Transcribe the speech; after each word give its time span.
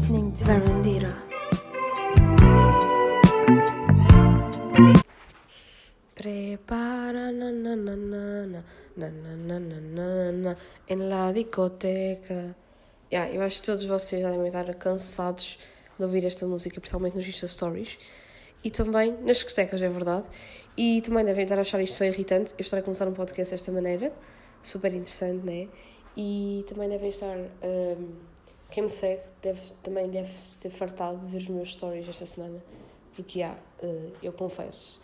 listening 0.00 0.32
to 0.32 0.44
Verandira. 0.44 1.14
Prepara 6.14 7.32
na 7.32 7.50
na 7.50 7.76
na 7.76 7.96
na 7.96 8.46
na 8.46 8.62
na 8.96 9.10
na 9.10 9.58
na 9.58 9.80
na 9.80 10.32
na 10.32 10.56
em 10.88 10.96
la 10.96 11.32
discoteca. 11.32 12.56
Yeah, 13.12 13.34
eu 13.34 13.42
acho 13.42 13.60
que 13.60 13.66
todos 13.66 13.84
vocês 13.84 14.22
devem 14.24 14.46
estar 14.46 14.72
cansados 14.74 15.58
de 15.98 16.04
ouvir 16.04 16.24
esta 16.24 16.46
música, 16.46 16.80
principalmente 16.80 17.16
nos 17.16 17.26
Insta 17.26 17.46
Stories. 17.46 17.98
E 18.62 18.70
também 18.70 19.12
nas 19.22 19.38
discotecas, 19.38 19.82
é 19.82 19.88
verdade. 19.88 20.28
E 20.76 21.00
também 21.02 21.24
devem 21.24 21.42
estar 21.44 21.58
a 21.58 21.62
achar 21.62 21.80
isto 21.80 21.96
só 21.96 22.04
irritante. 22.04 22.54
Eu 22.56 22.62
estar 22.62 22.78
a 22.78 22.82
começar 22.82 23.08
um 23.08 23.12
podcast 23.12 23.52
desta 23.52 23.72
maneira. 23.72 24.12
Super 24.62 24.92
interessante, 24.94 25.44
né? 25.44 25.68
E 26.16 26.64
também 26.68 26.88
devem 26.88 27.08
estar. 27.08 27.36
Um, 27.36 28.30
quem 28.70 28.84
me 28.84 28.90
segue 28.90 29.22
deve, 29.42 29.60
também 29.82 30.08
deve 30.08 30.32
se 30.32 30.58
ter 30.58 30.70
fartado 30.70 31.18
de 31.18 31.26
ver 31.26 31.38
os 31.38 31.48
meus 31.48 31.72
stories 31.72 32.08
esta 32.08 32.26
semana. 32.26 32.62
Porque, 33.14 33.40
yeah, 33.40 33.58
uh, 33.82 34.12
eu 34.22 34.32
confesso 34.32 35.02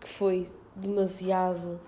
que 0.00 0.08
foi 0.08 0.48
demasiado 0.74 1.80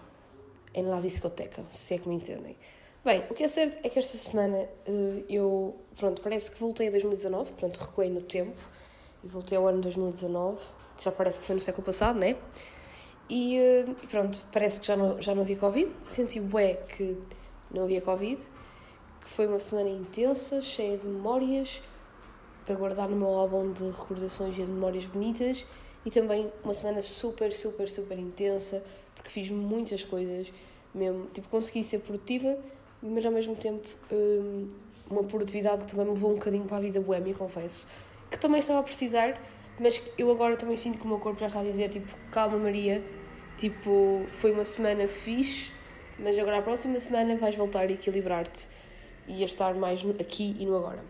em 0.74 0.84
la 0.84 1.00
discoteca, 1.00 1.62
se 1.70 1.94
é 1.94 1.98
que 1.98 2.08
me 2.08 2.14
entendem. 2.16 2.56
Bem, 3.04 3.24
o 3.30 3.34
que 3.34 3.44
é 3.44 3.48
certo 3.48 3.78
é 3.84 3.88
que 3.88 3.98
esta 3.98 4.16
semana 4.16 4.68
uh, 4.86 5.24
eu, 5.28 5.76
pronto, 5.96 6.20
parece 6.22 6.50
que 6.50 6.58
voltei 6.58 6.88
a 6.88 6.90
2019, 6.90 7.52
pronto, 7.52 7.78
recuei 7.78 8.10
no 8.10 8.22
tempo 8.22 8.58
e 9.22 9.28
voltei 9.28 9.56
ao 9.56 9.66
ano 9.66 9.80
2019, 9.80 10.58
que 10.96 11.04
já 11.04 11.12
parece 11.12 11.38
que 11.38 11.44
foi 11.44 11.54
no 11.54 11.60
século 11.60 11.84
passado, 11.84 12.18
né? 12.18 12.36
E, 13.28 13.58
uh, 13.58 14.06
pronto, 14.08 14.42
parece 14.52 14.80
que 14.80 14.86
já 14.86 14.96
não, 14.96 15.20
já 15.20 15.34
não 15.34 15.42
havia 15.42 15.56
Covid, 15.56 15.94
senti 16.00 16.40
bué 16.40 16.74
que 16.74 17.16
não 17.70 17.84
havia 17.84 18.00
Covid, 18.00 18.40
foi 19.28 19.46
uma 19.46 19.58
semana 19.58 19.90
intensa, 19.90 20.62
cheia 20.62 20.96
de 20.96 21.06
memórias, 21.06 21.82
para 22.64 22.74
guardar 22.74 23.08
no 23.10 23.16
meu 23.16 23.28
álbum 23.28 23.72
de 23.72 23.84
recordações 23.84 24.58
e 24.58 24.62
de 24.62 24.70
memórias 24.70 25.04
bonitas, 25.04 25.66
e 26.04 26.10
também 26.10 26.50
uma 26.64 26.72
semana 26.72 27.02
super, 27.02 27.52
super, 27.52 27.88
super 27.90 28.18
intensa, 28.18 28.82
porque 29.14 29.28
fiz 29.28 29.50
muitas 29.50 30.02
coisas, 30.02 30.52
mesmo, 30.94 31.26
tipo, 31.26 31.46
consegui 31.48 31.84
ser 31.84 32.00
produtiva, 32.00 32.58
mas 33.02 33.24
ao 33.24 33.30
mesmo 33.30 33.54
tempo 33.54 33.86
hum, 34.10 34.70
uma 35.10 35.22
produtividade 35.22 35.82
que 35.82 35.88
também 35.88 36.06
me 36.06 36.14
levou 36.14 36.30
um 36.30 36.34
bocadinho 36.34 36.64
para 36.64 36.78
a 36.78 36.80
vida 36.80 37.00
boêmia, 37.00 37.34
confesso, 37.34 37.86
que 38.30 38.38
também 38.38 38.60
estava 38.60 38.80
a 38.80 38.82
precisar, 38.82 39.38
mas 39.78 40.00
eu 40.16 40.30
agora 40.30 40.56
também 40.56 40.76
sinto 40.76 40.98
que 40.98 41.04
o 41.04 41.08
meu 41.08 41.18
corpo 41.18 41.38
já 41.38 41.48
está 41.48 41.60
a 41.60 41.64
dizer, 41.64 41.90
tipo, 41.90 42.12
calma 42.32 42.56
Maria, 42.56 43.04
tipo, 43.58 44.24
foi 44.32 44.52
uma 44.52 44.64
semana 44.64 45.06
fixe, 45.06 45.70
mas 46.18 46.36
agora 46.38 46.58
a 46.58 46.62
próxima 46.62 46.98
semana 46.98 47.36
vais 47.36 47.54
voltar 47.54 47.80
a 47.80 47.92
equilibrar-te 47.92 48.68
e 49.28 49.42
a 49.42 49.44
estar 49.44 49.74
mais 49.74 50.00
aqui 50.20 50.56
e 50.58 50.66
no 50.66 50.76
agora. 50.76 51.04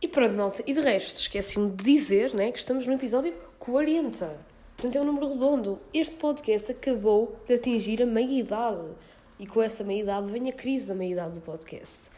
E 0.00 0.06
pronto, 0.06 0.34
malta. 0.34 0.62
E 0.66 0.72
de 0.72 0.80
resto, 0.80 1.20
esqueci-me 1.20 1.70
de 1.70 1.84
dizer 1.84 2.34
né, 2.34 2.52
que 2.52 2.58
estamos 2.58 2.86
no 2.86 2.92
episódio 2.92 3.34
40. 3.58 4.48
Portanto, 4.76 4.96
é 4.96 5.00
um 5.00 5.04
número 5.04 5.28
redondo. 5.28 5.80
Este 5.92 6.14
podcast 6.16 6.70
acabou 6.70 7.36
de 7.46 7.54
atingir 7.54 8.00
a 8.02 8.06
meia-idade. 8.06 8.94
E 9.38 9.46
com 9.46 9.60
essa 9.60 9.82
meia-idade 9.82 10.30
vem 10.30 10.48
a 10.48 10.52
crise 10.52 10.86
da 10.86 10.94
meia-idade 10.94 11.34
do 11.34 11.40
podcast. 11.40 12.10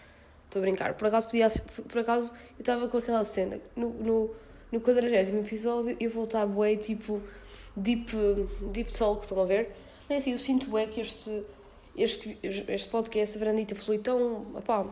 Estou 0.44 0.60
a 0.60 0.62
brincar. 0.62 0.94
Por 0.94 1.08
acaso, 1.08 1.28
podia, 1.28 1.48
por 1.88 1.98
acaso 1.98 2.32
eu 2.58 2.60
estava 2.60 2.86
com 2.88 2.98
aquela 2.98 3.24
cena. 3.24 3.60
No, 3.74 3.90
no, 3.90 4.30
no 4.70 4.80
40 4.80 5.08
episódio, 5.38 5.96
eu 5.98 6.10
vou 6.10 6.24
estar 6.24 6.44
bué, 6.44 6.76
tipo, 6.76 7.22
deep, 7.74 8.12
deep 8.72 8.92
talk, 8.92 9.22
estão 9.22 9.40
a 9.40 9.46
ver? 9.46 9.70
Mas 10.08 10.18
assim, 10.18 10.32
eu 10.32 10.38
sinto 10.38 10.66
bué 10.66 10.86
que 10.86 11.00
este, 11.00 11.42
este, 11.96 12.38
este 12.42 12.88
podcast, 12.88 13.36
a 13.36 13.38
Verandita, 13.38 13.74
flui 13.74 13.98
tão, 13.98 14.46
opá, 14.54 14.86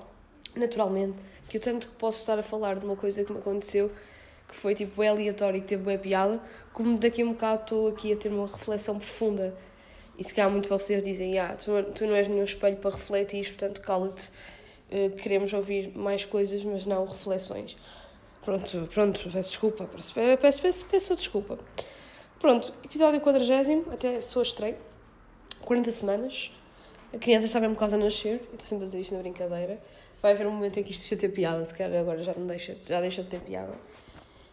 naturalmente 0.54 1.16
que 1.48 1.56
eu 1.56 1.60
tanto 1.60 1.88
que 1.88 1.94
posso 1.94 2.18
estar 2.18 2.38
a 2.38 2.42
falar 2.42 2.78
de 2.78 2.84
uma 2.84 2.96
coisa 2.96 3.24
que 3.24 3.32
me 3.32 3.38
aconteceu 3.38 3.91
que 4.48 4.56
foi 4.56 4.74
tipo 4.74 5.02
é 5.02 5.08
aleatório 5.08 5.58
e 5.58 5.60
que 5.60 5.66
teve 5.66 5.82
boa 5.82 5.98
piada, 5.98 6.41
como 6.72 6.98
daqui 6.98 7.20
a 7.20 7.24
um 7.24 7.32
bocado 7.32 7.62
estou 7.62 7.88
aqui 7.88 8.12
a 8.12 8.16
ter 8.16 8.31
uma 8.31 8.47
reflexão 8.47 8.98
profunda. 8.98 9.54
E 10.16 10.25
se 10.25 10.34
calhar 10.34 10.50
muito 10.50 10.69
vocês 10.69 11.03
dizem, 11.03 11.38
ah, 11.38 11.54
tu, 11.54 11.70
tu 11.94 12.06
não 12.06 12.14
és 12.14 12.26
nenhum 12.26 12.42
espelho 12.42 12.76
para 12.78 12.91
refletir, 12.91 13.47
portanto 13.47 13.80
cala-te, 13.82 14.30
uh, 14.91 15.10
queremos 15.16 15.53
ouvir 15.53 15.97
mais 15.97 16.25
coisas, 16.25 16.65
mas 16.65 16.86
não 16.86 17.04
reflexões. 17.04 17.76
Pronto, 18.42 18.88
pronto, 18.92 19.30
peço 19.30 19.50
desculpa, 19.50 19.84
peço, 19.84 20.15
peço, 20.15 20.62
peço, 20.62 20.84
peço 20.86 21.15
desculpa. 21.15 21.59
Pronto, 22.41 22.72
episódio 22.82 23.20
40, 23.20 23.92
até 23.92 24.20
sou 24.20 24.42
estreio, 24.42 24.76
40 25.60 25.92
semanas, 25.92 26.50
a 27.18 27.20
criança 27.20 27.46
está 27.46 27.60
mesmo 27.60 27.74
quase 27.74 27.96
a 27.96 27.98
nascer, 27.98 28.34
eu 28.34 28.52
estou 28.52 28.60
sempre 28.60 28.84
a 28.84 28.86
dizer 28.86 29.00
isto 29.00 29.14
na 29.14 29.20
brincadeira, 29.20 29.82
vai 30.22 30.32
haver 30.32 30.46
um 30.46 30.52
momento 30.52 30.78
em 30.78 30.84
que 30.84 30.92
isto 30.92 31.00
deixa 31.00 31.16
de 31.16 31.20
ter 31.22 31.28
piada, 31.30 31.64
se 31.64 31.74
calhar 31.74 32.00
agora 32.00 32.22
já 32.22 32.32
não 32.32 32.46
deixa, 32.46 32.76
já 32.86 33.00
deixa 33.00 33.24
de 33.24 33.28
ter 33.28 33.40
piada. 33.40 33.74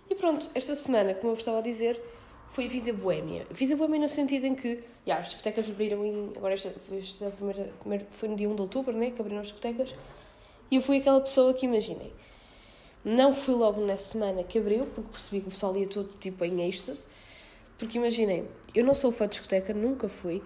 E 0.09 0.15
pronto, 0.15 0.49
esta 0.55 0.73
semana, 0.73 1.13
como 1.13 1.33
eu 1.33 1.37
estava 1.37 1.59
a 1.59 1.61
dizer, 1.61 2.01
foi 2.47 2.67
vida 2.67 2.91
boémia. 2.91 3.45
Vida 3.51 3.75
boémia 3.75 3.99
no 3.99 4.09
sentido 4.09 4.45
em 4.45 4.55
que, 4.55 4.83
já, 5.05 5.17
as 5.17 5.27
discotecas 5.27 5.69
abriram 5.69 6.03
em, 6.03 6.33
agora 6.35 6.55
esta, 6.55 6.73
esta 6.91 7.29
primeira, 7.29 7.71
primeira, 7.79 8.07
foi 8.09 8.29
no 8.29 8.35
dia 8.35 8.49
1 8.49 8.55
de 8.55 8.61
outubro, 8.61 8.97
né, 8.97 9.11
que 9.11 9.21
abriram 9.21 9.41
as 9.41 9.47
discotecas, 9.47 9.95
e 10.71 10.77
eu 10.77 10.81
fui 10.81 10.97
aquela 10.97 11.21
pessoa 11.21 11.53
que, 11.53 11.67
imaginem, 11.67 12.11
não 13.03 13.31
fui 13.31 13.53
logo 13.53 13.79
nessa 13.85 14.13
semana 14.13 14.43
que 14.43 14.57
abriu, 14.57 14.87
porque 14.87 15.11
percebi 15.11 15.41
que 15.41 15.49
o 15.49 15.51
pessoal 15.51 15.77
ia 15.77 15.85
todo, 15.85 16.09
tipo, 16.19 16.43
em 16.43 16.67
êxtase, 16.67 17.07
porque 17.77 17.99
imaginem, 17.99 18.47
eu 18.73 18.83
não 18.83 18.95
sou 18.95 19.11
fã 19.11 19.25
de 19.25 19.33
discoteca, 19.33 19.71
nunca 19.71 20.09
fui, 20.09 20.41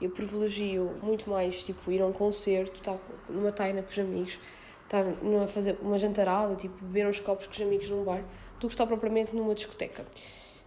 eu 0.00 0.10
privilegio 0.10 0.96
muito 1.02 1.28
mais, 1.30 1.64
tipo, 1.64 1.90
ir 1.90 2.02
a 2.02 2.06
um 2.06 2.12
concerto, 2.12 2.74
estar 2.74 2.98
numa 3.28 3.52
taina 3.52 3.82
com 3.82 3.90
os 3.90 3.98
amigos, 3.98 4.38
estar 4.84 5.04
a 5.04 5.46
fazer 5.46 5.78
uma 5.80 5.98
jantarada, 5.98 6.54
tipo, 6.56 6.84
beber 6.84 7.06
uns 7.06 7.20
copos 7.20 7.46
com 7.46 7.52
os 7.52 7.60
amigos 7.60 7.88
num 7.88 8.04
bar, 8.04 8.22
do 8.60 8.66
que 8.66 8.72
estar 8.72 8.86
propriamente 8.86 9.34
numa 9.34 9.54
discoteca. 9.54 10.04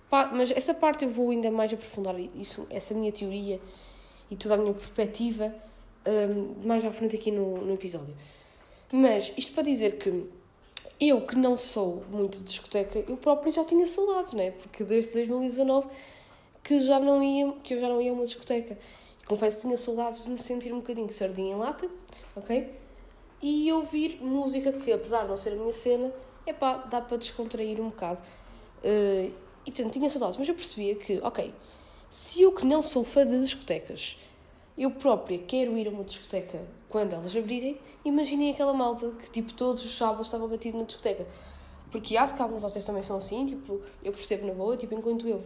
Mas 0.10 0.52
essa 0.52 0.74
parte 0.74 1.04
eu 1.04 1.12
vou 1.12 1.32
ainda 1.32 1.52
mais 1.52 1.74
aprofundar, 1.74 2.18
isso, 2.36 2.66
essa 2.70 2.94
minha 2.94 3.12
teoria 3.12 3.60
e 4.32 4.36
toda 4.36 4.56
a 4.56 4.58
minha 4.58 4.74
perspectiva 4.74 5.54
um, 6.08 6.66
mais 6.66 6.84
à 6.86 6.92
frente 6.92 7.16
aqui 7.16 7.32
no, 7.32 7.58
no 7.58 7.74
episódio. 7.74 8.16
Mas 8.92 9.34
isto 9.38 9.52
para 9.52 9.64
dizer 9.64 9.98
que 9.98 10.26
eu 11.00 11.22
que 11.22 11.36
não 11.36 11.58
sou 11.58 12.04
muito 12.10 12.38
de 12.38 12.46
discoteca, 12.46 13.00
eu 13.08 13.18
próprio 13.18 13.52
já 13.52 13.64
tinha 13.64 13.86
saudades, 13.86 14.34
né? 14.34 14.52
Porque 14.52 14.84
desde 14.84 15.12
2019 15.14 15.88
que, 16.64 16.80
já 16.80 17.00
não 17.00 17.22
ia, 17.22 17.52
que 17.64 17.74
eu 17.74 17.82
já 17.82 17.88
não 17.88 18.02
ia 18.02 18.12
a 18.12 18.14
uma 18.14 18.26
discoteca. 18.26 18.78
Confesso 19.28 19.58
que 19.58 19.62
tinha 19.64 19.78
saudades 19.78 20.24
de 20.24 20.30
me 20.30 20.40
sentir 20.40 20.72
um 20.72 20.78
bocadinho 20.78 21.12
sardinha 21.12 21.54
em 21.54 21.58
lata, 21.58 21.90
ok? 22.36 22.74
E 23.42 23.72
ouvir 23.74 24.20
música 24.22 24.72
que, 24.72 24.92
apesar 24.92 25.24
de 25.24 25.28
não 25.28 25.36
ser 25.36 25.52
a 25.52 25.56
minha 25.56 25.74
cena, 25.74 26.12
é 26.46 26.54
pá, 26.54 26.78
dá 26.78 27.02
para 27.02 27.18
descontrair 27.18 27.80
um 27.82 27.90
bocado. 27.90 28.22
Uh, 28.80 29.34
e 29.66 29.72
portanto, 29.72 29.92
tinha 29.92 30.10
saudades, 30.10 30.38
mas 30.38 30.48
eu 30.48 30.56
percebia 30.56 30.96
que, 30.96 31.20
ok, 31.20 31.54
se 32.10 32.42
eu 32.42 32.54
que 32.54 32.66
não 32.66 32.82
sou 32.82 33.04
fã 33.04 33.28
de 33.28 33.38
discotecas, 33.42 34.18
eu 34.78 34.92
própria 34.92 35.40
quero 35.40 35.78
ir 35.78 35.88
a 35.88 35.92
uma 35.92 36.06
discoteca 36.06 36.66
quando 36.88 37.12
elas 37.12 37.36
abrirem, 37.36 37.78
imaginem 38.06 38.52
aquela 38.52 38.74
malta 38.74 39.12
que, 39.12 39.30
tipo, 39.30 39.54
todos 39.54 39.84
os 39.84 39.98
sábados 39.98 40.28
estava 40.28 40.48
batido 40.48 40.78
na 40.78 40.86
discoteca. 40.86 41.28
Porque 41.92 42.16
acho 42.16 42.34
que 42.34 42.42
alguns 42.42 42.58
de 42.58 42.62
vocês 42.62 42.86
também 42.86 43.02
são 43.02 43.18
assim, 43.18 43.46
tipo, 43.46 43.82
eu 44.02 44.14
percebo 44.14 44.48
na 44.48 44.54
boa, 44.54 44.78
tipo, 44.78 44.94
enquanto 44.94 45.28
eu, 45.28 45.44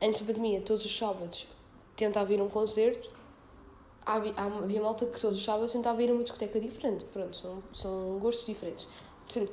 antes 0.00 0.20
da 0.20 0.26
pandemia, 0.26 0.60
todos 0.60 0.84
os 0.84 0.96
sábados 0.96 1.48
tentava 1.96 2.32
ir 2.32 2.40
a 2.40 2.44
um 2.44 2.48
concerto, 2.48 3.10
havia 4.04 4.80
malta 4.80 5.06
que 5.06 5.20
todos 5.20 5.38
os 5.38 5.44
sábados 5.44 5.72
tentava 5.72 6.00
ir 6.02 6.10
a 6.10 6.12
uma 6.12 6.22
discoteca 6.22 6.60
diferente. 6.60 7.04
Pronto, 7.06 7.36
são, 7.36 7.62
são 7.72 8.18
gostos 8.18 8.46
diferentes. 8.46 8.86
Portanto, 9.26 9.52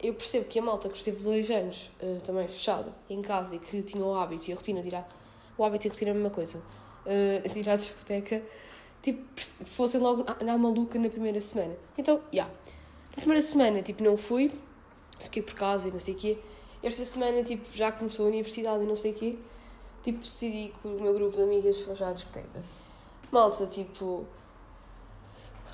eu 0.00 0.14
percebo 0.14 0.44
que 0.46 0.58
a 0.58 0.62
malta 0.62 0.88
que 0.88 0.96
esteve 0.96 1.22
dois 1.22 1.50
anos 1.50 1.90
uh, 2.00 2.20
também 2.20 2.46
fechada 2.46 2.94
em 3.10 3.20
casa 3.20 3.56
e 3.56 3.58
que 3.58 3.82
tinha 3.82 4.04
o 4.04 4.14
hábito 4.14 4.48
e 4.48 4.52
a 4.52 4.56
rotina 4.56 4.80
de 4.80 4.88
ir 4.88 4.94
à, 4.94 5.04
o 5.58 5.64
hábito 5.64 5.86
e 5.86 5.88
a 5.88 5.92
rotina 5.92 6.10
é 6.10 6.12
a 6.12 6.14
mesma 6.14 6.30
coisa, 6.30 6.62
uh, 7.06 7.48
de 7.48 7.58
ir 7.58 7.68
à 7.68 7.74
discoteca, 7.74 8.42
tipo, 9.02 9.22
fossem 9.66 10.00
logo 10.00 10.24
na 10.44 10.56
maluca 10.56 10.98
na 10.98 11.08
primeira 11.08 11.40
semana. 11.40 11.74
Então, 11.98 12.18
já. 12.32 12.44
Yeah. 12.44 12.54
Na 13.10 13.16
primeira 13.16 13.42
semana, 13.42 13.82
tipo, 13.82 14.02
não 14.02 14.16
fui, 14.16 14.50
fiquei 15.20 15.42
por 15.42 15.54
casa 15.54 15.88
e 15.88 15.90
não 15.90 15.98
sei 15.98 16.14
o 16.14 16.16
quê. 16.16 16.38
Esta 16.82 17.04
semana, 17.04 17.42
tipo, 17.42 17.66
já 17.74 17.92
começou 17.92 18.26
a 18.26 18.28
universidade 18.28 18.84
e 18.84 18.86
não 18.86 18.96
sei 18.96 19.12
o 19.12 19.14
quê, 19.14 19.38
tipo, 20.02 20.20
decidi 20.20 20.72
que 20.80 20.88
o 20.88 21.00
meu 21.00 21.14
grupo 21.14 21.36
de 21.36 21.42
amigas 21.42 21.80
fosse 21.80 22.02
à 22.02 22.12
discoteca. 22.12 22.62
Malta, 23.30 23.66
tipo, 23.66 24.26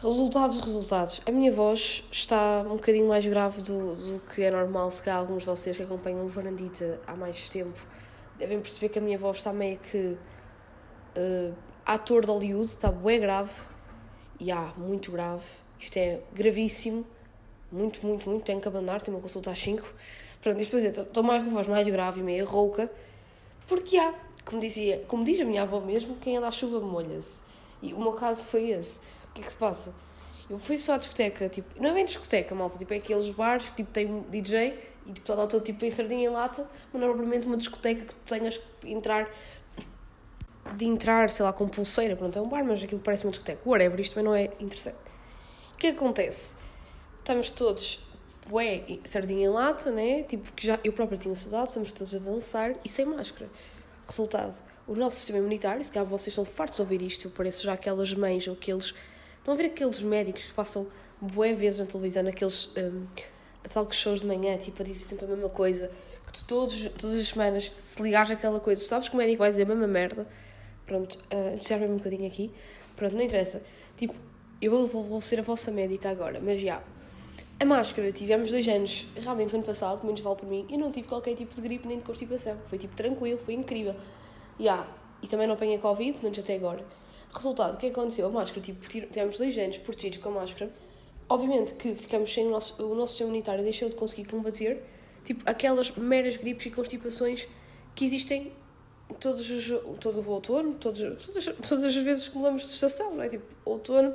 Resultados, 0.01 0.57
resultados. 0.59 1.21
A 1.27 1.33
minha 1.33 1.51
voz 1.51 2.05
está 2.13 2.63
um 2.65 2.77
bocadinho 2.77 3.09
mais 3.09 3.27
grave 3.27 3.63
do, 3.63 3.97
do 3.97 4.21
que 4.33 4.45
é 4.45 4.51
normal, 4.51 4.93
se 4.93 5.03
calhar 5.03 5.19
alguns 5.19 5.43
de 5.43 5.47
vocês 5.47 5.77
que 5.77 5.83
acompanham 5.83 6.25
o 6.25 6.29
Varandita 6.29 7.01
há 7.05 7.17
mais 7.17 7.49
tempo 7.49 7.85
devem 8.39 8.61
perceber 8.61 8.89
que 8.89 8.99
a 8.99 9.03
minha 9.03 9.19
voz 9.19 9.39
está 9.39 9.53
meio 9.53 9.79
que 9.79 10.17
uh, 11.17 11.55
ator 11.85 12.25
de 12.25 12.31
Hollywood, 12.31 12.67
está 12.67 12.91
bem 12.91 13.21
grave, 13.21 13.53
e 14.39 14.53
há, 14.53 14.73
muito 14.77 15.11
grave, 15.11 15.45
isto 15.79 15.97
é 15.97 16.21
gravíssimo, 16.33 17.05
muito, 17.71 18.07
muito, 18.07 18.31
muito, 18.31 18.45
tenho 18.45 18.61
que 18.61 18.69
abandonar, 18.69 19.03
tenho 19.03 19.17
uma 19.17 19.23
consulta 19.23 19.51
às 19.51 19.59
5. 19.59 19.93
Pronto, 20.41 20.61
isto 20.61 20.71
para 20.71 20.79
dizer, 20.79 21.03
estou 21.03 21.23
mais 21.23 21.45
com 21.45 21.51
voz 21.51 21.67
mais 21.67 21.87
grave 21.89 22.21
e 22.21 22.23
meio 22.23 22.47
rouca, 22.47 22.91
porque 23.69 23.97
há, 23.97 24.13
como, 24.45 24.61
dizia, 24.61 25.05
como 25.07 25.23
diz 25.23 25.39
a 25.39 25.45
minha 25.45 25.63
avó 25.63 25.79
mesmo, 25.79 26.17
quem 26.17 26.37
anda 26.37 26.49
à 26.49 26.51
chuva 26.51 26.81
molha-se. 26.81 27.43
E 27.81 27.95
o 27.95 28.01
meu 28.01 28.13
caso 28.13 28.45
foi 28.47 28.71
esse 28.71 29.01
que 29.39 29.43
é 29.43 29.45
que 29.45 29.53
se 29.53 29.57
passa? 29.57 29.95
Eu 30.51 30.59
fui 30.59 30.79
só 30.79 30.95
à 30.95 30.99
discoteca, 30.99 31.49
tipo, 31.49 31.81
não 31.81 31.91
é 31.91 31.95
bem 31.95 32.05
discoteca, 32.05 32.55
malta, 32.55 32.79
tipo, 32.79 32.93
é 32.93 32.97
aqueles 32.97 33.31
bares 33.31 33.69
que 33.69 33.77
tipo, 33.77 33.91
tem 33.91 34.23
DJ 34.31 34.79
e 35.07 35.13
tipo, 35.13 35.21
está 35.21 35.47
todo 35.47 35.63
tipo 35.63 35.85
em 35.85 35.91
sardinha 35.91 36.25
em 36.25 36.33
lata, 36.33 36.69
mas 36.93 37.01
não 37.01 37.09
é 37.09 37.13
propriamente 37.13 37.47
uma 37.47 37.57
discoteca 37.57 38.07
que 38.07 38.15
tu 38.15 38.35
tenhas 38.35 38.57
que 38.57 38.91
entrar 38.91 39.31
de 40.75 40.85
entrar, 40.85 41.31
sei 41.31 41.45
lá, 41.45 41.53
com 41.53 41.67
pulseira, 41.67 42.15
pronto, 42.15 42.39
é 42.39 42.43
um 42.43 42.49
bar, 42.49 42.65
mas 42.65 42.83
aquilo 42.83 43.01
parece 43.01 43.25
uma 43.25 43.31
discoteca. 43.31 43.61
Whatever, 43.65 44.01
isto 44.01 44.15
também 44.15 44.25
não 44.25 44.35
é 44.35 44.45
interessante. 44.61 44.99
O 45.73 45.77
que 45.77 45.87
é 45.87 45.93
que 45.93 45.97
acontece? 45.97 46.57
Estamos 47.17 47.51
todos, 47.51 48.07
ué, 48.51 48.85
sardinha 49.05 49.47
em 49.47 49.49
lata, 49.49 49.91
né? 49.91 50.23
Tipo, 50.23 50.53
que 50.53 50.67
já 50.67 50.79
eu 50.85 50.93
própria 50.93 51.19
tinha 51.19 51.35
saudade, 51.37 51.69
estamos 51.69 51.93
todos 51.93 52.15
a 52.15 52.19
dançar 52.19 52.75
e 52.85 52.89
sem 52.89 53.05
máscara. 53.05 53.51
Resultado, 54.07 54.63
o 54.87 54.95
nosso 54.95 55.17
sistema 55.17 55.39
imunitário, 55.39 55.83
se 55.85 55.93
calhar 55.93 56.09
vocês 56.09 56.29
estão 56.29 56.45
fartos 56.45 56.77
de 56.77 56.83
ouvir 56.83 57.03
isto, 57.03 57.27
eu 57.27 57.31
pareço 57.31 57.65
já 57.65 57.75
aquelas 57.75 58.13
mães 58.15 58.47
ou 58.47 58.55
aqueles. 58.55 58.95
Estão 59.39 59.55
a 59.55 59.57
ver 59.57 59.67
aqueles 59.67 60.01
médicos 60.01 60.45
que 60.45 60.55
passam 60.55 60.89
bué 61.21 61.53
vezes 61.53 61.81
na 61.81 61.87
televisão, 61.87 62.23
naqueles 62.23 62.73
um, 62.77 63.07
talk 63.73 63.95
shows 63.95 64.21
de 64.21 64.27
manhã, 64.27 64.57
tipo, 64.57 64.81
a 64.83 64.85
dizer 64.85 65.05
sempre 65.05 65.27
a 65.27 65.29
mesma 65.29 65.49
coisa, 65.49 65.91
que 66.27 66.33
tu 66.33 66.45
todos, 66.45 66.89
todas 66.99 67.17
as 67.17 67.29
semanas, 67.29 67.73
se 67.85 68.03
ligares 68.03 68.31
aquela 68.31 68.61
coisa, 68.61 68.83
sabes 68.83 69.09
que 69.09 69.15
o 69.15 69.19
médico 69.19 69.39
vai 69.39 69.51
dizer 69.51 69.63
a 69.63 69.67
mesma 69.67 69.87
merda, 69.87 70.27
pronto, 70.87 71.19
uh, 71.19 71.59
desarme-me 71.59 71.95
um 71.95 71.97
bocadinho 71.97 72.27
aqui, 72.27 72.51
pronto, 72.97 73.15
não 73.15 73.23
interessa. 73.23 73.63
Tipo, 73.97 74.15
eu 74.61 74.71
vou, 74.71 74.87
vou, 74.87 75.05
vou 75.05 75.23
ser 75.23 75.39
a 75.39 75.43
vossa 75.43 75.71
médica 75.71 76.11
agora, 76.11 76.41
mas 76.41 76.61
já. 76.61 76.83
A 77.61 77.65
máscara, 77.65 78.13
tivemos 78.13 78.53
dois 78.53 78.69
anos, 78.69 79.05
realmente, 79.17 79.51
no 79.51 79.59
ano 79.59 79.67
passado, 79.67 80.05
menos 80.07 80.21
vale 80.21 80.37
por 80.37 80.49
mim, 80.49 80.65
eu 80.71 80.79
não 80.79 80.93
tive 80.93 81.09
qualquer 81.09 81.35
tipo 81.35 81.53
de 81.57 81.61
gripe 81.61 81.89
nem 81.89 81.99
de 81.99 82.05
constipação. 82.05 82.57
Foi 82.67 82.79
tipo 82.79 82.95
tranquilo, 82.95 83.37
foi 83.37 83.55
incrível. 83.55 83.97
Já. 84.61 84.87
E 85.21 85.27
também 85.27 85.49
não 85.49 85.55
apanhei 85.55 85.77
Covid, 85.79 86.19
menos 86.23 86.39
até 86.39 86.55
agora. 86.55 86.85
Resultado, 87.35 87.75
o 87.75 87.77
que 87.77 87.87
é 87.87 87.89
aconteceu? 87.89 88.27
A 88.27 88.31
máscara, 88.31 88.61
tipo, 88.61 88.89
tivemos 88.89 89.39
dois 89.39 89.59
anos 89.59 89.79
protegidos 89.79 90.19
com 90.19 90.29
a 90.29 90.33
máscara. 90.33 90.71
Obviamente 91.29 91.75
que 91.75 91.97
ficamos 91.97 92.33
sem 92.33 92.47
o 92.47 92.51
nosso, 92.51 92.81
o 92.81 92.95
nosso 92.95 93.15
sistema 93.15 93.31
imunitário, 93.31 93.65
deixou 93.65 93.89
de 93.89 93.97
conseguir 93.97 94.31
combater, 94.31 94.81
tipo, 95.25 95.43
aquelas 95.45 95.91
meras 95.97 96.37
gripes 96.37 96.65
e 96.67 96.71
constipações 96.71 97.49
que 97.97 98.05
existem 98.05 98.53
todos 99.19 99.51
os, 99.51 99.99
todo 99.99 100.21
o 100.21 100.31
outono, 100.31 100.75
todos, 100.75 101.01
todas, 101.27 101.45
todas 101.69 101.85
as 101.85 101.97
vezes 101.97 102.29
que 102.29 102.39
mudamos 102.39 102.63
de 102.63 102.69
estação, 102.69 103.17
não 103.17 103.23
é? 103.25 103.29
Tipo, 103.29 103.45
outono. 103.65 104.15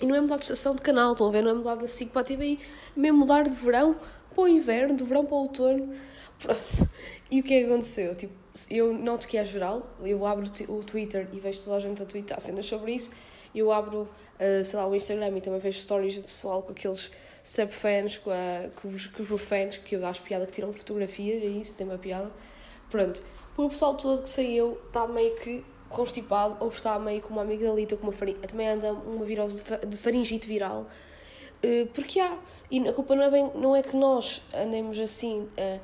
E 0.00 0.06
não 0.06 0.14
é 0.14 0.20
mudar 0.20 0.36
de 0.36 0.44
estação 0.44 0.74
de 0.74 0.82
canal, 0.82 1.12
estão 1.12 1.28
a 1.28 1.30
ver? 1.30 1.42
Não 1.42 1.50
é 1.50 1.54
mudar 1.54 1.76
da 1.76 1.86
SIC 1.86 2.10
para 2.10 2.20
a 2.20 2.24
TVI, 2.24 2.58
mesmo 2.94 3.18
mudar 3.18 3.44
de 3.44 3.56
verão 3.56 3.96
para 4.34 4.42
o 4.42 4.48
inverno, 4.48 4.94
de 4.94 5.04
verão 5.04 5.24
para 5.24 5.34
o 5.34 5.38
outono. 5.38 5.94
Pronto. 6.38 6.88
E 7.30 7.40
o 7.40 7.42
que 7.42 7.54
é 7.54 7.60
que 7.60 7.66
aconteceu? 7.66 8.14
Tipo, 8.14 8.34
eu 8.70 8.92
noto 8.92 9.26
que 9.26 9.38
é 9.38 9.44
geral, 9.44 9.86
eu 10.02 10.24
abro 10.26 10.46
o 10.68 10.82
Twitter 10.82 11.28
e 11.32 11.40
vejo 11.40 11.62
toda 11.62 11.76
a 11.76 11.80
gente 11.80 12.02
a 12.02 12.06
twittar 12.06 12.40
cenas 12.40 12.66
sobre 12.66 12.92
isso, 12.92 13.10
eu 13.54 13.72
abro, 13.72 14.02
uh, 14.02 14.64
sei 14.64 14.78
lá, 14.78 14.86
o 14.86 14.94
Instagram 14.94 15.38
e 15.38 15.40
também 15.40 15.58
vejo 15.58 15.80
stories 15.80 16.16
do 16.16 16.24
pessoal 16.24 16.62
com 16.62 16.72
aqueles 16.72 17.10
subfans, 17.42 18.18
com, 18.18 18.30
a, 18.30 18.68
com, 18.80 18.88
os, 18.88 19.06
com 19.06 19.22
os 19.22 19.78
que 19.78 19.96
eu 19.96 20.06
acho 20.06 20.22
piada 20.22 20.44
que 20.44 20.52
tiram 20.52 20.72
fotografias, 20.74 21.42
é 21.42 21.46
isso, 21.46 21.74
tem 21.74 21.86
uma 21.86 21.96
piada. 21.96 22.30
Pronto 22.90 23.24
o 23.64 23.68
pessoal 23.70 23.94
todo 23.94 24.22
que 24.22 24.30
saiu 24.30 24.78
está 24.86 25.06
meio 25.06 25.34
que 25.36 25.64
constipado 25.88 26.56
ou 26.60 26.68
está 26.68 26.98
meio 26.98 27.20
com 27.22 27.32
uma 27.32 27.42
amigdalite 27.42 27.94
ou 27.94 27.98
com 27.98 28.06
uma 28.06 28.12
faringite. 28.12 28.46
Também 28.48 28.68
anda 28.68 28.92
uma 28.92 29.24
virose 29.24 29.62
de 29.86 29.96
faringite 29.96 30.46
viral. 30.46 30.86
Eh, 31.62 31.86
porque 31.92 32.20
há. 32.20 32.36
E 32.70 32.86
a 32.86 32.92
culpa 32.92 33.14
não 33.14 33.22
é, 33.22 33.30
bem, 33.30 33.50
não 33.54 33.76
é 33.76 33.82
que 33.82 33.96
nós 33.96 34.42
andemos 34.52 34.98
assim 34.98 35.42
uh, 35.42 35.80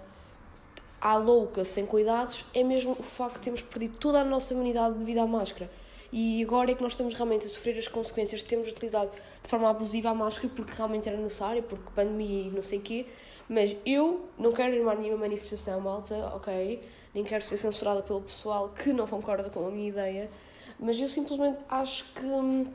à 1.01 1.17
louca, 1.17 1.65
sem 1.65 1.87
cuidados, 1.87 2.45
é 2.53 2.65
mesmo 2.65 2.97
o 2.99 3.03
facto 3.05 3.37
de 3.37 3.41
termos 3.43 3.63
perdido 3.63 3.97
toda 3.99 4.21
a 4.21 4.25
nossa 4.25 4.53
imunidade 4.53 4.97
devido 4.97 5.19
à 5.19 5.27
máscara. 5.27 5.71
E 6.13 6.43
agora 6.43 6.73
é 6.73 6.75
que 6.75 6.83
nós 6.83 6.93
estamos 6.93 7.15
realmente 7.15 7.47
a 7.47 7.49
sofrer 7.49 7.79
as 7.79 7.87
consequências 7.87 8.41
de 8.41 8.47
termos 8.47 8.69
utilizado 8.69 9.13
de 9.43 9.49
forma 9.49 9.71
abusiva 9.71 10.11
a 10.11 10.15
máscara 10.15 10.49
porque 10.55 10.73
realmente 10.75 11.09
era 11.09 11.17
necessário, 11.17 11.63
porque 11.63 11.85
pandemia 11.95 12.49
e 12.49 12.51
não 12.51 12.65
sei 12.65 12.81
o 12.81 12.83
quê. 12.83 13.07
Mas 13.49 13.77
eu 13.85 14.29
não 14.39 14.53
quero 14.53 14.75
ir 14.75 14.89
a 14.89 14.95
nenhuma 14.95 15.19
manifestação, 15.19 15.81
malta, 15.81 16.33
ok? 16.35 16.81
nem 17.15 17.25
quero 17.25 17.45
ser 17.45 17.57
censurada 17.57 18.03
pelo 18.03 18.21
pessoal 18.21 18.71
que 18.71 18.93
não 18.93 19.07
concorda 19.07 19.51
com 19.51 19.67
a 19.67 19.71
minha 19.71 19.89
ideia, 19.89 20.31
mas 20.79 20.99
eu 20.99 21.09
simplesmente 21.09 21.59
acho 21.69 22.05
que. 22.15 22.25
Hum, 22.25 22.67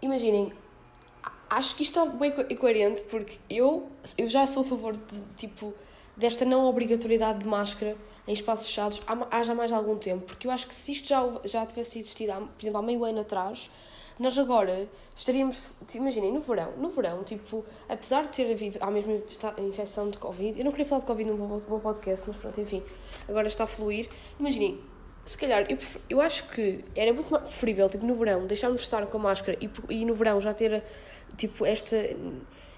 imaginem, 0.00 0.52
acho 1.50 1.76
que 1.76 1.82
isto 1.82 1.98
está 1.98 2.10
bem 2.10 2.32
coerente 2.56 3.02
porque 3.04 3.38
eu, 3.48 3.88
eu 4.16 4.28
já 4.28 4.46
sou 4.46 4.62
a 4.62 4.66
favor 4.66 4.96
de, 4.96 5.24
tipo, 5.36 5.74
desta 6.16 6.44
não 6.44 6.64
obrigatoriedade 6.64 7.40
de 7.40 7.46
máscara 7.46 7.96
em 8.26 8.32
espaços 8.32 8.66
fechados 8.66 9.00
há, 9.06 9.38
há 9.38 9.42
já 9.42 9.54
mais 9.54 9.70
algum 9.70 9.96
tempo, 9.96 10.24
porque 10.24 10.46
eu 10.46 10.50
acho 10.50 10.66
que 10.66 10.74
se 10.74 10.92
isto 10.92 11.08
já, 11.08 11.22
já 11.44 11.66
tivesse 11.66 11.98
existido, 11.98 12.32
há, 12.32 12.40
por 12.40 12.62
exemplo, 12.62 12.78
há 12.78 12.82
meio 12.82 13.04
ano 13.04 13.20
atrás, 13.20 13.70
nós 14.18 14.38
agora 14.38 14.88
estaríamos, 15.14 15.72
imaginem, 15.94 16.32
no 16.32 16.40
verão, 16.40 16.72
no 16.78 16.88
verão, 16.88 17.22
tipo, 17.22 17.64
apesar 17.88 18.22
de 18.22 18.30
ter 18.30 18.50
havido 18.50 18.78
a 18.80 18.90
mesma 18.90 19.18
infecção 19.58 20.08
de 20.10 20.18
Covid, 20.18 20.58
eu 20.58 20.64
não 20.64 20.70
queria 20.70 20.86
falar 20.86 21.00
de 21.00 21.06
Covid 21.06 21.30
num 21.30 21.36
bom 21.36 21.80
podcast, 21.80 22.26
mas 22.26 22.36
pronto, 22.36 22.58
enfim, 22.60 22.82
agora 23.28 23.46
está 23.46 23.64
a 23.64 23.66
fluir. 23.66 24.08
Imaginem, 24.40 24.80
se 25.26 25.36
calhar, 25.36 25.66
eu, 25.68 25.76
eu 26.08 26.20
acho 26.20 26.48
que 26.48 26.84
era 26.94 27.12
muito 27.12 27.30
mais 27.30 27.44
preferível, 27.44 27.90
tipo, 27.90 28.06
no 28.06 28.14
verão, 28.14 28.46
deixarmos 28.46 28.80
de 28.80 28.86
estar 28.86 29.04
com 29.06 29.18
a 29.18 29.20
máscara 29.20 29.58
e, 29.60 29.68
e 29.90 30.04
no 30.04 30.14
verão 30.14 30.40
já 30.40 30.54
ter, 30.54 30.82
tipo, 31.36 31.66
esta, 31.66 31.96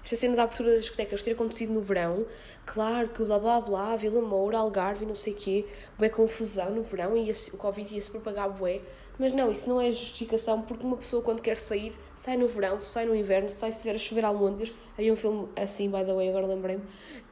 esta 0.03 0.15
cena 0.15 0.35
da 0.35 0.43
abertura 0.43 0.71
das 0.71 0.81
discotecas 0.81 1.21
ter 1.21 1.31
acontecido 1.31 1.71
no 1.71 1.79
verão. 1.79 2.25
Claro 2.65 3.09
que 3.09 3.21
o 3.21 3.25
blá 3.25 3.37
blá 3.39 3.61
blá, 3.61 3.95
Vila 3.95 4.21
Moura, 4.21 4.57
Algarve, 4.57 5.05
não 5.05 5.15
sei 5.15 5.33
o 5.33 5.35
quê, 5.35 5.65
bué 5.97 6.09
confusão 6.09 6.71
no 6.71 6.81
verão 6.81 7.15
e 7.15 7.31
o 7.31 7.57
Covid 7.57 7.95
ia 7.95 8.01
se 8.01 8.09
propagar 8.09 8.49
bué. 8.49 8.81
Mas 9.19 9.33
não, 9.33 9.51
isso 9.51 9.67
não 9.67 9.81
é 9.81 9.91
justificação, 9.91 10.61
porque 10.61 10.85
uma 10.85 10.95
pessoa 10.95 11.21
quando 11.21 11.41
quer 11.41 11.57
sair, 11.57 11.93
sai 12.15 12.37
no 12.37 12.47
verão, 12.47 12.79
sai 12.79 13.03
no 13.05 13.13
inverno, 13.13 13.49
sai 13.49 13.69
se 13.73 13.79
tiver 13.79 13.93
a 13.93 13.97
chover 13.97 14.23
almôndegas. 14.23 14.73
Havia 14.97 15.11
um 15.11 15.15
filme 15.17 15.49
assim, 15.57 15.91
by 15.91 16.05
the 16.05 16.13
way, 16.13 16.29
agora 16.29 16.47
lembrei-me, 16.47 16.83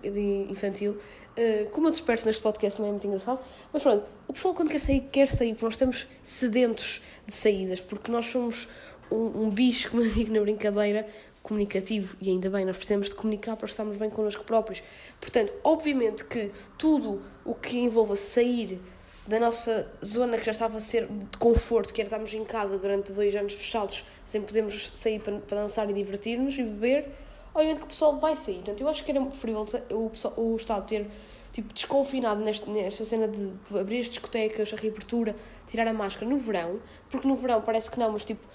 de 0.04 0.52
infantil. 0.52 0.98
Uh, 1.38 1.70
como 1.72 1.88
eu 1.88 1.92
disperso 1.92 2.28
neste 2.28 2.42
podcast 2.42 2.76
também 2.76 2.90
é 2.90 2.92
muito 2.92 3.08
engraçado. 3.08 3.40
Mas 3.72 3.82
pronto, 3.82 4.06
o 4.28 4.34
pessoal 4.34 4.54
quando 4.54 4.70
quer 4.70 4.80
sair, 4.80 5.00
quer 5.10 5.30
sair, 5.30 5.54
porque 5.54 5.66
nós 5.66 5.76
estamos 5.76 6.08
sedentos 6.22 7.02
de 7.26 7.34
saídas, 7.34 7.82
porque 7.82 8.12
nós 8.12 8.26
somos 8.26 8.68
um, 9.10 9.44
um 9.44 9.50
bicho, 9.50 9.90
como 9.90 10.04
eu 10.04 10.12
digo 10.12 10.34
na 10.34 10.42
brincadeira, 10.42 11.08
comunicativo 11.42 12.18
e 12.20 12.30
ainda 12.30 12.50
bem, 12.50 12.66
nós 12.66 12.76
precisamos 12.76 13.08
de 13.08 13.16
comunicar 13.16 13.56
para 13.56 13.68
estarmos 13.68 13.96
bem 13.96 14.10
connosco 14.10 14.44
próprios. 14.44 14.84
Portanto, 15.22 15.54
obviamente 15.64 16.26
que 16.26 16.52
tudo 16.78 17.22
o 17.46 17.56
que 17.56 17.80
envolva 17.80 18.18
sair 18.18 18.82
da 19.28 19.40
nossa 19.40 19.92
zona 20.04 20.38
que 20.38 20.46
já 20.46 20.52
estava 20.52 20.78
a 20.78 20.80
ser 20.80 21.06
de 21.06 21.38
conforto, 21.38 21.94
que 21.94 22.00
era 22.00 22.08
estarmos 22.08 22.34
em 22.34 22.46
casa 22.46 22.78
durante 22.78 23.12
dois 23.12 23.36
anos 23.36 23.54
fechados, 23.54 24.06
sem 24.24 24.42
podermos 24.42 24.90
sair 24.94 25.20
para, 25.20 25.38
para 25.40 25.58
dançar 25.58 25.90
e 25.90 25.94
divertir-nos 25.94 26.58
e 26.58 26.64
beber, 26.64 27.10
obviamente 27.54 27.80
que 27.80 27.86
o 27.86 27.88
pessoal 27.88 28.18
vai 28.18 28.38
sair. 28.38 28.56
Portanto, 28.56 28.82
eu 28.82 28.88
acho 28.88 29.04
que 29.04 29.12
era 29.12 29.22
preferível 29.22 29.66
o, 29.92 30.10
pessoal, 30.10 30.34
o 30.38 30.56
Estado 30.56 30.88
ter 30.88 31.08
tipo, 31.52 31.74
desconfinado 31.74 32.42
neste, 32.42 32.70
nesta 32.70 33.04
cena 33.04 33.28
de, 33.28 33.48
de 33.48 33.78
abrir 33.78 34.00
as 34.00 34.10
discotecas, 34.10 34.72
a 34.74 34.78
reabertura, 34.78 35.36
tirar 35.68 35.88
a 35.88 35.94
máscara 35.94 36.26
no 36.26 36.38
verão, 36.38 36.80
porque 37.10 37.28
no 37.28 37.36
verão 37.36 37.62
parece 37.62 37.92
que 37.92 38.00
não, 38.00 38.14
mas 38.14 38.24
tipo, 38.24 38.48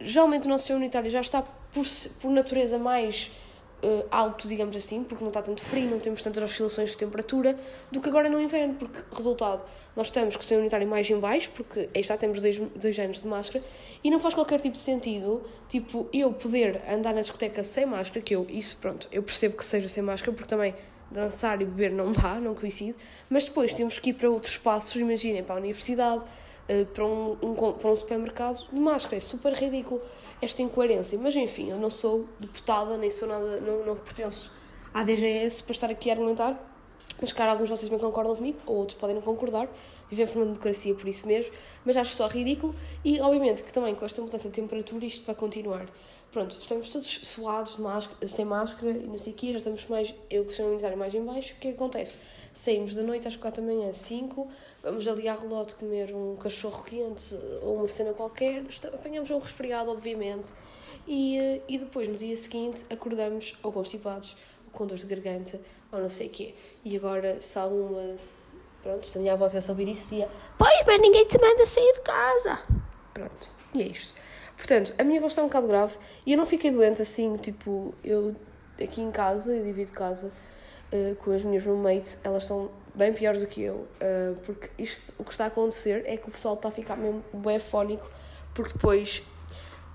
geralmente 0.00 0.46
o 0.46 0.48
nosso 0.48 0.62
sistema 0.62 0.80
imunitário 0.80 1.10
já 1.10 1.20
está 1.20 1.42
por, 1.42 1.86
por 2.20 2.30
natureza 2.30 2.78
mais 2.78 3.30
uh, 3.82 4.06
alto, 4.10 4.48
digamos 4.48 4.74
assim, 4.74 5.04
porque 5.04 5.22
não 5.22 5.28
está 5.30 5.42
tanto 5.42 5.62
frio, 5.62 5.88
não 5.90 6.00
temos 6.00 6.22
tantas 6.22 6.42
oscilações 6.42 6.90
de 6.90 6.98
temperatura, 6.98 7.56
do 7.90 8.00
que 8.00 8.08
agora 8.08 8.28
no 8.28 8.40
inverno, 8.40 8.74
porque, 8.74 9.02
resultado, 9.14 9.64
nós 9.96 10.08
estamos 10.08 10.36
com 10.36 10.40
o 10.40 10.42
sistema 10.42 10.60
imunitário 10.60 10.86
mais 10.86 11.08
em 11.10 11.18
baixo, 11.18 11.50
porque 11.52 11.88
aí 11.94 12.02
está, 12.02 12.16
temos 12.16 12.40
dois, 12.40 12.58
dois 12.58 12.98
anos 12.98 13.22
de 13.22 13.28
máscara, 13.28 13.64
e 14.04 14.10
não 14.10 14.20
faz 14.20 14.34
qualquer 14.34 14.60
tipo 14.60 14.74
de 14.74 14.80
sentido, 14.80 15.42
tipo, 15.68 16.06
eu 16.12 16.32
poder 16.32 16.82
andar 16.88 17.14
na 17.14 17.22
discoteca 17.22 17.64
sem 17.64 17.86
máscara, 17.86 18.20
que 18.20 18.36
eu, 18.36 18.46
isso, 18.48 18.76
pronto, 18.76 19.08
eu 19.10 19.22
percebo 19.22 19.56
que 19.56 19.64
seja 19.64 19.88
sem 19.88 20.02
máscara, 20.02 20.32
porque 20.32 20.48
também 20.48 20.74
dançar 21.10 21.60
e 21.62 21.64
beber 21.64 21.92
não 21.92 22.12
dá, 22.12 22.34
não 22.34 22.54
coincide, 22.54 22.96
mas 23.30 23.46
depois 23.46 23.72
temos 23.72 23.98
que 23.98 24.10
ir 24.10 24.12
para 24.12 24.28
outros 24.28 24.52
espaços, 24.52 24.94
imaginem, 24.96 25.42
para 25.42 25.54
a 25.54 25.58
universidade, 25.58 26.24
uh, 26.24 26.86
para, 26.86 27.04
um, 27.04 27.36
um, 27.42 27.54
para 27.54 27.90
um 27.90 27.94
supermercado 27.94 28.68
de 28.70 28.78
máscara, 28.78 29.16
é 29.16 29.20
super 29.20 29.52
ridículo 29.52 30.02
esta 30.40 30.62
incoerência. 30.62 31.18
Mas 31.18 31.34
enfim, 31.36 31.70
eu 31.70 31.78
não 31.78 31.90
sou 31.90 32.28
deputada, 32.38 32.96
nem 32.96 33.10
sou 33.10 33.28
nada, 33.28 33.60
não, 33.60 33.84
não 33.84 33.96
pertenço 33.96 34.52
à 34.92 35.02
DGS 35.02 35.62
para 35.62 35.72
estar 35.72 35.90
aqui 35.90 36.10
a 36.10 36.14
argumentar. 36.14 36.75
Mas, 37.20 37.32
claro, 37.32 37.52
alguns 37.52 37.68
de 37.68 37.76
vocês 37.76 37.90
não 37.90 37.98
concordam 37.98 38.36
comigo, 38.36 38.58
ou 38.66 38.76
outros 38.76 38.98
podem 38.98 39.14
não 39.14 39.22
concordar. 39.22 39.68
Vivemos 40.08 40.34
numa 40.34 40.46
democracia 40.46 40.94
por 40.94 41.08
isso 41.08 41.26
mesmo, 41.26 41.52
mas 41.84 41.96
acho 41.96 42.14
só 42.14 42.26
ridículo. 42.28 42.74
E, 43.04 43.20
obviamente, 43.20 43.62
que 43.62 43.72
também 43.72 43.94
com 43.94 44.04
esta 44.04 44.22
mudança 44.22 44.48
de 44.48 44.54
temperatura 44.54 45.04
isto 45.04 45.24
vai 45.26 45.34
continuar. 45.34 45.86
Pronto, 46.36 46.58
estamos 46.58 46.90
todos 46.90 47.08
suados, 47.22 47.76
máscara, 47.78 48.28
sem 48.28 48.44
máscara 48.44 48.90
e 48.92 49.06
não 49.06 49.16
sei 49.16 49.32
o 49.32 49.36
quê, 49.36 49.52
já 49.52 49.56
estamos 49.58 49.86
mais, 49.86 50.14
eu 50.28 50.44
que 50.44 50.52
sou 50.52 50.68
militar 50.68 50.94
mais 50.94 51.14
em 51.14 51.24
baixo. 51.24 51.54
O 51.54 51.56
que 51.56 51.68
é 51.68 51.70
que 51.70 51.76
acontece? 51.76 52.18
Saímos 52.52 52.94
da 52.94 53.02
noite 53.02 53.26
às 53.26 53.36
4 53.36 53.62
da 53.62 53.66
manhã, 53.66 53.90
5, 53.90 54.46
vamos 54.82 55.08
ali 55.08 55.28
à 55.28 55.34
relote 55.34 55.76
comer 55.76 56.14
um 56.14 56.36
cachorro 56.36 56.82
quente 56.84 57.34
ou 57.62 57.76
uma 57.76 57.88
cena 57.88 58.12
qualquer, 58.12 58.64
apanhamos 58.92 59.30
um 59.30 59.38
resfriado, 59.38 59.90
obviamente, 59.90 60.52
e, 61.06 61.38
eh, 61.38 61.62
e 61.68 61.78
depois 61.78 62.06
no 62.06 62.16
dia 62.16 62.36
seguinte 62.36 62.84
acordamos 62.90 63.56
ou 63.62 63.72
constipados, 63.72 64.36
ou 64.66 64.72
com 64.72 64.86
dor 64.86 64.98
de 64.98 65.06
garganta, 65.06 65.58
ou 65.96 66.02
não 66.02 66.10
sei 66.10 66.28
o 66.28 66.30
quê. 66.30 66.54
E 66.84 66.96
agora, 66.96 67.40
se 67.40 67.58
alguma. 67.58 68.16
Pronto, 68.82 69.06
se 69.06 69.18
a 69.18 69.20
minha 69.20 69.32
avó 69.32 69.48
tivesse 69.48 69.70
a 69.70 69.72
ouvir 69.72 69.88
isso, 69.88 70.10
dizia: 70.10 70.28
Pois, 70.56 70.82
mas 70.86 71.00
ninguém 71.00 71.26
te 71.26 71.40
manda 71.40 71.66
sair 71.66 71.92
de 71.94 72.00
casa. 72.00 72.58
Pronto, 73.12 73.50
e 73.74 73.82
é 73.82 73.86
isto. 73.86 74.14
Portanto, 74.56 74.94
a 74.98 75.04
minha 75.04 75.20
voz 75.20 75.32
está 75.32 75.42
um 75.42 75.46
bocado 75.46 75.66
grave 75.66 75.96
e 76.24 76.32
eu 76.32 76.38
não 76.38 76.46
fiquei 76.46 76.70
doente 76.70 77.02
assim, 77.02 77.36
tipo, 77.36 77.94
eu 78.02 78.34
aqui 78.82 79.02
em 79.02 79.10
casa, 79.10 79.54
eu 79.54 79.64
divido 79.64 79.92
casa 79.92 80.32
uh, 80.92 81.14
com 81.16 81.32
as 81.32 81.44
minhas 81.44 81.64
roommates, 81.64 82.18
elas 82.24 82.44
estão 82.44 82.70
bem 82.94 83.12
piores 83.12 83.42
do 83.42 83.46
que 83.46 83.62
eu, 83.62 83.74
uh, 83.74 84.40
porque 84.44 84.70
isto, 84.78 85.14
o 85.18 85.24
que 85.24 85.30
está 85.30 85.44
a 85.44 85.48
acontecer 85.48 86.04
é 86.06 86.16
que 86.16 86.28
o 86.28 86.32
pessoal 86.32 86.54
está 86.54 86.68
a 86.68 86.72
ficar 86.72 86.96
mesmo 86.96 87.22
bem 87.34 87.58
fónico, 87.58 88.10
porque 88.54 88.72
depois 88.72 89.22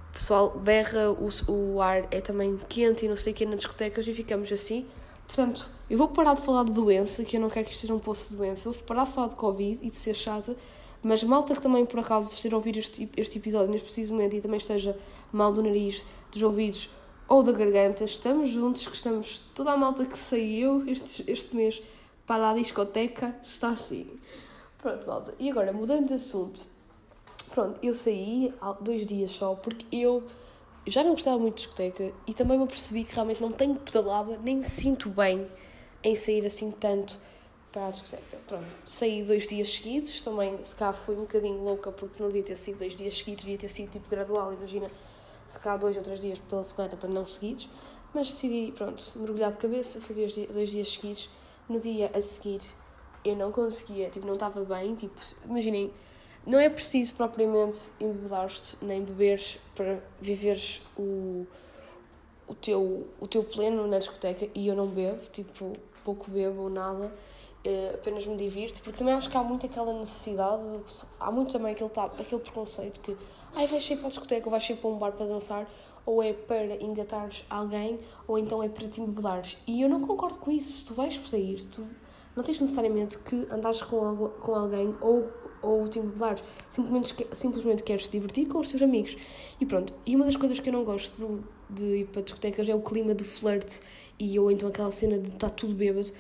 o 0.10 0.14
pessoal 0.14 0.52
berra, 0.60 1.12
o, 1.12 1.30
o 1.52 1.82
ar 1.82 2.08
é 2.12 2.22
também 2.22 2.58
quente 2.70 3.06
e 3.06 3.10
não 3.10 3.16
sei 3.16 3.34
o 3.34 3.36
que 3.36 3.46
nas 3.46 3.58
discotecas 3.58 4.06
e 4.08 4.14
ficamos 4.14 4.52
assim. 4.52 4.88
Portanto, 5.26 5.70
eu 5.92 5.98
vou 5.98 6.08
parar 6.08 6.36
de 6.36 6.42
falar 6.42 6.64
de 6.64 6.72
doença, 6.72 7.22
que 7.26 7.36
eu 7.36 7.42
não 7.42 7.50
quero 7.50 7.66
que 7.66 7.74
isto 7.74 7.82
seja 7.82 7.94
um 7.94 8.00
poço 8.00 8.30
de 8.30 8.38
doença, 8.38 8.72
vou 8.72 8.82
parar 8.84 9.04
de 9.04 9.12
falar 9.12 9.28
de 9.28 9.36
Covid 9.36 9.86
e 9.86 9.90
de 9.90 9.96
ser 9.96 10.14
chata, 10.14 10.56
mas 11.04 11.22
malta 11.22 11.54
que 11.54 11.62
também 11.62 11.86
por 11.86 12.00
acaso 12.00 12.34
esteja 12.34 12.56
a 12.56 12.58
ouvir 12.58 12.78
este, 12.78 13.10
este 13.18 13.38
episódio 13.38 13.70
neste 13.70 13.88
preciso 13.88 14.14
momento 14.14 14.34
e 14.34 14.40
também 14.40 14.58
esteja 14.58 14.98
mal 15.34 15.52
do 15.52 15.62
nariz, 15.62 16.08
dos 16.32 16.42
ouvidos 16.42 16.90
ou 17.28 17.44
da 17.44 17.52
garganta, 17.52 18.06
estamos 18.06 18.50
juntos, 18.50 18.88
que 18.88 18.96
estamos, 18.96 19.44
toda 19.54 19.74
a 19.74 19.76
malta 19.76 20.06
que 20.06 20.18
saiu 20.18 20.88
este, 20.88 21.30
este 21.30 21.54
mês 21.54 21.84
para 22.26 22.52
a 22.52 22.54
discoteca 22.54 23.38
está 23.44 23.72
assim. 23.72 24.18
Pronto, 24.78 25.06
malta. 25.06 25.36
E 25.38 25.52
agora, 25.52 25.74
mudando 25.74 26.08
de 26.08 26.14
assunto, 26.14 26.64
pronto, 27.54 27.78
eu 27.84 27.94
saí 27.94 28.54
há 28.62 28.72
dois 28.72 29.06
dias 29.06 29.32
só 29.32 29.56
porque 29.56 29.86
eu 29.92 30.24
já 30.88 31.04
não 31.04 31.12
gostava 31.12 31.38
muito 31.38 31.56
de 31.56 31.64
discoteca 31.64 32.14
e 32.26 32.34
também 32.34 32.58
me 32.58 32.66
percebi 32.66 33.04
que 33.04 33.14
realmente 33.14 33.42
não 33.42 33.52
tenho 33.52 33.76
pedalada, 33.76 34.40
nem 34.42 34.56
me 34.56 34.64
sinto 34.64 35.10
bem 35.10 35.46
em 36.04 36.16
sair 36.16 36.46
assim 36.46 36.72
tanto 36.72 37.18
para 37.72 37.88
a 37.88 37.90
discoteca. 37.90 38.38
Pronto, 38.48 38.66
saí 38.86 39.24
dois 39.24 39.48
dias 39.48 39.74
seguidos, 39.74 40.22
também 40.22 40.62
se 40.64 40.76
cá 40.76 40.92
fui 40.92 41.16
um 41.16 41.22
bocadinho 41.22 41.64
louca 41.64 41.92
porque 41.92 42.22
não 42.22 42.30
devia 42.30 42.44
ter 42.44 42.56
sido 42.56 42.80
dois 42.80 42.96
dias 42.96 43.18
seguidos, 43.18 43.46
devia 43.46 43.58
ter 43.58 43.70
sido 43.70 43.92
tipo 43.92 44.10
gradual, 44.10 44.54
imagina, 44.54 44.90
se 45.48 45.60
cá 45.60 45.78
dois 45.78 45.96
ou 45.96 46.04
três 46.04 46.20
dias 46.20 46.40
pela 46.40 46.64
semana 46.64 46.98
para 46.98 47.10
não 47.10 47.26
seguidos, 47.26 47.70
mas 48.14 48.28
decidi, 48.28 48.74
pronto, 48.74 49.12
mergulhar 49.16 49.52
de 49.52 49.58
cabeça, 49.58 50.02
fui 50.02 50.16
dois, 50.16 50.36
dois 50.36 50.70
dias 50.70 50.92
seguidos, 50.92 51.30
no 51.70 51.80
dia 51.80 52.12
a 52.14 52.22
seguir 52.22 52.62
eu 53.24 53.36
não 53.36 53.52
conseguia, 53.52 54.10
tipo, 54.10 54.26
não 54.26 54.34
estava 54.34 54.64
bem, 54.66 54.96
tipo, 54.96 55.20
imaginem, 55.46 55.92
não 56.46 56.60
é 56.60 56.70
preciso 56.70 57.14
propriamente 57.14 57.92
embebedar-te 58.00 58.84
nem 58.84 59.04
beberes 59.04 59.60
para 59.76 60.00
viveres 60.20 60.82
o, 60.98 61.46
o, 62.48 62.56
teu, 62.56 63.08
o 63.20 63.28
teu 63.28 63.44
pleno 63.44 63.88
na 63.88 64.00
discoteca 64.00 64.50
e 64.56 64.68
eu 64.68 64.76
não 64.76 64.88
bebo, 64.88 65.22
tipo, 65.32 65.78
pouco 66.04 66.30
bebo 66.30 66.70
nada, 66.70 67.06
uh, 67.66 67.96
apenas 67.96 68.26
me 68.26 68.36
divirto, 68.36 68.82
porque 68.82 68.98
também 68.98 69.14
acho 69.14 69.30
que 69.30 69.38
há 69.38 69.44
muito 69.44 69.66
aquela 69.66 69.94
necessidade, 69.94 70.64
há 71.20 71.32
muito 71.32 71.52
também 71.54 71.74
aquele, 71.74 71.92
aquele 72.20 72.42
preconceito 72.42 73.00
que 73.00 73.16
ai, 73.56 73.68
vais 73.68 73.86
sair 73.86 73.98
para 73.98 74.08
a 74.08 74.10
discoteca 74.10 74.46
ou 74.46 74.52
vais 74.52 74.66
sair 74.66 74.76
para 74.76 74.90
um 74.90 74.98
bar 74.98 75.12
para 75.12 75.26
dançar, 75.26 75.68
ou 76.06 76.22
é 76.22 76.34
para 76.34 76.84
engatares 76.84 77.46
alguém, 77.50 78.00
ou 78.28 78.38
então 78.38 78.62
é 78.64 78.70
para 78.70 78.88
te 78.88 79.02
embebedares. 79.02 79.58
E 79.68 79.82
eu 79.82 79.90
não 79.90 80.02
concordo 80.02 80.40
com 80.40 80.52
isso. 80.52 80.80
Se 80.80 80.86
tu 80.86 80.94
vais 80.94 81.16
sair, 81.28 81.64
tu 81.66 81.88
não 82.36 82.44
tens 82.44 82.60
necessariamente 82.60 83.18
que 83.20 83.48
andares 83.52 83.82
com, 83.82 84.04
algo, 84.04 84.30
com 84.30 84.56
alguém 84.56 84.92
ou, 85.02 85.30
ou 85.62 85.88
te 85.88 86.00
embebedares. 86.00 86.44
Simplesmente, 86.70 87.28
simplesmente 87.32 87.84
queres 87.84 88.08
te 88.08 88.12
divertir 88.12 88.48
com 88.48 88.60
os 88.60 88.68
teus 88.68 88.82
amigos. 88.82 89.18
E 89.60 89.66
pronto. 89.66 89.94
E 90.06 90.16
uma 90.16 90.26
das 90.26 90.36
coisas 90.36 90.60
que 90.60 90.70
eu 90.70 90.74
não 90.74 90.84
gosto 90.84 91.44
de, 91.70 91.84
de 91.84 91.96
ir 91.98 92.06
para 92.08 92.22
discotecas 92.22 92.68
é 92.68 92.74
o 92.74 92.82
clima 92.82 93.14
de 93.14 93.24
flirt 93.24 93.80
e 94.22 94.38
ou 94.38 94.52
então 94.52 94.70
aquela 94.70 94.92
cena 94.92 95.18
de 95.18 95.30
estar 95.30 95.50
tudo 95.50 95.74
bêbado. 95.74 96.12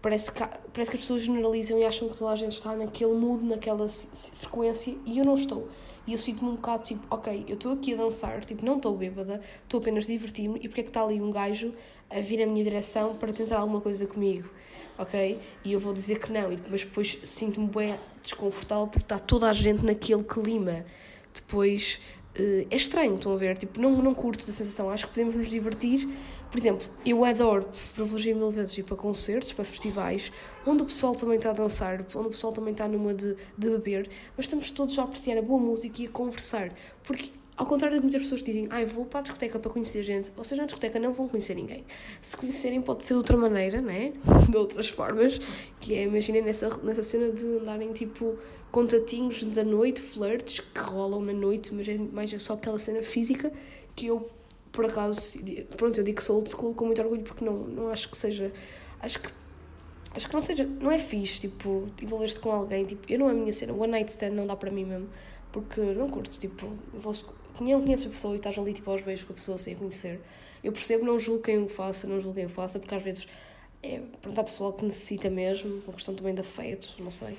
Parece 0.00 0.30
que, 0.30 0.40
parece 0.72 0.90
que 0.90 0.96
as 0.96 1.00
pessoas 1.00 1.22
generalizam 1.22 1.78
e 1.78 1.84
acham 1.84 2.08
que 2.08 2.16
toda 2.16 2.30
a 2.30 2.36
gente 2.36 2.52
está 2.52 2.76
naquele 2.76 3.12
mood, 3.14 3.44
naquela 3.44 3.88
frequência, 3.88 4.94
e 5.04 5.18
eu 5.18 5.24
não 5.24 5.34
estou. 5.34 5.68
E 6.06 6.12
eu 6.12 6.18
sinto-me 6.18 6.50
um 6.50 6.54
bocado 6.54 6.82
tipo, 6.84 7.06
ok, 7.10 7.44
eu 7.48 7.54
estou 7.54 7.72
aqui 7.72 7.94
a 7.94 7.96
dançar, 7.96 8.44
tipo, 8.44 8.64
não 8.64 8.76
estou 8.76 8.96
bêbada, 8.96 9.40
estou 9.62 9.78
apenas 9.78 10.04
a 10.04 10.06
divertir-me, 10.06 10.58
e 10.60 10.68
porque 10.68 10.80
é 10.80 10.84
que 10.84 10.90
está 10.90 11.02
ali 11.02 11.20
um 11.20 11.30
gajo 11.30 11.72
a 12.10 12.20
vir 12.20 12.44
na 12.44 12.46
minha 12.46 12.64
direção 12.64 13.16
para 13.16 13.32
tentar 13.32 13.58
alguma 13.58 13.80
coisa 13.80 14.06
comigo, 14.06 14.48
ok? 14.98 15.38
E 15.64 15.72
eu 15.72 15.78
vou 15.78 15.92
dizer 15.92 16.18
que 16.18 16.32
não, 16.32 16.50
mas 16.68 16.84
depois 16.84 17.18
sinto-me 17.24 17.68
bem 17.68 17.98
desconfortável 18.20 18.86
porque 18.86 19.04
está 19.04 19.18
toda 19.18 19.48
a 19.48 19.52
gente 19.52 19.84
naquele 19.84 20.24
clima. 20.24 20.84
Depois 21.32 22.00
Uh, 22.38 22.66
é 22.70 22.76
estranho, 22.76 23.16
estão 23.16 23.34
a 23.34 23.36
ver? 23.36 23.58
Tipo, 23.58 23.78
não, 23.78 23.90
não 24.00 24.14
curto 24.14 24.46
da 24.46 24.52
sensação. 24.52 24.88
Acho 24.88 25.06
que 25.06 25.12
podemos 25.12 25.34
nos 25.34 25.48
divertir. 25.48 26.08
Por 26.52 26.58
exemplo, 26.58 26.86
eu 27.06 27.24
adoro, 27.24 27.66
privilegiar 27.94 28.36
mil 28.36 28.50
vezes 28.50 28.76
ir 28.76 28.82
para 28.82 28.94
concertos, 28.94 29.54
para 29.54 29.64
festivais, 29.64 30.30
onde 30.66 30.82
o 30.82 30.84
pessoal 30.84 31.14
também 31.14 31.36
está 31.36 31.48
a 31.48 31.54
dançar, 31.54 32.04
onde 32.14 32.26
o 32.26 32.30
pessoal 32.30 32.52
também 32.52 32.72
está 32.72 32.86
numa 32.86 33.14
de, 33.14 33.34
de 33.56 33.70
beber, 33.70 34.06
mas 34.36 34.44
estamos 34.44 34.70
todos 34.70 34.98
a 34.98 35.04
apreciar 35.04 35.38
a 35.38 35.42
boa 35.42 35.58
música 35.58 36.02
e 36.02 36.06
a 36.06 36.10
conversar. 36.10 36.70
Porque 37.04 37.30
ao 37.56 37.64
contrário 37.64 37.96
de 37.96 38.02
muitas 38.02 38.20
pessoas 38.20 38.42
que 38.42 38.50
dizem, 38.50 38.68
ai, 38.70 38.82
ah, 38.82 38.86
vou 38.86 39.06
para 39.06 39.20
a 39.20 39.22
discoteca 39.22 39.58
para 39.58 39.70
conhecer 39.70 40.02
gente, 40.02 40.30
vocês 40.36 40.60
na 40.60 40.66
discoteca 40.66 40.98
não 40.98 41.14
vão 41.14 41.26
conhecer 41.26 41.54
ninguém. 41.54 41.86
Se 42.20 42.36
conhecerem, 42.36 42.82
pode 42.82 43.02
ser 43.02 43.14
de 43.14 43.18
outra 43.18 43.36
maneira, 43.38 43.80
né? 43.80 44.12
De 44.50 44.56
outras 44.56 44.90
formas, 44.90 45.40
que 45.80 45.94
é, 45.94 46.02
imaginem 46.02 46.42
nessa, 46.42 46.68
nessa 46.82 47.02
cena 47.02 47.30
de 47.30 47.46
andarem 47.46 47.94
tipo 47.94 48.36
contatinhos 48.70 49.42
da 49.44 49.64
noite, 49.64 50.02
flirts 50.02 50.60
que 50.60 50.80
rolam 50.80 51.22
na 51.22 51.32
noite, 51.32 51.74
mas 51.74 51.88
é 51.88 51.96
mais 51.96 52.30
só 52.42 52.52
aquela 52.52 52.78
cena 52.78 53.02
física 53.02 53.50
que 53.94 54.06
eu, 54.06 54.28
por 54.72 54.86
acaso, 54.86 55.38
pronto, 55.76 55.98
eu 56.00 56.04
digo 56.04 56.16
que 56.16 56.22
sou 56.22 56.36
old 56.36 56.50
school 56.50 56.74
com 56.74 56.86
muito 56.86 57.00
orgulho 57.00 57.22
porque 57.22 57.44
não, 57.44 57.58
não 57.58 57.88
acho 57.88 58.08
que 58.08 58.16
seja. 58.16 58.52
Acho 59.00 59.20
que 59.20 59.28
acho 60.14 60.28
que 60.28 60.34
não 60.34 60.42
seja, 60.42 60.64
não 60.64 60.90
é 60.90 60.98
fixe, 60.98 61.40
tipo, 61.40 61.86
envolver-te 62.00 62.38
com 62.38 62.50
alguém, 62.50 62.84
tipo, 62.84 63.10
eu 63.10 63.18
não 63.18 63.28
é 63.28 63.32
a 63.32 63.34
minha 63.34 63.52
cena, 63.52 63.72
one 63.72 63.88
night 63.88 64.10
stand 64.10 64.32
não 64.32 64.46
dá 64.46 64.54
para 64.54 64.70
mim 64.70 64.84
mesmo, 64.84 65.08
porque 65.50 65.80
não 65.80 66.08
curto, 66.08 66.38
tipo, 66.38 66.70
não 67.60 67.80
conheço 67.80 68.08
a 68.08 68.10
pessoa 68.10 68.34
e 68.34 68.36
estás 68.36 68.58
ali 68.58 68.72
tipo 68.72 68.90
aos 68.90 69.02
beijos 69.02 69.24
com 69.24 69.32
a 69.32 69.36
pessoa 69.36 69.58
sem 69.58 69.74
a 69.74 69.76
conhecer. 69.76 70.20
Eu 70.62 70.72
percebo, 70.72 71.04
não 71.04 71.18
julgo 71.18 71.42
quem 71.42 71.58
o 71.58 71.68
faça, 71.68 72.06
não 72.06 72.20
julgo 72.20 72.36
quem 72.36 72.46
o 72.46 72.48
faça, 72.48 72.78
porque 72.78 72.94
às 72.94 73.02
vezes 73.02 73.26
é 73.82 74.00
pronto, 74.20 74.38
há 74.38 74.44
pessoal 74.44 74.72
que 74.72 74.84
necessita 74.84 75.28
mesmo, 75.28 75.82
uma 75.84 75.92
questão 75.92 76.14
também 76.14 76.34
de 76.34 76.40
afeto, 76.40 76.94
não 77.00 77.10
sei. 77.10 77.36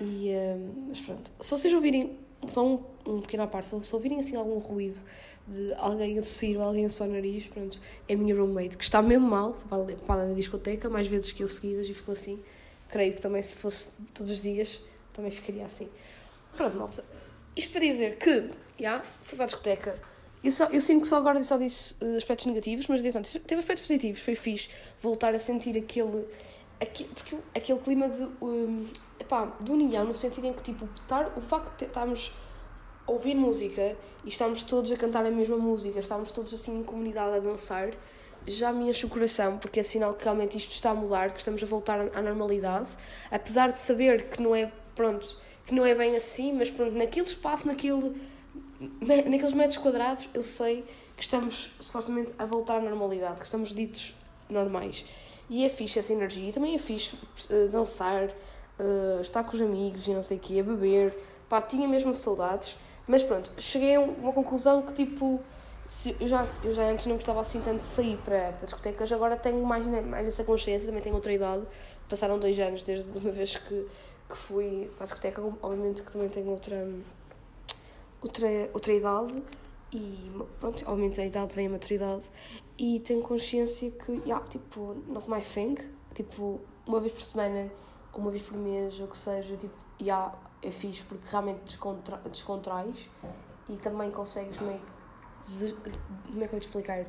E, 0.00 0.30
uh, 0.30 0.86
mas 0.88 1.00
pronto, 1.00 1.32
se 1.40 1.50
vocês 1.50 1.74
ouvirem, 1.74 2.18
só 2.46 2.64
um, 2.64 2.80
um 3.06 3.20
pequeno 3.20 3.42
à 3.42 3.46
parte, 3.46 3.68
se 3.68 3.94
ouvirem 3.94 4.18
assim 4.18 4.36
algum 4.36 4.58
ruído 4.58 5.00
de 5.46 5.72
alguém 5.74 6.18
a 6.18 6.22
tossir 6.22 6.56
ou 6.56 6.62
alguém 6.62 6.86
a 6.86 6.88
suar 6.88 7.08
o 7.08 7.12
nariz, 7.12 7.46
pronto, 7.46 7.80
é 8.08 8.14
a 8.14 8.16
minha 8.16 8.34
roommate, 8.34 8.76
que 8.76 8.84
está 8.84 9.02
mesmo 9.02 9.26
mal, 9.26 9.52
para 10.06 10.22
a 10.22 10.34
discoteca, 10.34 10.88
mais 10.88 11.08
vezes 11.08 11.32
que 11.32 11.42
eu 11.42 11.48
seguidas, 11.48 11.88
e 11.88 11.94
ficou 11.94 12.12
assim. 12.12 12.42
Creio 12.88 13.14
que 13.14 13.20
também 13.20 13.42
se 13.42 13.56
fosse 13.56 13.92
todos 14.14 14.30
os 14.30 14.40
dias, 14.40 14.80
também 15.12 15.30
ficaria 15.30 15.64
assim. 15.64 15.88
Pronto, 16.56 16.76
malta. 16.76 17.04
Isto 17.56 17.72
para 17.72 17.80
dizer 17.80 18.16
que 18.18 18.50
yeah, 18.78 19.04
fui 19.22 19.36
para 19.36 19.44
a 19.44 19.46
discoteca. 19.46 19.98
Eu, 20.42 20.50
só, 20.50 20.66
eu 20.66 20.80
sinto 20.80 21.02
que 21.02 21.06
só 21.06 21.16
agora 21.16 21.42
só 21.44 21.56
disse 21.56 21.96
uh, 22.02 22.16
aspectos 22.16 22.46
negativos, 22.46 22.88
mas 22.88 23.00
atenção, 23.00 23.22
teve 23.22 23.60
aspectos 23.60 23.82
positivos, 23.86 24.20
foi 24.20 24.34
fixe 24.34 24.68
voltar 24.98 25.34
a 25.34 25.38
sentir 25.38 25.76
aquele. 25.78 26.26
aquele 26.80 27.08
porque 27.10 27.36
aquele 27.54 27.78
clima 27.78 28.08
de. 28.08 28.24
Um, 28.42 28.86
epá, 29.20 29.56
de 29.60 29.70
união, 29.70 30.04
no 30.04 30.14
sentido 30.14 30.46
em 30.46 30.52
que, 30.52 30.62
tipo, 30.62 30.88
tar, 31.06 31.32
o 31.36 31.40
facto 31.40 31.78
de 31.78 31.84
estarmos 31.84 32.32
ouvir 33.12 33.34
música 33.34 33.96
e 34.24 34.28
estamos 34.28 34.62
todos 34.62 34.90
a 34.90 34.96
cantar 34.96 35.24
a 35.24 35.30
mesma 35.30 35.56
música, 35.56 35.98
estamos 35.98 36.30
todos 36.30 36.52
assim 36.52 36.80
em 36.80 36.82
comunidade 36.82 37.36
a 37.36 37.40
dançar, 37.40 37.90
já 38.46 38.72
me 38.72 38.88
enche 38.88 39.06
o 39.06 39.08
coração, 39.08 39.58
porque 39.58 39.80
é 39.80 39.82
sinal 39.82 40.14
que 40.14 40.24
realmente 40.24 40.56
isto 40.56 40.72
está 40.72 40.90
a 40.90 40.94
mudar, 40.94 41.32
que 41.32 41.38
estamos 41.38 41.62
a 41.62 41.66
voltar 41.66 42.10
à 42.14 42.22
normalidade, 42.22 42.90
apesar 43.30 43.70
de 43.70 43.78
saber 43.78 44.28
que 44.28 44.42
não 44.42 44.54
é, 44.54 44.70
pronto, 44.96 45.38
que 45.66 45.74
não 45.74 45.86
é 45.86 45.94
bem 45.94 46.16
assim, 46.16 46.52
mas 46.52 46.70
pronto, 46.70 46.96
naquele 46.96 47.26
espaço, 47.26 47.66
naquele 47.66 48.14
naqueles 49.00 49.52
metros 49.52 49.78
quadrados, 49.78 50.28
eu 50.34 50.42
sei 50.42 50.84
que 51.16 51.22
estamos 51.22 51.72
supostamente 51.78 52.32
a 52.38 52.44
voltar 52.44 52.78
à 52.78 52.80
normalidade, 52.80 53.36
que 53.36 53.44
estamos 53.44 53.72
ditos 53.72 54.14
normais. 54.48 55.04
E 55.48 55.64
é 55.64 55.68
fixe 55.68 55.98
essa 55.98 56.12
energia. 56.12 56.48
E 56.48 56.52
também 56.52 56.74
é 56.74 56.78
fixe 56.78 57.14
uh, 57.16 57.68
dançar, 57.70 58.24
uh, 58.24 59.20
estar 59.20 59.44
com 59.44 59.56
os 59.56 59.62
amigos 59.62 60.06
e 60.06 60.14
não 60.14 60.22
sei 60.22 60.38
o 60.38 60.40
quê, 60.40 60.62
beber. 60.62 61.14
Pá, 61.48 61.60
tinha 61.60 61.86
mesmo 61.86 62.14
saudades. 62.14 62.76
Mas 63.06 63.24
pronto, 63.24 63.52
cheguei 63.58 63.96
a 63.96 64.00
uma 64.00 64.32
conclusão 64.32 64.82
que 64.82 64.92
tipo. 64.92 65.40
Se, 65.86 66.16
eu, 66.20 66.26
já, 66.26 66.44
eu 66.64 66.72
já 66.72 66.84
antes 66.84 67.04
não 67.04 67.16
gostava 67.16 67.40
assim 67.40 67.60
tanto 67.60 67.80
de 67.80 67.84
sair 67.84 68.16
para, 68.18 68.52
para 68.52 68.64
discotecas, 68.64 69.12
agora 69.12 69.36
tenho 69.36 69.62
mais, 69.62 69.84
né, 69.84 70.00
mais 70.00 70.26
essa 70.26 70.42
consciência, 70.44 70.86
também 70.86 71.02
tenho 71.02 71.14
outra 71.14 71.32
idade. 71.32 71.66
Passaram 72.08 72.38
dois 72.38 72.58
anos 72.60 72.82
desde 72.82 73.12
uma 73.18 73.30
vez 73.30 73.56
que, 73.56 73.86
que 74.28 74.36
fui 74.36 74.90
para 74.96 75.04
a 75.04 75.06
discoteca, 75.06 75.42
obviamente 75.60 76.02
que 76.02 76.10
também 76.10 76.28
tenho 76.28 76.48
outra 76.48 76.88
outra, 78.22 78.48
outra 78.72 78.92
idade 78.92 79.42
e 79.92 80.30
pronto, 80.58 80.82
aumenta 80.88 81.20
a 81.20 81.26
idade, 81.26 81.54
vem 81.54 81.66
a 81.66 81.70
maturidade 81.70 82.30
e 82.78 83.00
tenho 83.00 83.20
consciência 83.22 83.90
que, 83.90 84.12
yeah, 84.24 84.44
tipo, 84.46 84.96
not 85.06 85.28
my 85.28 85.40
thing, 85.42 85.76
tipo, 86.14 86.60
uma 86.86 87.00
vez 87.00 87.12
por 87.12 87.22
semana, 87.22 87.70
uma 88.20 88.30
vez 88.30 88.42
por 88.42 88.56
mês, 88.56 89.00
ou 89.00 89.08
que 89.08 89.16
seja, 89.16 89.56
tipo, 89.56 89.74
yeah, 90.00 90.34
é 90.62 90.70
fixe 90.70 91.02
porque 91.04 91.26
realmente 91.28 91.60
descontra 91.64 92.18
descontrais 92.30 93.08
e 93.68 93.76
também 93.76 94.10
consegues 94.10 94.60
meio 94.60 94.80
que, 94.80 95.72
como 96.30 96.44
é 96.44 96.48
que 96.48 96.54
eu 96.54 96.60
te 96.60 96.66
explicar, 96.66 97.06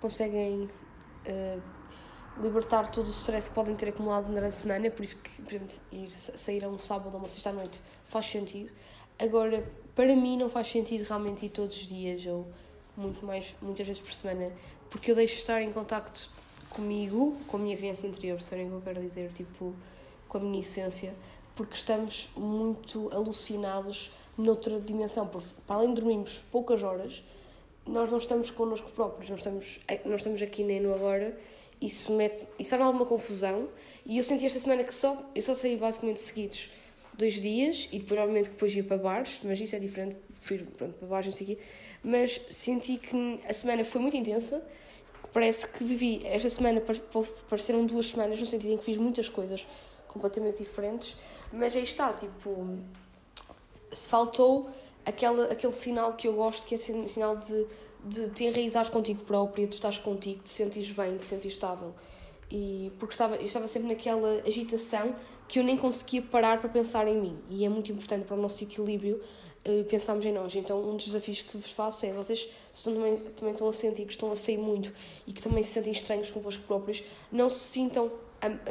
conseguem 0.00 0.64
uh, 0.64 1.62
libertar 2.40 2.86
todo 2.88 3.06
o 3.06 3.10
stress 3.10 3.48
que 3.48 3.54
podem 3.54 3.74
ter 3.74 3.88
acumulado 3.88 4.26
durante 4.26 4.48
a 4.48 4.50
semana, 4.52 4.90
por 4.90 5.02
isso 5.02 5.20
que, 5.20 5.42
por 5.42 5.54
exemplo, 5.54 5.74
ir 5.92 6.10
sair 6.10 6.64
a 6.64 6.68
um 6.68 6.78
sábado 6.78 7.14
ou 7.14 7.18
uma 7.18 7.28
sexta 7.28 7.50
à 7.50 7.52
noite 7.52 7.80
faz 8.04 8.26
sentido. 8.26 8.72
Agora, 9.18 9.66
para 9.94 10.14
mim 10.14 10.36
não 10.36 10.48
faz 10.48 10.68
sentido 10.68 11.02
realmente 11.04 11.46
ir 11.46 11.48
todos 11.50 11.76
os 11.76 11.86
dias 11.86 12.26
ou 12.26 12.46
muito 12.96 13.24
mais, 13.24 13.54
muitas 13.62 13.86
vezes 13.86 14.00
por 14.00 14.12
semana, 14.12 14.52
porque 14.90 15.10
eu 15.10 15.14
deixo 15.14 15.34
de 15.34 15.40
estar 15.40 15.62
em 15.62 15.72
contacto 15.72 16.30
comigo, 16.70 17.36
com 17.46 17.56
a 17.56 17.60
minha 17.60 17.76
criança 17.76 18.06
interior, 18.06 18.36
percebem 18.36 18.66
o 18.66 18.70
que 18.70 18.76
eu 18.76 18.82
quero 18.82 19.00
dizer? 19.00 19.32
Tipo, 19.32 19.74
com 20.38 20.46
a 20.46 20.48
minha 20.48 20.60
essência, 20.60 21.14
porque 21.54 21.74
estamos 21.74 22.28
muito 22.36 23.08
alucinados 23.12 24.10
noutra 24.36 24.78
dimensão, 24.80 25.26
porque 25.26 25.48
para 25.66 25.76
além 25.76 25.94
de 25.94 26.00
dormirmos 26.00 26.42
poucas 26.52 26.82
horas, 26.82 27.22
nós 27.86 28.10
não 28.10 28.18
estamos 28.18 28.50
connosco 28.50 28.90
próprios, 28.90 29.30
não 29.30 29.36
estamos, 29.36 29.80
não 30.04 30.16
estamos 30.16 30.42
aqui 30.42 30.62
nem 30.62 30.80
no 30.80 30.94
agora, 30.94 31.38
isso 31.80 32.12
mete, 32.12 32.46
isso 32.58 32.70
faz 32.70 32.82
alguma 32.82 33.06
confusão, 33.06 33.68
e 34.04 34.18
eu 34.18 34.22
senti 34.22 34.44
esta 34.44 34.60
semana 34.60 34.84
que 34.84 34.92
só, 34.92 35.24
eu 35.34 35.40
só 35.40 35.54
saí 35.54 35.76
basicamente 35.76 36.20
seguidos 36.20 36.68
dois 37.14 37.40
dias, 37.40 37.88
e 37.90 38.00
provavelmente 38.00 38.50
depois 38.50 38.74
ia 38.74 38.84
para 38.84 38.98
bares, 38.98 39.40
mas 39.42 39.58
isso 39.58 39.74
é 39.74 39.78
diferente, 39.78 40.16
prefiro 40.40 40.66
pronto, 40.72 40.94
para 40.94 41.08
bares, 41.08 41.28
não 41.28 41.34
sei 41.34 41.44
o 41.46 41.48
quê, 41.50 41.58
mas 42.04 42.40
senti 42.50 42.98
que 42.98 43.40
a 43.48 43.52
semana 43.54 43.84
foi 43.84 44.02
muito 44.02 44.16
intensa, 44.16 44.62
parece 45.32 45.66
que 45.68 45.82
vivi, 45.82 46.20
esta 46.24 46.50
semana 46.50 46.82
pareceram 47.48 47.86
duas 47.86 48.06
semanas, 48.06 48.38
no 48.38 48.44
sentido 48.44 48.74
em 48.74 48.76
que 48.76 48.84
fiz 48.84 48.98
muitas 48.98 49.30
coisas 49.30 49.66
completamente 50.16 50.62
diferentes, 50.62 51.16
mas 51.52 51.76
aí 51.76 51.82
está, 51.82 52.12
tipo, 52.12 52.78
se 53.92 54.08
faltou 54.08 54.68
aquele, 55.04 55.42
aquele 55.44 55.72
sinal 55.72 56.14
que 56.14 56.26
eu 56.26 56.34
gosto, 56.34 56.66
que 56.66 56.74
é 56.74 56.76
esse 56.76 57.08
sinal 57.08 57.36
de, 57.36 57.66
de 58.04 58.30
te 58.30 58.44
enraizares 58.44 58.88
contigo 58.88 59.24
próprio, 59.24 59.66
de 59.66 59.74
estás 59.74 59.98
contigo, 59.98 60.38
de 60.38 60.44
te 60.44 60.50
sentires 60.50 60.90
bem, 60.90 61.12
de 61.12 61.18
te 61.18 61.24
sentires 61.24 61.54
estável. 61.54 61.94
E 62.50 62.92
porque 62.98 63.14
estava, 63.14 63.36
eu 63.36 63.44
estava 63.44 63.66
sempre 63.66 63.88
naquela 63.88 64.40
agitação 64.46 65.14
que 65.48 65.58
eu 65.58 65.64
nem 65.64 65.76
conseguia 65.76 66.22
parar 66.22 66.60
para 66.60 66.68
pensar 66.68 67.06
em 67.06 67.20
mim. 67.20 67.38
E 67.48 67.64
é 67.64 67.68
muito 67.68 67.90
importante 67.92 68.24
para 68.24 68.36
o 68.36 68.40
nosso 68.40 68.62
equilíbrio 68.62 69.20
uh, 69.66 69.84
pensarmos 69.84 70.24
em 70.24 70.32
nós. 70.32 70.54
Então, 70.54 70.80
um 70.80 70.96
dos 70.96 71.06
desafios 71.06 71.42
que 71.42 71.56
vos 71.56 71.70
faço 71.70 72.06
é 72.06 72.12
vocês, 72.12 72.48
se 72.72 72.84
também, 72.84 73.16
também 73.16 73.52
estão 73.52 73.68
a 73.68 73.72
sentir 73.72 74.04
que 74.04 74.12
estão 74.12 74.30
a 74.30 74.36
sair 74.36 74.58
muito 74.58 74.92
e 75.26 75.32
que 75.32 75.42
também 75.42 75.62
se 75.62 75.70
sentem 75.70 75.92
estranhos 75.92 76.30
convosco 76.30 76.62
próprios, 76.64 77.02
não 77.30 77.48
se 77.48 77.58
sintam, 77.58 78.10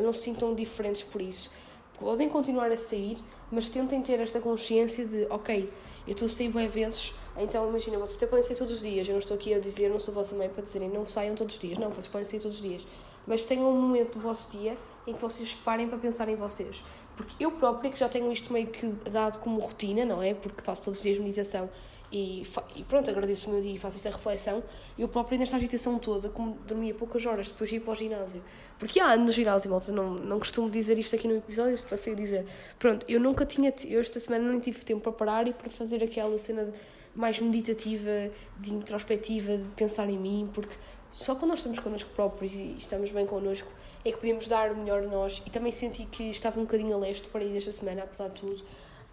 não 0.02 0.14
se 0.14 0.22
sintam 0.22 0.54
diferentes 0.54 1.04
por 1.04 1.22
isso. 1.22 1.52
Podem 2.00 2.28
continuar 2.28 2.72
a 2.72 2.78
sair, 2.78 3.18
mas 3.52 3.70
tentem 3.70 4.02
ter 4.02 4.20
esta 4.20 4.40
consciência 4.42 5.06
de, 5.06 5.26
ok, 5.30 5.72
eu 6.06 6.12
estou 6.12 6.26
a 6.26 6.30
sair 6.30 6.50
bem 6.50 6.68
vezes, 6.68 7.14
então 7.38 7.68
imagina, 7.68 7.98
vocês 7.98 8.18
até 8.18 8.28
podem 8.28 8.44
sair 8.44 8.56
todos 8.58 8.74
os 8.74 8.82
dias. 8.82 9.08
Eu 9.08 9.14
não 9.14 9.20
estou 9.20 9.36
aqui 9.36 9.54
a 9.54 9.60
dizer, 9.60 9.90
não 9.90 10.00
sou 10.00 10.14
vossa 10.14 10.36
mãe 10.36 10.50
para 10.50 10.62
dizerem 10.62 10.90
não 10.90 11.06
saiam 11.06 11.36
todos 11.36 11.56
os 11.56 11.60
dias. 11.60 11.78
Não, 11.78 11.90
vocês 11.90 12.08
podem 12.08 12.26
sair 12.26 12.40
todos 12.40 12.58
os 12.58 12.62
dias. 12.62 12.88
Mas 13.26 13.44
tenham 13.44 13.70
um 13.72 13.82
momento 13.82 14.20
do 14.20 14.22
vosso 14.22 14.58
dia 14.58 14.78
em 15.08 15.14
que 15.14 15.22
vocês 15.22 15.56
parem 15.56 15.88
para 15.88 15.98
pensar 15.98 16.30
em 16.30 16.36
vocês. 16.36 16.84
Porque 17.16 17.44
eu 17.44 17.52
própria, 17.52 17.90
que 17.90 17.98
já 17.98 18.08
tenho 18.08 18.32
isto 18.32 18.54
meio 18.54 18.68
que 18.68 18.88
dado 19.10 19.40
como 19.40 19.60
rotina, 19.60 20.06
não 20.06 20.22
é? 20.22 20.34
Porque 20.34 20.62
faço 20.62 20.84
todos 20.84 21.00
os 21.00 21.04
dias 21.04 21.18
meditação 21.18 21.70
e, 22.12 22.44
e 22.76 22.84
pronto, 22.84 23.10
agradeço 23.10 23.50
o 23.50 23.54
meu 23.54 23.62
dia 23.62 23.74
e 23.74 23.78
faço 23.78 23.98
essa 23.98 24.10
reflexão. 24.10 24.64
Eu 24.98 25.08
própria, 25.08 25.38
nesta 25.38 25.58
agitação 25.58 25.98
toda, 26.00 26.30
como 26.30 26.58
dormia 26.66 26.94
poucas 26.94 27.26
horas, 27.26 27.52
depois 27.52 27.70
de 27.70 27.78
ir 27.78 27.80
para 27.80 27.94
o 27.94 27.96
ginásio. 27.96 28.44
Porque 28.78 29.00
há 29.00 29.16
no 29.18 29.32
ginásio, 29.32 29.70
malta, 29.72 29.92
não, 29.92 30.16
não 30.16 30.40
costumo 30.40 30.70
dizer 30.70 30.98
isto 30.98 31.16
aqui 31.16 31.28
no 31.28 31.38
episódio, 31.38 31.82
passei 31.84 32.14
a 32.14 32.16
dizer. 32.16 32.46
Pronto, 32.80 33.06
eu 33.10 33.20
nunca 33.20 33.46
tinha, 33.46 33.74
eu 33.86 34.00
esta 34.00 34.20
semana 34.20 34.50
nem 34.50 34.60
tive 34.60 34.84
tempo 34.84 35.02
para 35.02 35.12
parar 35.12 35.48
e 35.48 35.54
para 35.54 35.70
fazer 35.70 36.04
aquela 36.04 36.38
cena 36.38 36.72
mais 37.16 37.40
meditativa, 37.40 38.30
de 38.60 38.74
introspectiva, 38.74 39.58
de 39.58 39.66
pensar 39.76 40.10
em 40.10 40.18
mim, 40.18 40.50
porque 40.54 40.76
só 41.10 41.34
quando 41.34 41.52
nós 41.52 41.60
estamos 41.60 41.80
connosco 41.80 42.10
próprios 42.12 42.54
e 42.54 42.76
estamos 42.78 43.10
bem 43.12 43.26
connosco 43.26 43.72
é 44.04 44.12
que 44.12 44.18
podemos 44.18 44.48
dar 44.48 44.72
o 44.72 44.78
melhor 44.78 45.04
a 45.04 45.08
nós. 45.08 45.42
E 45.46 45.50
também 45.50 45.72
senti 45.72 46.06
que 46.06 46.30
estava 46.30 46.60
um 46.60 46.64
bocadinho 46.64 46.94
a 46.94 47.00
leste 47.00 47.28
para 47.30 47.44
ir 47.44 47.56
esta 47.56 47.72
semana, 47.72 48.04
apesar 48.04 48.28
de 48.28 48.42
tudo, 48.42 48.64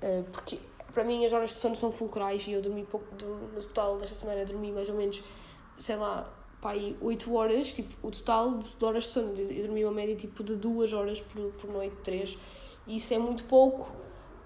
eh, 0.02 0.22
porque 0.32 0.58
para 0.92 1.04
mim 1.04 1.24
as 1.24 1.32
horas 1.32 1.50
de 1.50 1.56
sono 1.56 1.74
são 1.74 1.90
fulcrais 1.90 2.46
e 2.46 2.52
eu 2.52 2.62
dormi 2.62 2.84
pouco, 2.84 3.06
no 3.24 3.62
total 3.62 3.98
desta 3.98 4.14
semana 4.14 4.44
dormi 4.44 4.70
mais 4.70 4.88
ou 4.88 4.94
menos, 4.94 5.22
sei 5.76 5.96
lá, 5.96 6.32
pá, 6.60 6.72
8 7.00 7.34
horas, 7.34 7.72
tipo, 7.72 8.06
o 8.06 8.10
total 8.10 8.58
de 8.58 8.84
horas 8.84 9.04
de 9.04 9.08
sono, 9.08 9.34
eu 9.36 9.62
dormi 9.66 9.84
uma 9.84 9.92
média 9.92 10.14
tipo 10.14 10.44
de 10.44 10.54
2 10.56 10.92
horas 10.92 11.20
por, 11.20 11.52
por 11.52 11.70
noite, 11.70 11.96
3, 12.04 12.38
e 12.86 12.96
isso 12.96 13.12
é 13.14 13.18
muito 13.18 13.44
pouco 13.44 13.90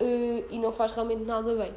uh, 0.01 0.45
e 0.51 0.59
não 0.59 0.73
faz 0.73 0.93
realmente 0.93 1.25
nada 1.25 1.55
bem. 1.55 1.75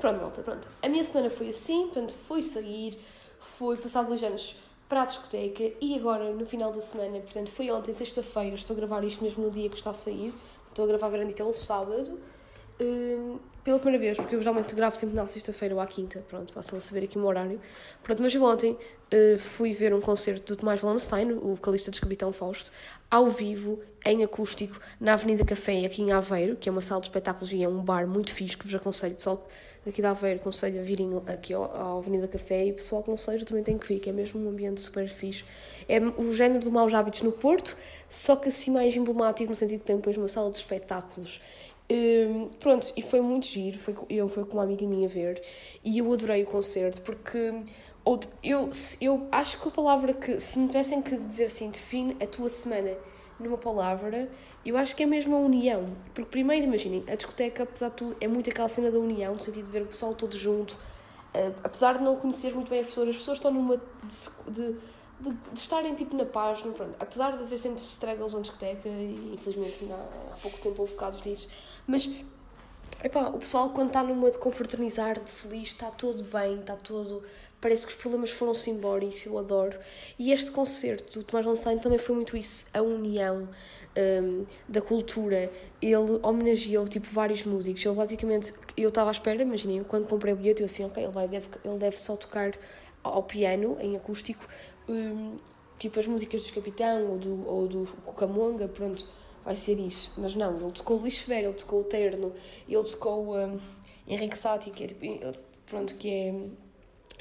Pronto, 0.00 0.20
malta, 0.20 0.42
pronto. 0.42 0.68
A 0.82 0.88
minha 0.88 1.04
semana 1.04 1.30
foi 1.30 1.48
assim, 1.48 1.84
portanto, 1.84 2.14
foi 2.14 2.42
sair, 2.42 2.98
foi 3.38 3.76
passar 3.76 4.02
dois 4.02 4.22
anos 4.22 4.56
para 4.88 5.02
a 5.02 5.04
discoteca 5.06 5.72
e 5.80 5.96
agora 5.96 6.32
no 6.32 6.44
final 6.46 6.70
da 6.70 6.80
semana, 6.80 7.18
portanto 7.20 7.50
foi 7.50 7.70
ontem, 7.70 7.92
sexta-feira, 7.92 8.54
estou 8.54 8.74
a 8.74 8.76
gravar 8.76 9.02
isto 9.04 9.24
mesmo 9.24 9.44
no 9.44 9.50
dia 9.50 9.68
que 9.68 9.76
está 9.76 9.90
a 9.90 9.94
sair, 9.94 10.34
estou 10.66 10.84
a 10.84 10.88
gravar 10.88 11.08
grande 11.10 11.32
então 11.32 11.52
sábado, 11.54 12.18
um, 12.80 13.38
pela 13.64 13.78
primeira 13.78 14.04
vez, 14.04 14.18
porque 14.18 14.34
eu 14.36 14.40
geralmente 14.40 14.74
gravo 14.74 14.94
sempre 14.94 15.16
na 15.16 15.24
sexta-feira 15.24 15.74
ou 15.74 15.80
à 15.80 15.86
quinta, 15.86 16.22
pronto, 16.28 16.52
passam 16.52 16.76
a 16.76 16.80
saber 16.80 17.04
aqui 17.04 17.16
o 17.16 17.20
meu 17.20 17.28
horário. 17.28 17.58
Pronto, 18.02 18.22
mas 18.22 18.34
eu 18.34 18.42
ontem 18.42 18.72
uh, 18.72 19.38
fui 19.38 19.72
ver 19.72 19.94
um 19.94 20.00
concerto 20.02 20.54
do 20.54 20.60
Tomás 20.60 20.80
Valenstein, 20.80 21.32
o 21.32 21.54
vocalista 21.54 21.90
de 21.90 21.98
Capitão 21.98 22.30
Fausto, 22.32 22.70
ao 23.10 23.26
vivo, 23.26 23.80
em 24.04 24.22
acústico, 24.22 24.78
na 25.00 25.14
Avenida 25.14 25.44
Café, 25.44 25.86
aqui 25.86 26.02
em 26.02 26.12
Aveiro, 26.12 26.56
que 26.56 26.68
é 26.68 26.72
uma 26.72 26.82
sala 26.82 27.00
de 27.00 27.06
espetáculos 27.06 27.52
e 27.54 27.62
é 27.62 27.68
um 27.68 27.82
bar 27.82 28.06
muito 28.06 28.34
fixe 28.34 28.56
que 28.56 28.66
vos 28.66 28.74
aconselho, 28.74 29.14
pessoal 29.14 29.48
daqui 29.84 30.00
de 30.00 30.06
Aveiro, 30.06 30.40
aconselho 30.40 30.80
a 30.80 30.82
virem 30.82 31.10
aqui 31.26 31.52
à 31.52 31.96
Avenida 31.98 32.26
Café 32.26 32.66
e 32.66 32.72
pessoal 32.72 33.02
que 33.02 33.10
não 33.10 33.16
seja 33.16 33.44
também 33.44 33.62
tem 33.62 33.78
que 33.78 33.86
vir, 33.86 34.00
que 34.00 34.08
é 34.08 34.12
mesmo 34.12 34.44
um 34.44 34.48
ambiente 34.48 34.80
super 34.80 35.06
fixe. 35.08 35.44
É 35.88 36.00
o 36.00 36.32
género 36.32 36.60
de 36.60 36.70
Maus 36.70 36.92
Hábitos 36.94 37.22
no 37.22 37.32
Porto, 37.32 37.76
só 38.08 38.36
que 38.36 38.48
assim 38.48 38.70
mais 38.70 38.96
emblemático 38.96 39.50
no 39.50 39.54
sentido 39.54 39.80
que 39.80 39.86
tem 39.86 39.96
depois 39.96 40.16
uma 40.16 40.28
sala 40.28 40.50
de 40.50 40.56
espetáculos 40.56 41.40
um, 41.90 42.48
pronto, 42.58 42.92
e 42.96 43.02
foi 43.02 43.20
muito 43.20 43.46
giro, 43.46 43.78
foi, 43.78 43.94
eu 44.08 44.28
fui 44.28 44.44
com 44.44 44.54
uma 44.54 44.62
amiga 44.62 44.86
minha 44.86 45.08
ver 45.08 45.42
e 45.84 45.98
eu 45.98 46.12
adorei 46.12 46.42
o 46.42 46.46
concerto 46.46 47.02
porque 47.02 47.52
eu, 48.42 48.70
eu 49.00 49.28
acho 49.30 49.60
que 49.60 49.68
a 49.68 49.70
palavra 49.70 50.12
que, 50.12 50.40
se 50.40 50.58
me 50.58 50.66
tivessem 50.66 51.02
que 51.02 51.16
dizer 51.16 51.44
assim, 51.44 51.70
define 51.70 52.16
a 52.22 52.26
tua 52.26 52.48
semana 52.48 52.96
numa 53.38 53.58
palavra, 53.58 54.30
eu 54.64 54.76
acho 54.76 54.94
que 54.94 55.02
é 55.02 55.06
mesmo 55.06 55.34
a 55.36 55.38
união. 55.38 55.86
Porque, 56.14 56.30
primeiro, 56.30 56.66
imaginem, 56.66 57.02
a 57.08 57.14
discoteca, 57.14 57.64
apesar 57.64 57.88
de 57.88 57.96
tudo, 57.96 58.16
é 58.20 58.28
muito 58.28 58.48
aquela 58.50 58.68
cena 58.68 58.90
da 58.90 58.98
união, 58.98 59.34
no 59.34 59.40
sentido 59.40 59.64
de 59.64 59.70
ver 59.70 59.82
o 59.82 59.86
pessoal 59.86 60.14
todo 60.14 60.36
junto. 60.36 60.72
Uh, 61.34 61.52
apesar 61.64 61.98
de 61.98 62.04
não 62.04 62.16
conhecer 62.16 62.54
muito 62.54 62.70
bem 62.70 62.80
as 62.80 62.86
pessoas, 62.86 63.08
as 63.08 63.16
pessoas 63.16 63.38
estão 63.38 63.50
numa. 63.50 63.76
de, 63.76 64.52
de, 64.52 64.76
de, 65.24 65.36
de 65.52 65.58
estarem 65.58 65.94
tipo 65.94 66.16
na 66.16 66.24
paz, 66.24 66.60
pronto. 66.60 66.94
apesar 67.00 67.36
de 67.36 67.42
haver 67.42 67.58
sempre 67.58 67.82
struggles 67.82 68.34
na 68.34 68.40
discoteca, 68.40 68.88
e 68.88 69.32
infelizmente 69.34 69.86
há, 69.90 70.32
há 70.32 70.36
pouco 70.36 70.58
tempo 70.60 70.82
houve 70.82 70.94
casos 70.94 71.20
disso, 71.22 71.48
mas 71.86 72.08
epá, 73.02 73.28
o 73.28 73.38
pessoal, 73.38 73.70
quando 73.70 73.88
está 73.88 74.02
numa 74.02 74.30
de 74.30 74.38
confraternizar, 74.38 75.20
de 75.20 75.30
feliz, 75.30 75.68
está 75.68 75.90
todo 75.90 76.24
bem, 76.24 76.60
está 76.60 76.76
todo. 76.76 77.22
Parece 77.60 77.86
que 77.86 77.92
os 77.92 77.98
problemas 77.98 78.30
foram-se 78.30 78.68
embora, 78.70 79.04
e 79.04 79.08
isso 79.08 79.28
eu 79.28 79.38
adoro. 79.38 79.78
E 80.18 80.32
este 80.32 80.50
concerto 80.50 81.18
do 81.18 81.24
Tomás 81.24 81.46
Lançain 81.46 81.78
também 81.78 81.98
foi 81.98 82.14
muito 82.14 82.36
isso, 82.36 82.66
a 82.74 82.82
união 82.82 83.48
um, 83.96 84.44
da 84.68 84.82
cultura. 84.82 85.50
Ele 85.80 86.20
homenageou 86.22 86.86
tipo, 86.86 87.06
vários 87.06 87.44
músicos. 87.44 87.84
Ele 87.84 87.94
basicamente, 87.94 88.52
eu 88.76 88.90
estava 88.90 89.10
à 89.10 89.12
espera, 89.12 89.40
imaginem, 89.40 89.82
quando 89.82 90.06
comprei 90.06 90.34
o 90.34 90.36
bilhete, 90.36 90.60
eu 90.60 90.66
assim, 90.66 90.84
ok, 90.84 91.02
ele, 91.02 91.12
vai, 91.12 91.26
deve, 91.26 91.48
ele 91.64 91.78
deve 91.78 91.98
só 91.98 92.16
tocar 92.16 92.52
ao 93.04 93.22
piano, 93.22 93.76
em 93.80 93.96
acústico, 93.96 94.46
um, 94.88 95.36
tipo 95.78 96.00
as 96.00 96.06
músicas 96.06 96.46
do 96.46 96.52
Capitão 96.52 97.12
ou 97.12 97.18
do, 97.18 97.48
ou 97.48 97.68
do 97.68 97.86
Cucamonga, 98.04 98.66
pronto 98.66 99.06
vai 99.44 99.54
ser 99.54 99.78
isso. 99.78 100.12
Mas 100.16 100.34
não, 100.34 100.58
ele 100.58 100.72
tocou 100.72 100.96
Luís 100.96 101.18
Severo, 101.18 101.48
ele 101.48 101.54
tocou 101.54 101.80
o 101.80 101.84
Terno, 101.84 102.32
ele 102.68 102.82
tocou 102.84 103.36
um, 103.36 103.60
Henrique 104.08 104.38
Sati, 104.38 104.70
que 104.70 104.84
é, 104.84 104.86
tipo, 104.86 105.04
pronto, 105.66 105.94
que 105.96 106.08
é 106.08 106.34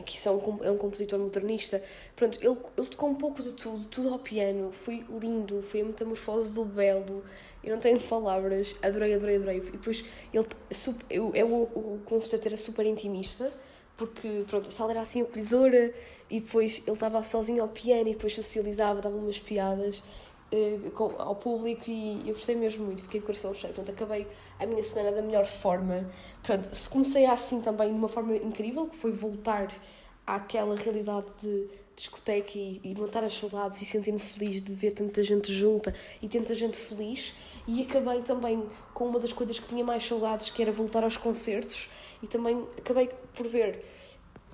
que 0.05 0.19
são, 0.19 0.59
é 0.63 0.71
um 0.71 0.77
compositor 0.77 1.19
modernista. 1.19 1.83
Pronto, 2.15 2.39
ele, 2.41 2.57
ele 2.77 2.87
tocou 2.87 3.09
um 3.09 3.15
pouco 3.15 3.41
de 3.41 3.53
tudo, 3.53 3.85
tudo 3.85 4.09
ao 4.09 4.19
piano, 4.19 4.71
foi 4.71 5.05
lindo, 5.21 5.61
foi 5.61 5.81
a 5.81 5.85
metamorfose 5.85 6.53
do 6.53 6.65
belo. 6.65 7.23
Eu 7.63 7.73
não 7.73 7.79
tenho 7.79 7.99
palavras, 7.99 8.75
adorei, 8.81 9.13
adorei, 9.13 9.35
adorei. 9.35 9.57
E 9.59 9.71
depois, 9.71 10.03
ele, 10.33 10.45
eu, 11.09 11.31
eu, 11.35 11.47
o, 11.47 11.95
o 11.95 12.01
concerto 12.05 12.47
era 12.47 12.57
super 12.57 12.85
intimista, 12.85 13.53
porque 13.97 14.43
pronto, 14.47 14.69
a 14.69 14.71
sala 14.71 14.91
era 14.91 15.01
assim 15.01 15.21
acolhedora 15.21 15.93
e 16.29 16.39
depois 16.39 16.81
ele 16.85 16.95
estava 16.95 17.23
sozinho 17.23 17.61
ao 17.61 17.69
piano 17.69 18.09
e 18.09 18.13
depois 18.13 18.33
socializava, 18.33 19.01
dava 19.01 19.15
umas 19.15 19.39
piadas 19.39 20.01
uh, 20.51 21.21
ao 21.21 21.35
público 21.35 21.89
e 21.89 22.27
eu 22.27 22.33
gostei 22.33 22.55
mesmo 22.55 22.85
muito, 22.85 23.03
fiquei 23.03 23.19
de 23.19 23.25
coração 23.25 23.53
cheio. 23.53 23.73
Portanto, 23.73 23.95
acabei 23.95 24.27
a 24.59 24.65
minha 24.65 24.83
semana 24.83 25.11
da 25.11 25.21
melhor 25.21 25.45
forma. 25.45 26.09
Pronto, 26.41 26.69
comecei 26.89 27.25
assim 27.25 27.61
também 27.61 27.89
de 27.89 27.95
uma 27.95 28.09
forma 28.09 28.35
incrível, 28.35 28.87
que 28.87 28.95
foi 28.95 29.11
voltar 29.11 29.67
àquela 30.25 30.75
realidade 30.75 31.27
de 31.41 31.67
discoteca 31.95 32.57
e, 32.57 32.81
e 32.83 32.95
matar 32.95 33.23
as 33.23 33.37
saudades 33.37 33.81
e 33.81 33.85
sentir-me 33.85 34.19
feliz 34.19 34.61
de 34.61 34.73
ver 34.75 34.91
tanta 34.91 35.23
gente 35.23 35.53
junta 35.53 35.93
e 36.21 36.27
tanta 36.27 36.55
gente 36.55 36.77
feliz. 36.77 37.33
E 37.67 37.81
acabei 37.83 38.21
também 38.21 38.63
com 38.93 39.05
uma 39.05 39.19
das 39.19 39.31
coisas 39.31 39.57
que 39.59 39.67
tinha 39.67 39.83
mais 39.83 40.03
saudades, 40.05 40.49
que 40.49 40.61
era 40.61 40.71
voltar 40.71 41.03
aos 41.03 41.17
concertos. 41.17 41.87
E 42.23 42.27
também 42.27 42.65
acabei 42.77 43.09
por 43.35 43.47
ver 43.47 43.85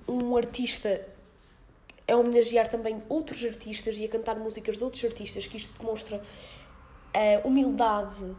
um 0.06 0.36
artista 0.36 1.06
a 2.06 2.16
homenagear 2.16 2.68
também 2.68 3.02
outros 3.08 3.44
artistas 3.44 3.96
e 3.96 4.04
a 4.04 4.08
cantar 4.08 4.36
músicas 4.36 4.76
de 4.76 4.84
outros 4.84 5.04
artistas, 5.04 5.46
que 5.46 5.56
isto 5.56 5.78
demonstra 5.78 6.20
a 7.14 7.46
humildade 7.46 8.34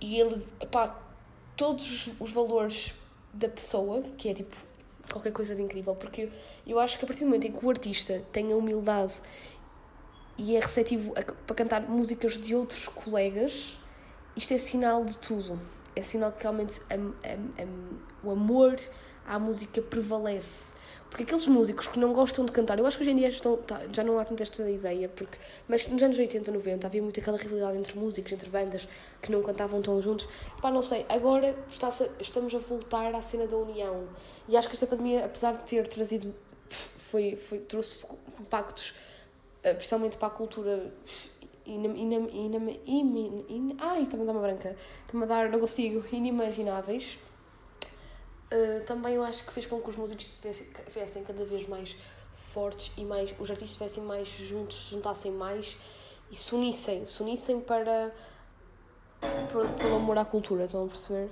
e 0.00 0.18
ele, 0.20 0.46
pá, 0.70 1.00
todos 1.56 2.10
os 2.20 2.32
valores 2.32 2.94
da 3.32 3.48
pessoa, 3.48 4.02
que 4.18 4.28
é 4.28 4.34
tipo 4.34 4.54
qualquer 5.10 5.32
coisa 5.32 5.54
de 5.54 5.62
incrível, 5.62 5.94
porque 5.94 6.30
eu 6.66 6.78
acho 6.78 6.98
que 6.98 7.04
a 7.04 7.08
partir 7.08 7.20
do 7.20 7.26
momento 7.26 7.46
em 7.46 7.52
que 7.52 7.64
o 7.64 7.70
artista 7.70 8.22
tem 8.32 8.52
a 8.52 8.56
humildade 8.56 9.20
e 10.36 10.56
é 10.56 10.60
receptivo 10.60 11.12
a, 11.12 11.22
para 11.22 11.56
cantar 11.56 11.82
músicas 11.82 12.38
de 12.38 12.54
outros 12.54 12.88
colegas, 12.88 13.76
isto 14.36 14.52
é 14.52 14.58
sinal 14.58 15.04
de 15.04 15.16
tudo. 15.18 15.58
É 15.94 16.02
sinal 16.02 16.32
que 16.32 16.42
realmente 16.42 16.80
a, 16.88 16.94
a, 16.94 17.66
o 18.22 18.30
amor 18.30 18.78
à 19.26 19.38
música 19.38 19.80
prevalece. 19.80 20.74
Porque 21.12 21.24
aqueles 21.24 21.46
músicos 21.46 21.86
que 21.88 21.98
não 21.98 22.14
gostam 22.14 22.42
de 22.46 22.52
cantar, 22.52 22.78
eu 22.78 22.86
acho 22.86 22.96
que 22.96 23.02
hoje 23.02 23.10
em 23.10 23.16
dia 23.16 23.28
estão, 23.28 23.58
tá, 23.58 23.82
já 23.92 24.02
não 24.02 24.18
há 24.18 24.24
tanta 24.24 24.42
esta 24.42 24.68
ideia, 24.70 25.10
porque, 25.10 25.36
mas 25.68 25.86
nos 25.86 26.02
anos 26.02 26.18
80, 26.18 26.50
90 26.50 26.86
havia 26.86 27.02
muito 27.02 27.20
aquela 27.20 27.36
rivalidade 27.36 27.76
entre 27.76 27.98
músicos, 27.98 28.32
entre 28.32 28.48
bandas 28.48 28.88
que 29.20 29.30
não 29.30 29.42
cantavam 29.42 29.82
tão 29.82 30.00
juntos. 30.00 30.26
Pá, 30.62 30.70
não 30.70 30.80
sei, 30.80 31.04
agora 31.10 31.54
está 31.70 31.90
estamos 32.18 32.54
a 32.54 32.58
voltar 32.58 33.14
à 33.14 33.20
cena 33.20 33.46
da 33.46 33.58
união. 33.58 34.08
E 34.48 34.56
acho 34.56 34.68
que 34.70 34.74
esta 34.74 34.86
pandemia, 34.86 35.26
apesar 35.26 35.52
de 35.52 35.60
ter 35.60 35.86
trazido, 35.86 36.34
foi, 36.70 37.36
foi, 37.36 37.58
trouxe 37.58 37.98
impactos, 38.40 38.94
eh, 39.62 39.74
principalmente 39.74 40.16
para 40.16 40.28
a 40.28 40.30
cultura 40.30 40.90
inam, 41.66 41.94
inam, 41.94 42.30
inam, 42.30 42.68
in, 42.86 43.44
in, 43.50 43.76
ai, 43.78 44.06
também 44.06 44.24
dá 44.24 44.32
uma 44.32 44.40
branca, 44.40 44.74
está-me 45.06 45.24
a 45.24 45.26
dar, 45.26 45.50
não 45.50 45.60
consigo, 45.60 46.02
inimagináveis 46.10 47.18
uh, 48.52 48.84
também 48.84 49.14
eu 49.14 49.22
acho 49.24 49.44
que 49.44 49.52
fez 49.52 49.66
com 49.66 49.80
que 49.80 49.88
os 49.88 49.96
músicos 49.96 50.26
estivessem 50.26 51.24
cada 51.24 51.44
vez 51.44 51.66
mais 51.66 51.96
fortes 52.32 52.92
e 52.96 53.04
mais 53.04 53.30
os 53.38 53.50
artistas 53.50 53.70
estivessem 53.70 54.02
mais 54.02 54.28
juntos, 54.28 54.86
se 54.86 54.90
juntassem 54.90 55.32
mais 55.32 55.76
e 56.30 56.36
se 56.36 56.54
unissem, 56.54 57.04
se 57.06 57.22
unissem 57.22 57.60
para 57.60 58.12
pelo 59.78 59.96
amor 59.96 60.18
à 60.18 60.24
cultura, 60.24 60.64
estão 60.64 60.84
a 60.84 60.88
perceber? 60.88 61.30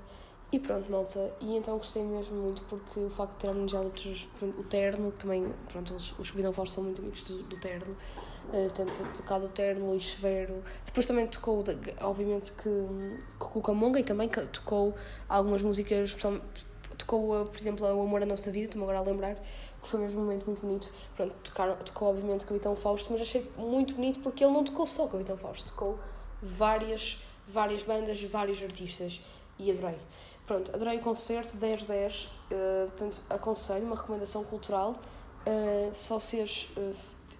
E 0.52 0.59
pronto, 0.59 0.90
malta. 0.90 1.33
E 1.40 1.56
então 1.56 1.78
gostei 1.78 2.02
mesmo 2.02 2.37
muito 2.37 2.62
porque 2.62 3.00
o 3.00 3.09
facto 3.09 3.35
de 3.35 3.38
ter 3.38 3.54
mundial 3.54 3.85
o 3.85 4.64
Terno, 4.64 5.12
que 5.12 5.18
também, 5.18 5.52
pronto, 5.70 5.94
os, 5.94 6.30
Capitão 6.30 6.52
Fausto 6.52 6.74
são 6.74 6.85
muito 6.85 7.00
amigos 7.00 7.22
do, 7.22 7.42
do 7.44 7.56
Terno, 7.56 7.96
uh, 8.52 8.70
tanto 8.74 9.02
tocado 9.16 9.46
o 9.46 9.48
Terno, 9.48 9.92
o 9.92 10.00
Severo. 10.00 10.61
Depois 10.85 11.06
também 11.06 11.26
tocou, 11.28 11.62
obviamente, 12.00 12.50
que, 12.52 12.62
que 12.64 13.44
o 13.44 13.48
Cucamonga 13.48 14.00
e 14.00 14.04
também 14.04 14.28
tocou 14.28 14.94
algumas 15.28 15.62
músicas, 15.62 16.14
tocou, 17.11 17.44
por 17.44 17.59
exemplo, 17.59 17.87
O 17.87 18.03
Amor 18.03 18.23
à 18.23 18.27
Nossa 18.27 18.53
Vida, 18.53 18.66
estou-me 18.66 18.85
agora 18.85 19.01
a 19.01 19.03
lembrar, 19.03 19.35
que 19.35 19.88
foi 19.88 19.99
mesmo 19.99 20.20
um 20.20 20.25
momento 20.25 20.46
muito 20.46 20.61
bonito. 20.61 20.92
Pronto, 21.16 21.35
tocaram, 21.42 21.75
tocou 21.77 22.09
obviamente 22.09 22.46
Capitão 22.46 22.77
Fausto, 22.77 23.12
mas 23.12 23.20
achei 23.20 23.51
muito 23.57 23.94
bonito 23.94 24.20
porque 24.20 24.44
ele 24.44 24.53
não 24.53 24.62
tocou 24.62 24.87
só 24.87 25.09
Capitão 25.09 25.37
Fausto, 25.37 25.73
tocou 25.73 25.99
várias, 26.40 27.18
várias 27.49 27.83
bandas, 27.83 28.23
vários 28.23 28.62
artistas 28.62 29.20
e 29.59 29.73
adorei. 29.73 29.99
Pronto, 30.46 30.73
adorei 30.73 30.99
o 30.99 31.01
concerto, 31.01 31.57
10-10, 31.57 32.27
uh, 32.27 32.31
eh, 32.51 32.87
portanto, 32.87 33.23
aconselho, 33.29 33.85
uma 33.87 33.96
recomendação 33.96 34.44
cultural. 34.44 34.94
Uh, 35.40 35.92
se 35.92 36.09
vocês 36.09 36.68
uh, 36.77 36.94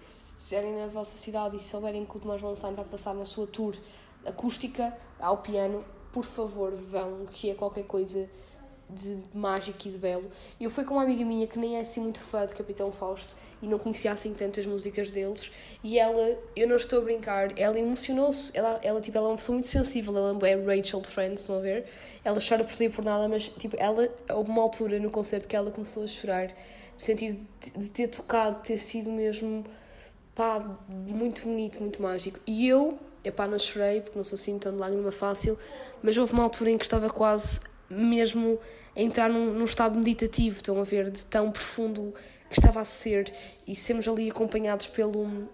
estiverem 0.05 0.75
na 0.75 0.87
vossa 0.87 1.15
cidade 1.15 1.55
e 1.55 1.59
souberem 1.59 2.05
que 2.05 2.17
o 2.17 2.19
Tomás 2.19 2.41
Lançano 2.41 2.75
vai 2.75 2.85
passar 2.85 3.13
na 3.13 3.25
sua 3.25 3.47
tour 3.47 3.75
acústica 4.25 4.95
ao 5.19 5.37
piano, 5.37 5.83
por 6.11 6.25
favor, 6.25 6.75
vão, 6.75 7.25
que 7.27 7.49
é 7.49 7.55
qualquer 7.55 7.83
coisa 7.83 8.29
de 8.93 9.17
mágico 9.33 9.77
e 9.87 9.91
de 9.91 9.97
belo. 9.97 10.29
Eu 10.59 10.69
fui 10.69 10.83
com 10.83 10.95
uma 10.95 11.03
amiga 11.03 11.23
minha 11.23 11.47
que 11.47 11.57
nem 11.57 11.77
é 11.77 11.81
assim 11.81 12.01
muito 12.01 12.19
fã 12.19 12.45
de 12.45 12.53
Capitão 12.53 12.91
Fausto 12.91 13.35
e 13.61 13.67
não 13.67 13.77
conhecia 13.77 14.11
assim 14.11 14.33
tantas 14.33 14.65
músicas 14.65 15.11
deles 15.11 15.51
e 15.83 15.99
ela, 15.99 16.37
eu 16.55 16.67
não 16.67 16.75
estou 16.75 16.99
a 16.99 17.03
brincar, 17.03 17.57
ela 17.57 17.79
emocionou-se, 17.79 18.55
ela, 18.57 18.79
ela, 18.81 18.99
tipo, 18.99 19.17
ela 19.17 19.27
é 19.27 19.29
uma 19.29 19.37
pessoa 19.37 19.53
muito 19.53 19.67
sensível, 19.67 20.15
ela 20.17 20.37
é 20.47 20.55
Rachel 20.55 21.01
de 21.01 21.09
Friends, 21.09 21.41
estão 21.41 21.57
a 21.57 21.59
ver? 21.59 21.85
Ela 22.23 22.39
chora 22.45 22.63
por 22.63 22.71
tudo 22.71 22.83
e 22.83 22.89
por 22.89 23.05
nada, 23.05 23.27
mas 23.29 23.43
tipo, 23.43 23.75
ela, 23.79 24.09
houve 24.31 24.49
uma 24.49 24.61
altura 24.61 24.99
no 24.99 25.11
concerto 25.11 25.47
que 25.47 25.55
ela 25.55 25.71
começou 25.71 26.03
a 26.03 26.07
chorar 26.07 26.47
no 26.47 26.53
sentido 26.97 27.43
de, 27.59 27.71
de 27.71 27.89
ter 27.89 28.07
tocado, 28.07 28.57
de 28.61 28.67
ter 28.67 28.77
sido 28.77 29.11
mesmo, 29.11 29.65
pá, 30.35 30.59
muito 30.89 31.43
bonito, 31.43 31.79
muito 31.79 32.01
mágico. 32.01 32.39
E 32.45 32.67
eu, 32.67 32.97
epá, 33.23 33.47
não 33.47 33.59
chorei 33.59 34.01
porque 34.01 34.17
não 34.17 34.23
sou 34.23 34.35
assim 34.35 34.57
tão 34.57 34.73
de 34.73 34.79
lágrima 34.79 35.11
fácil, 35.11 35.57
mas 36.01 36.17
houve 36.17 36.33
uma 36.33 36.43
altura 36.43 36.71
em 36.71 36.77
que 36.77 36.83
estava 36.83 37.09
quase 37.09 37.59
mesmo 37.91 38.59
a 38.95 39.01
entrar 39.01 39.29
num, 39.29 39.53
num, 39.53 39.65
estado 39.65 39.97
meditativo, 39.97 40.57
estão 40.57 40.79
a 40.79 40.83
ver, 40.83 41.09
de 41.09 41.25
tão 41.25 41.51
profundo 41.51 42.13
que 42.49 42.59
estava 42.59 42.81
a 42.81 42.85
ser 42.85 43.31
e 43.67 43.75
sermos 43.75 44.07
ali 44.07 44.29
acompanhados 44.29 44.87
pelo 44.87 45.49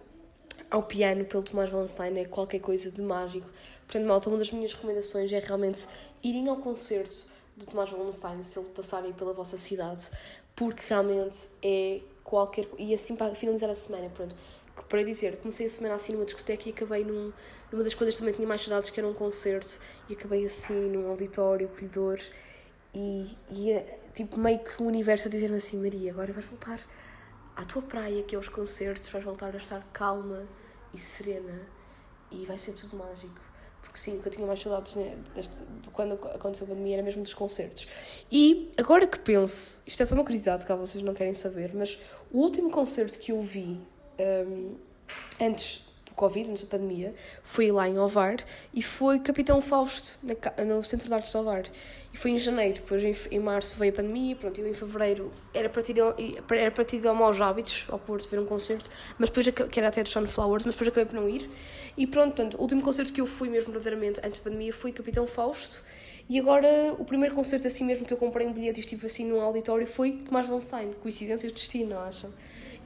ao 0.70 0.84
piano, 0.84 1.24
pelo 1.26 1.44
Tomás 1.44 1.70
Valenstein, 1.70 2.18
é 2.18 2.26
qualquer 2.26 2.60
coisa 2.60 2.92
de 2.92 3.02
mágico. 3.02 3.48
Portanto, 3.86 4.06
malta, 4.06 4.30
uma 4.30 4.38
das 4.38 4.52
minhas 4.52 4.74
recomendações 4.74 5.32
é 5.32 5.40
realmente 5.40 5.86
irem 6.22 6.50
ao 6.50 6.58
concerto 6.58 7.26
do 7.56 7.66
Tomás 7.66 7.90
Valenstein, 7.90 8.44
se 8.44 8.60
ele 8.60 8.68
passarem 8.70 9.14
pela 9.14 9.34
vossa 9.34 9.56
cidade, 9.56 10.10
porque 10.56 10.84
realmente 10.90 11.48
é 11.64 12.02
qualquer... 12.24 12.68
E 12.78 12.94
assim, 12.94 13.16
para 13.16 13.34
finalizar 13.34 13.70
a 13.70 13.76
semana, 13.76 14.10
pronto, 14.10 14.36
para 14.88 15.04
dizer, 15.04 15.38
comecei 15.38 15.66
a 15.66 15.70
semana 15.70 15.96
assim 15.96 16.14
numa 16.14 16.26
discoteca 16.26 16.70
e 16.70 16.72
acabei 16.72 17.04
num, 17.04 17.34
numa 17.72 17.84
das 17.84 17.94
coisas 17.94 18.16
que 18.16 18.22
também 18.22 18.34
tinha 18.34 18.48
mais 18.48 18.62
saudades, 18.62 18.90
que 18.90 19.00
era 19.00 19.08
um 19.08 19.14
concerto, 19.14 19.80
e 20.10 20.14
acabei 20.14 20.46
assim 20.46 20.90
num 20.90 21.08
auditório, 21.10 21.68
corredores, 21.68 22.32
e, 22.94 23.38
e 23.52 23.72
é, 23.72 23.82
tipo 24.14 24.40
meio 24.40 24.60
que 24.60 24.82
o 24.82 24.86
universo 24.86 25.28
a 25.28 25.32
dizer-me 25.32 25.58
assim: 25.58 25.78
Maria, 25.78 26.12
agora 26.12 26.34
vais 26.34 26.46
voltar 26.46 26.80
à 27.56 27.66
tua 27.66 27.82
praia, 27.82 28.24
que 28.24 28.36
é 28.36 28.40
os 28.40 28.50
concertos, 28.50 29.10
vais 29.10 29.24
voltar 29.24 29.54
a 29.54 29.58
estar 29.58 29.86
calma 29.92 30.48
e 30.94 30.98
serena 30.98 31.68
e 32.32 32.46
vai 32.46 32.58
ser 32.58 32.74
tudo 32.74 32.98
mágico. 32.98 33.40
Porque 33.82 34.00
sim, 34.00 34.18
o 34.18 34.22
que 34.22 34.28
eu 34.28 34.32
tinha 34.32 34.48
mais 34.48 34.62
saudades 34.62 34.96
né, 34.96 35.18
de 35.82 35.90
quando 35.92 36.14
aconteceu 36.14 36.66
a 36.66 36.70
pandemia 36.70 36.96
era 36.96 37.04
mesmo 37.04 37.24
dos 37.24 37.34
concertos. 37.34 37.88
E 38.32 38.74
agora 38.78 39.08
que 39.08 39.20
penso, 39.20 39.82
isto 39.86 40.02
é 40.04 40.06
só 40.06 40.16
uma 40.16 40.24
curiosidade, 40.24 40.66
que 40.66 40.74
vocês 40.74 41.04
não 41.04 41.14
querem 41.14 41.34
saber, 41.34 41.74
mas 41.74 42.00
o 42.32 42.40
último 42.40 42.70
concerto 42.70 43.18
que 43.18 43.32
eu 43.32 43.42
vi 43.42 43.80
um, 44.20 44.76
antes 45.40 45.88
Covid, 46.18 46.50
antes 46.50 46.64
da 46.64 46.70
pandemia, 46.70 47.14
fui 47.44 47.72
lá 47.72 47.88
em 47.88 48.00
Ovar 48.00 48.38
e 48.74 48.82
foi 48.82 49.20
Capitão 49.20 49.62
Fausto, 49.62 50.18
na, 50.24 50.66
no 50.66 50.84
Centro 50.84 51.08
de 51.08 51.14
Artes 51.14 51.32
de 51.32 51.38
Ovar. 51.38 51.64
E 52.12 52.18
foi 52.18 52.32
em 52.32 52.38
janeiro, 52.40 52.74
depois 52.74 53.04
em, 53.04 53.16
em 53.36 53.40
março 53.40 53.78
veio 53.78 53.94
a 53.94 53.96
pandemia, 53.96 54.36
pronto, 54.36 54.60
eu 54.60 54.68
em 54.68 54.74
fevereiro 54.74 55.32
era 55.54 55.70
para, 55.70 55.84
ter, 55.84 55.96
era 56.00 57.10
ao 57.10 57.16
Maus 57.16 57.40
Hábitos, 57.40 57.86
ao 57.88 58.00
Porto, 58.00 58.28
ver 58.28 58.40
um 58.40 58.46
concerto, 58.48 58.90
mas 59.20 59.30
depois, 59.30 59.48
que 59.70 59.80
era 59.80 59.90
até 59.90 60.02
de 60.02 60.12
Flowers 60.12 60.66
mas 60.66 60.74
depois 60.74 60.88
acabei 60.88 61.06
por 61.06 61.14
não 61.14 61.30
ir. 61.30 61.48
E 61.96 62.08
pronto, 62.08 62.34
portanto, 62.34 62.58
o 62.58 62.62
último 62.62 62.82
concerto 62.82 63.14
que 63.14 63.22
eu 63.22 63.28
fui 63.28 63.48
mesmo 63.48 63.72
verdadeiramente 63.72 64.20
antes 64.24 64.40
da 64.40 64.44
pandemia 64.44 64.74
foi 64.74 64.92
Capitão 64.92 65.28
Fausto. 65.28 65.84
E 66.28 66.40
agora, 66.40 66.96
o 66.98 67.06
primeiro 67.06 67.36
concerto 67.36 67.68
assim 67.68 67.86
mesmo 67.86 68.08
que 68.08 68.12
eu 68.12 68.18
comprei 68.18 68.48
um 68.48 68.52
bilhete 68.52 68.80
e 68.80 68.82
estive 68.82 69.06
assim 69.06 69.24
num 69.24 69.40
auditório 69.40 69.86
foi 69.86 70.14
Tomás 70.14 70.48
Valsain, 70.48 70.94
coincidência 70.94 71.48
de 71.48 71.54
destino, 71.54 71.98
acham? 72.00 72.34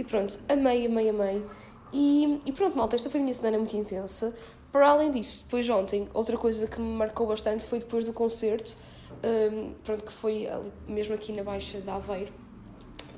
E 0.02 0.04
pronto, 0.04 0.40
amei, 0.50 0.88
amei, 0.88 1.10
amei. 1.10 1.46
E, 1.94 2.40
e 2.44 2.52
pronto, 2.52 2.76
malta, 2.76 2.96
esta 2.96 3.08
foi 3.08 3.20
a 3.20 3.24
minha 3.24 3.36
semana 3.36 3.60
muito 3.60 3.78
intensa. 3.78 4.34
Para 4.72 4.90
além 4.90 5.12
disso, 5.12 5.44
depois 5.44 5.70
ontem, 5.70 6.08
outra 6.12 6.36
coisa 6.40 6.66
que 6.66 6.82
me 6.82 6.92
marcou 6.96 7.28
bastante 7.28 7.64
foi 7.64 7.78
depois 7.78 8.08
do 8.08 8.12
concerto, 8.12 8.76
um, 9.24 9.76
pronto, 9.84 10.04
que 10.04 10.12
foi 10.12 10.48
ali, 10.48 10.72
mesmo 10.88 11.14
aqui 11.14 11.32
na 11.34 11.44
Baixa 11.44 11.80
de 11.80 11.88
Aveiro, 11.88 12.34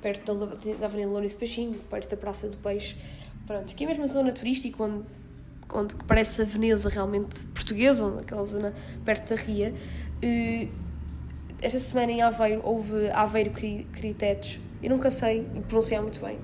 perto 0.02 0.36
da, 0.36 0.46
da 0.46 0.86
Avenida 0.88 1.10
Lourenço 1.10 1.38
Peixinho, 1.38 1.80
perto 1.90 2.10
da 2.10 2.18
Praça 2.18 2.50
do 2.50 2.58
Peixe, 2.58 2.98
pronto, 3.48 3.72
aqui 3.72 3.86
é 3.86 3.88
mesmo 3.88 4.04
a 4.04 4.08
zona 4.08 4.34
turística 4.34 4.84
onde, 4.84 5.06
onde 5.74 5.96
parece 6.06 6.42
a 6.42 6.46
Veneza 6.46 6.90
realmente 6.90 7.48
portuguesa, 7.48 8.20
aquela 8.20 8.44
zona 8.44 8.74
perto 9.06 9.34
da 9.34 9.42
Ria. 9.42 9.74
Esta 11.62 11.80
semana 11.80 12.12
em 12.12 12.22
Aveiro 12.22 12.60
houve 12.62 13.10
Aveiro 13.12 13.52
Critetes, 13.52 14.60
eu 14.82 14.90
nunca 14.90 15.10
sei 15.10 15.48
pronunciar 15.70 16.02
muito 16.02 16.20
bem, 16.20 16.38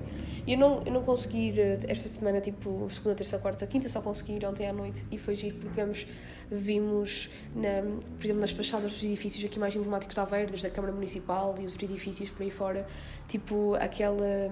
eu 0.46 0.58
não, 0.58 0.82
eu 0.84 0.92
não 0.92 1.02
consegui 1.02 1.48
ir 1.48 1.58
eh, 1.58 1.78
esta 1.88 2.08
semana, 2.08 2.40
tipo, 2.40 2.88
segunda, 2.90 3.14
terça, 3.14 3.38
quarta, 3.38 3.66
quinta, 3.66 3.88
só 3.88 4.00
consegui 4.00 4.34
ir 4.34 4.44
ontem 4.46 4.66
à 4.66 4.72
noite 4.72 5.04
e 5.10 5.18
foi 5.18 5.34
giro 5.34 5.56
porque 5.56 5.76
vemos, 5.76 6.06
vimos, 6.50 7.30
na, 7.54 7.82
por 8.16 8.24
exemplo, 8.24 8.40
nas 8.40 8.52
fachadas 8.52 8.92
dos 8.92 9.02
edifícios 9.02 9.44
aqui 9.44 9.58
mais 9.58 9.74
emblemáticos 9.74 10.16
da 10.16 10.22
Aveiro, 10.22 10.48
desde 10.48 10.66
a 10.66 10.70
Câmara 10.70 10.92
Municipal 10.92 11.54
e 11.60 11.64
os 11.64 11.74
edifícios 11.74 12.30
por 12.30 12.42
aí 12.42 12.50
fora, 12.50 12.86
tipo, 13.28 13.74
aquela, 13.74 14.50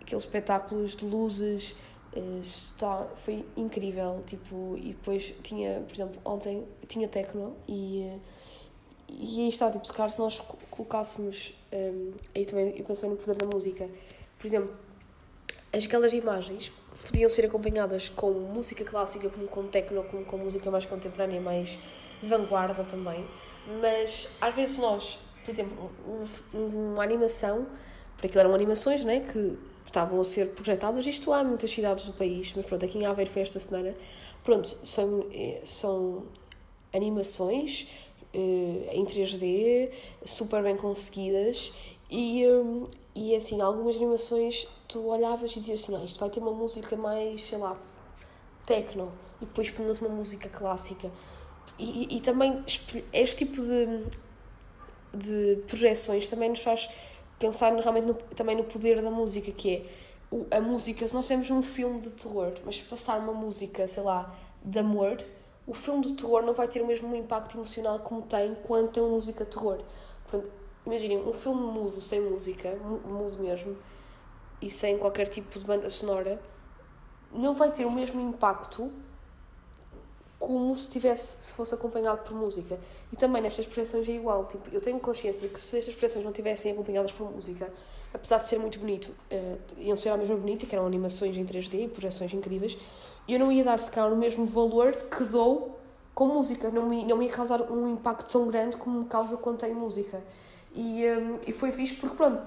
aqueles 0.00 0.24
espetáculos 0.24 0.96
de 0.96 1.04
luzes, 1.04 1.76
eh, 2.14 2.40
está, 2.40 3.06
foi 3.16 3.44
incrível, 3.56 4.22
tipo, 4.26 4.76
e 4.76 4.90
depois 4.90 5.34
tinha, 5.42 5.80
por 5.86 5.94
exemplo, 5.94 6.20
ontem 6.24 6.64
tinha 6.86 7.08
techno 7.08 7.56
e 7.68 8.02
eh, 8.02 8.18
e 9.12 9.40
aí 9.40 9.48
está, 9.48 9.70
tipo, 9.70 9.84
se 9.84 9.92
se 9.92 10.18
nós 10.18 10.40
colocássemos, 10.70 11.54
um, 11.72 12.12
aí 12.34 12.44
também 12.44 12.76
eu 12.76 12.84
pensei 12.84 13.08
no 13.08 13.16
poder 13.16 13.36
da 13.36 13.46
música, 13.46 13.88
por 14.38 14.46
exemplo, 14.46 14.70
aquelas 15.72 16.12
imagens 16.12 16.72
podiam 17.06 17.28
ser 17.28 17.46
acompanhadas 17.46 18.08
com 18.08 18.30
música 18.30 18.84
clássica, 18.84 19.30
como 19.30 19.46
com 19.46 19.66
techno, 19.66 20.02
como 20.04 20.24
com 20.24 20.38
música 20.38 20.70
mais 20.70 20.84
contemporânea, 20.84 21.40
mais 21.40 21.78
de 22.20 22.28
vanguarda 22.28 22.84
também. 22.84 23.26
Mas 23.80 24.28
às 24.40 24.54
vezes 24.54 24.78
nós, 24.78 25.18
por 25.44 25.50
exemplo, 25.50 25.90
um, 26.52 26.92
uma 26.92 27.02
animação, 27.02 27.66
porque 28.12 28.26
aquilo 28.26 28.40
eram 28.40 28.54
animações 28.54 29.04
né, 29.04 29.20
que 29.20 29.58
estavam 29.84 30.20
a 30.20 30.24
ser 30.24 30.50
projetadas, 30.50 31.06
isto 31.06 31.32
há 31.32 31.42
muitas 31.42 31.70
cidades 31.70 32.06
do 32.06 32.12
país, 32.12 32.52
mas 32.54 32.66
pronto, 32.66 32.84
aqui 32.84 32.98
em 32.98 33.06
Aveiro 33.06 33.30
foi 33.30 33.42
esta 33.42 33.58
semana. 33.58 33.94
Pronto, 34.44 34.68
são, 34.68 35.26
eh, 35.32 35.60
são 35.64 36.24
animações 36.94 37.86
uh, 38.34 38.88
em 38.92 39.04
3D, 39.04 39.90
super 40.24 40.62
bem 40.62 40.76
conseguidas, 40.76 41.72
e, 42.10 42.46
um, 42.46 42.84
e 43.14 43.34
assim, 43.34 43.60
algumas 43.60 43.96
animações 43.96 44.66
tu 44.90 45.06
olhavas 45.06 45.52
e 45.52 45.60
dizias 45.60 45.82
assim, 45.82 45.96
ah, 45.96 46.04
isto 46.04 46.18
vai 46.18 46.28
ter 46.28 46.40
uma 46.40 46.52
música 46.52 46.96
mais, 46.96 47.42
sei 47.42 47.58
lá, 47.58 47.76
techno, 48.66 49.12
e 49.40 49.46
depois 49.46 49.70
punha-te 49.70 50.00
uma 50.00 50.10
música 50.10 50.48
clássica. 50.48 51.10
E, 51.78 52.16
e, 52.16 52.20
também 52.20 52.62
este 53.10 53.46
tipo 53.46 53.62
de, 53.62 54.04
de 55.16 55.62
projeções 55.66 56.28
também 56.28 56.50
nos 56.50 56.60
faz 56.60 56.90
pensar 57.38 57.72
realmente 57.72 58.06
no, 58.06 58.14
também 58.14 58.54
no 58.54 58.64
poder 58.64 59.00
da 59.00 59.10
música, 59.10 59.50
que 59.50 59.76
é 60.50 60.56
a 60.56 60.60
música, 60.60 61.08
se 61.08 61.14
nós 61.14 61.26
temos 61.26 61.50
um 61.50 61.62
filme 61.62 62.00
de 62.00 62.10
terror, 62.10 62.52
mas 62.66 62.82
passar 62.82 63.18
uma 63.18 63.32
música, 63.32 63.88
sei 63.88 64.02
lá, 64.02 64.34
de 64.62 64.78
amor, 64.78 65.24
o 65.66 65.72
filme 65.72 66.02
de 66.02 66.12
terror 66.14 66.42
não 66.42 66.52
vai 66.52 66.68
ter 66.68 66.82
o 66.82 66.86
mesmo 66.86 67.14
impacto 67.16 67.56
emocional 67.56 67.98
como 68.00 68.22
tem 68.22 68.54
quando 68.66 68.90
tem 68.90 69.02
uma 69.02 69.14
música 69.14 69.44
de 69.44 69.50
terror. 69.50 69.82
Portanto, 70.24 70.52
imaginem, 70.84 71.18
um 71.18 71.32
filme 71.32 71.62
mudo, 71.62 72.00
sem 72.00 72.20
música, 72.20 72.76
mudo 72.76 73.38
mesmo, 73.42 73.76
e 74.60 74.68
sem 74.68 74.98
qualquer 74.98 75.28
tipo 75.28 75.58
de 75.58 75.64
banda 75.64 75.88
sonora, 75.88 76.40
não 77.32 77.52
vai 77.54 77.70
ter 77.70 77.84
o 77.84 77.90
mesmo 77.90 78.20
impacto 78.20 78.90
como 80.40 80.74
se 80.74 80.90
tivesse 80.90 81.42
se 81.42 81.54
fosse 81.54 81.74
acompanhado 81.74 82.22
por 82.22 82.34
música. 82.34 82.80
E 83.12 83.16
também 83.16 83.42
nestas 83.42 83.66
projeções 83.66 84.08
é 84.08 84.12
igual. 84.12 84.46
Tipo, 84.46 84.70
eu 84.72 84.80
tenho 84.80 84.98
consciência 84.98 85.46
que 85.46 85.60
se 85.60 85.78
estas 85.78 85.94
projeções 85.94 86.24
não 86.24 86.32
tivessem 86.32 86.72
acompanhadas 86.72 87.12
por 87.12 87.30
música, 87.30 87.70
apesar 88.12 88.38
de 88.38 88.48
ser 88.48 88.58
muito 88.58 88.78
bonito, 88.78 89.14
uh, 89.30 89.58
iam 89.76 89.94
ser 89.94 90.08
a 90.08 90.16
mesma 90.16 90.34
bonita, 90.36 90.64
que 90.64 90.74
eram 90.74 90.86
animações 90.86 91.36
em 91.36 91.44
3D 91.44 91.84
e 91.84 91.88
projeções 91.88 92.32
incríveis, 92.32 92.78
eu 93.28 93.38
não 93.38 93.52
ia 93.52 93.62
dar 93.62 93.78
se 93.78 93.90
calhar 93.90 94.10
o 94.10 94.16
mesmo 94.16 94.46
valor 94.46 94.96
que 94.96 95.24
dou 95.24 95.78
com 96.14 96.26
música. 96.26 96.70
Não 96.70 96.88
me, 96.88 97.04
não 97.04 97.18
me 97.18 97.26
ia 97.26 97.32
causar 97.32 97.70
um 97.70 97.86
impacto 97.86 98.32
tão 98.32 98.48
grande 98.48 98.78
como 98.78 99.00
me 99.00 99.04
causa 99.04 99.36
quando 99.36 99.58
tem 99.58 99.74
música. 99.74 100.24
E, 100.74 101.04
um, 101.06 101.38
e 101.46 101.52
foi 101.52 101.70
fixe 101.70 101.96
porque, 101.96 102.16
pronto, 102.16 102.40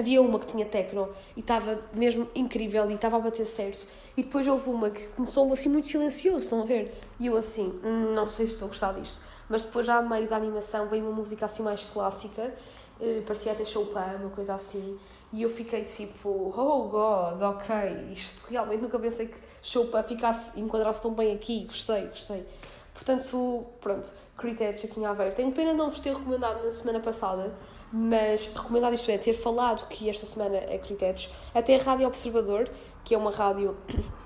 havia 0.00 0.20
uma 0.22 0.38
que 0.38 0.46
tinha 0.46 0.64
techno 0.64 1.08
e 1.36 1.40
estava 1.40 1.80
mesmo 1.94 2.28
incrível 2.34 2.90
e 2.90 2.94
estava 2.94 3.16
a 3.16 3.20
bater 3.20 3.44
certo. 3.44 3.86
E 4.16 4.22
depois 4.22 4.46
houve 4.46 4.68
uma 4.70 4.90
que 4.90 5.06
começou 5.08 5.52
assim 5.52 5.68
muito 5.68 5.88
silencioso, 5.88 6.44
estão 6.44 6.62
a 6.62 6.64
ver? 6.64 6.94
E 7.18 7.26
eu 7.26 7.36
assim, 7.36 7.80
hum, 7.84 8.12
não 8.14 8.28
sei 8.28 8.46
se 8.46 8.54
estou 8.54 8.66
a 8.66 8.68
gostar 8.68 8.92
disto. 8.92 9.20
Mas 9.48 9.62
depois 9.62 9.86
já 9.86 9.96
a 9.96 10.02
meio 10.02 10.28
da 10.28 10.36
animação 10.36 10.88
veio 10.88 11.04
uma 11.04 11.12
música 11.12 11.46
assim 11.46 11.62
mais 11.62 11.82
clássica, 11.82 12.54
uh, 13.00 13.22
parecia 13.22 13.52
até 13.52 13.64
Chopin, 13.64 14.16
uma 14.20 14.30
coisa 14.30 14.54
assim. 14.54 14.98
E 15.32 15.42
eu 15.42 15.48
fiquei 15.48 15.84
tipo, 15.84 16.52
oh 16.56 16.88
God, 16.88 17.42
ok, 17.42 18.12
isto 18.12 18.46
realmente 18.48 18.82
nunca 18.82 18.98
pensei 18.98 19.28
que 19.28 19.36
Chopin 19.62 20.02
ficasse, 20.02 20.58
enquadrasse 20.60 21.02
tão 21.02 21.12
bem 21.12 21.34
aqui, 21.34 21.64
gostei, 21.64 22.06
gostei. 22.06 22.46
Portanto, 22.98 23.66
pronto, 23.80 24.12
Critério 24.36 24.74
aqui 24.74 25.00
em 25.00 25.06
Aveiro. 25.06 25.34
Tenho 25.34 25.52
pena 25.52 25.72
não 25.72 25.88
vos 25.88 26.00
ter 26.00 26.12
recomendado 26.12 26.64
na 26.64 26.70
semana 26.70 26.98
passada, 26.98 27.54
mas 27.92 28.46
recomendado 28.46 28.94
isto 28.94 29.10
é, 29.10 29.18
ter 29.18 29.32
falado 29.32 29.88
que 29.88 30.08
esta 30.08 30.26
semana 30.26 30.56
é 30.56 30.78
Critetos, 30.78 31.30
até 31.54 31.76
a 31.76 31.82
Rádio 31.82 32.06
Observador, 32.06 32.70
que 33.04 33.14
é 33.14 33.18
uma 33.18 33.30
rádio 33.30 33.76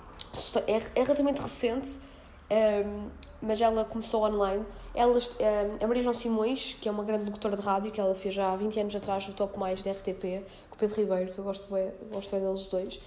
é, 0.66 1.00
é 1.00 1.02
relativamente 1.02 1.40
recente, 1.40 2.00
um, 2.50 3.08
mas 3.40 3.60
ela 3.60 3.84
começou 3.84 4.24
online. 4.24 4.64
Ela, 4.94 5.12
um, 5.12 5.84
a 5.84 5.86
Maria 5.86 6.02
João 6.02 6.12
Simões, 6.12 6.76
que 6.80 6.88
é 6.88 6.92
uma 6.92 7.04
grande 7.04 7.24
locutora 7.24 7.56
de 7.56 7.62
rádio, 7.62 7.90
que 7.90 8.00
ela 8.00 8.14
fez 8.14 8.34
já 8.34 8.52
há 8.52 8.56
20 8.56 8.80
anos 8.80 8.96
atrás 8.96 9.28
o 9.28 9.32
Top 9.32 9.58
Mais 9.58 9.82
da 9.82 9.92
RTP, 9.92 10.44
com 10.68 10.76
o 10.76 10.78
Pedro 10.78 10.96
Ribeiro, 10.96 11.32
que 11.32 11.38
eu 11.38 11.44
gosto 11.44 11.72
bem, 11.72 11.92
gosto 12.10 12.30
bem 12.30 12.40
deles 12.40 12.66
dois. 12.66 13.00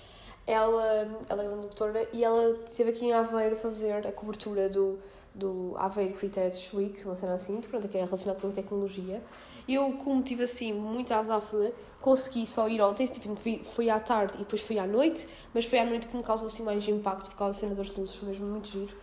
Ela, 0.47 1.07
ela 1.27 1.43
é 1.43 1.47
grande 1.47 1.63
locutora 1.63 2.07
e 2.13 2.23
ela 2.23 2.59
esteve 2.67 2.91
aqui 2.91 3.05
em 3.05 3.13
Aveiro 3.13 3.53
a 3.53 3.57
fazer 3.57 4.05
a 4.05 4.11
cobertura 4.11 4.69
do, 4.69 4.99
do 5.33 5.73
Aveiro 5.77 6.13
Creative 6.13 6.75
Week, 6.75 7.03
uma 7.03 7.15
cena 7.15 7.33
assim, 7.33 7.59
que, 7.61 7.67
pronto, 7.67 7.87
que 7.87 7.97
é 7.97 8.05
relacionado 8.05 8.39
com 8.39 8.47
a 8.47 8.51
tecnologia. 8.51 9.23
Eu, 9.67 9.93
como 9.93 10.21
tive 10.21 10.43
assim 10.43 10.73
muita 10.73 11.15
azáfama, 11.15 11.71
consegui 11.99 12.45
só 12.45 12.69
ir 12.69 12.81
ontem, 12.81 13.05
tipo, 13.07 13.35
fui 13.63 13.89
à 13.89 13.99
tarde 13.99 14.35
e 14.35 14.37
depois 14.39 14.61
fui 14.61 14.77
à 14.77 14.85
noite, 14.85 15.27
mas 15.53 15.65
foi 15.65 15.79
à 15.79 15.85
noite 15.85 16.07
que 16.07 16.15
me 16.15 16.23
causou 16.23 16.47
assim 16.47 16.63
mais 16.63 16.87
impacto 16.87 17.29
por 17.31 17.37
causa 17.37 17.53
da 17.53 17.59
cena 17.59 17.75
das 17.75 17.91
luzes, 17.95 18.15
foi 18.15 18.29
mesmo 18.29 18.45
muito 18.45 18.67
giro. 18.67 18.95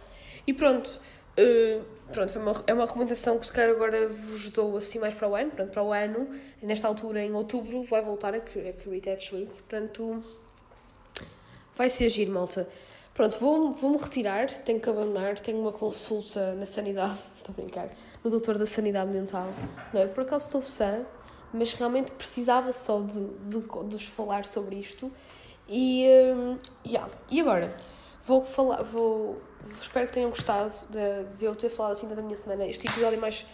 E 0.47 0.53
pronto, 0.53 1.01
uh, 1.39 1.85
pronto 2.13 2.33
foi 2.33 2.41
uma, 2.41 2.65
é 2.67 2.73
uma 2.73 2.87
recomendação 2.87 3.39
que 3.39 3.47
se 3.47 3.53
calhar 3.53 3.71
agora 3.71 4.07
vos 4.09 4.51
dou 4.51 4.77
assim 4.77 5.01
mais 5.01 5.15
para 5.15 5.29
o 5.29 5.35
ano, 5.35 5.51
pronto, 5.51 5.71
para 5.71 5.83
o 5.83 5.93
ano, 5.93 6.29
nesta 6.63 6.87
altura 6.87 7.23
em 7.23 7.33
outubro 7.33 7.83
vai 7.83 8.03
voltar 8.03 8.35
a, 8.35 8.37
a 8.37 8.41
Creative 8.41 9.35
Week, 9.35 9.53
portanto 9.53 10.23
vai 11.77 11.89
ser 11.89 12.09
giro, 12.09 12.31
malta. 12.31 12.69
Pronto, 13.15 13.39
vou-me 13.39 13.75
vou 13.75 13.97
retirar, 13.99 14.49
tenho 14.61 14.81
que 14.81 14.89
abandonar, 14.89 15.39
tenho 15.39 15.61
uma 15.61 15.73
consulta 15.73 16.55
na 16.55 16.65
sanidade, 16.65 17.19
estou 17.37 17.53
a 17.53 17.61
brincar, 17.61 17.91
no 18.25 18.31
doutor 18.31 18.57
da 18.57 18.65
sanidade 18.67 19.11
mental. 19.11 19.47
Não 19.93 20.01
é? 20.01 20.07
Por 20.07 20.23
acaso 20.23 20.47
estou 20.47 20.63
sã, 20.63 21.05
mas 21.53 21.75
realmente 21.75 22.11
precisava 22.13 22.73
só 22.73 23.01
de, 23.01 23.21
de, 23.21 23.97
de 23.97 24.07
falar 24.07 24.47
sobre 24.47 24.77
isto. 24.77 25.13
E, 25.69 26.07
um, 26.35 26.59
yeah. 26.87 27.11
e 27.31 27.41
agora, 27.41 27.77
vou 28.23 28.43
falar, 28.43 28.83
vou, 28.83 29.41
espero 29.81 30.07
que 30.07 30.13
tenham 30.13 30.31
gostado 30.31 30.73
de, 30.89 31.37
de 31.37 31.45
eu 31.45 31.55
ter 31.55 31.69
falado 31.69 31.93
assim 31.93 32.09
da 32.09 32.17
minha 32.23 32.37
semana. 32.37 32.67
Este 32.67 32.87
episódio 32.87 33.19
é 33.19 33.21
mais, 33.21 33.45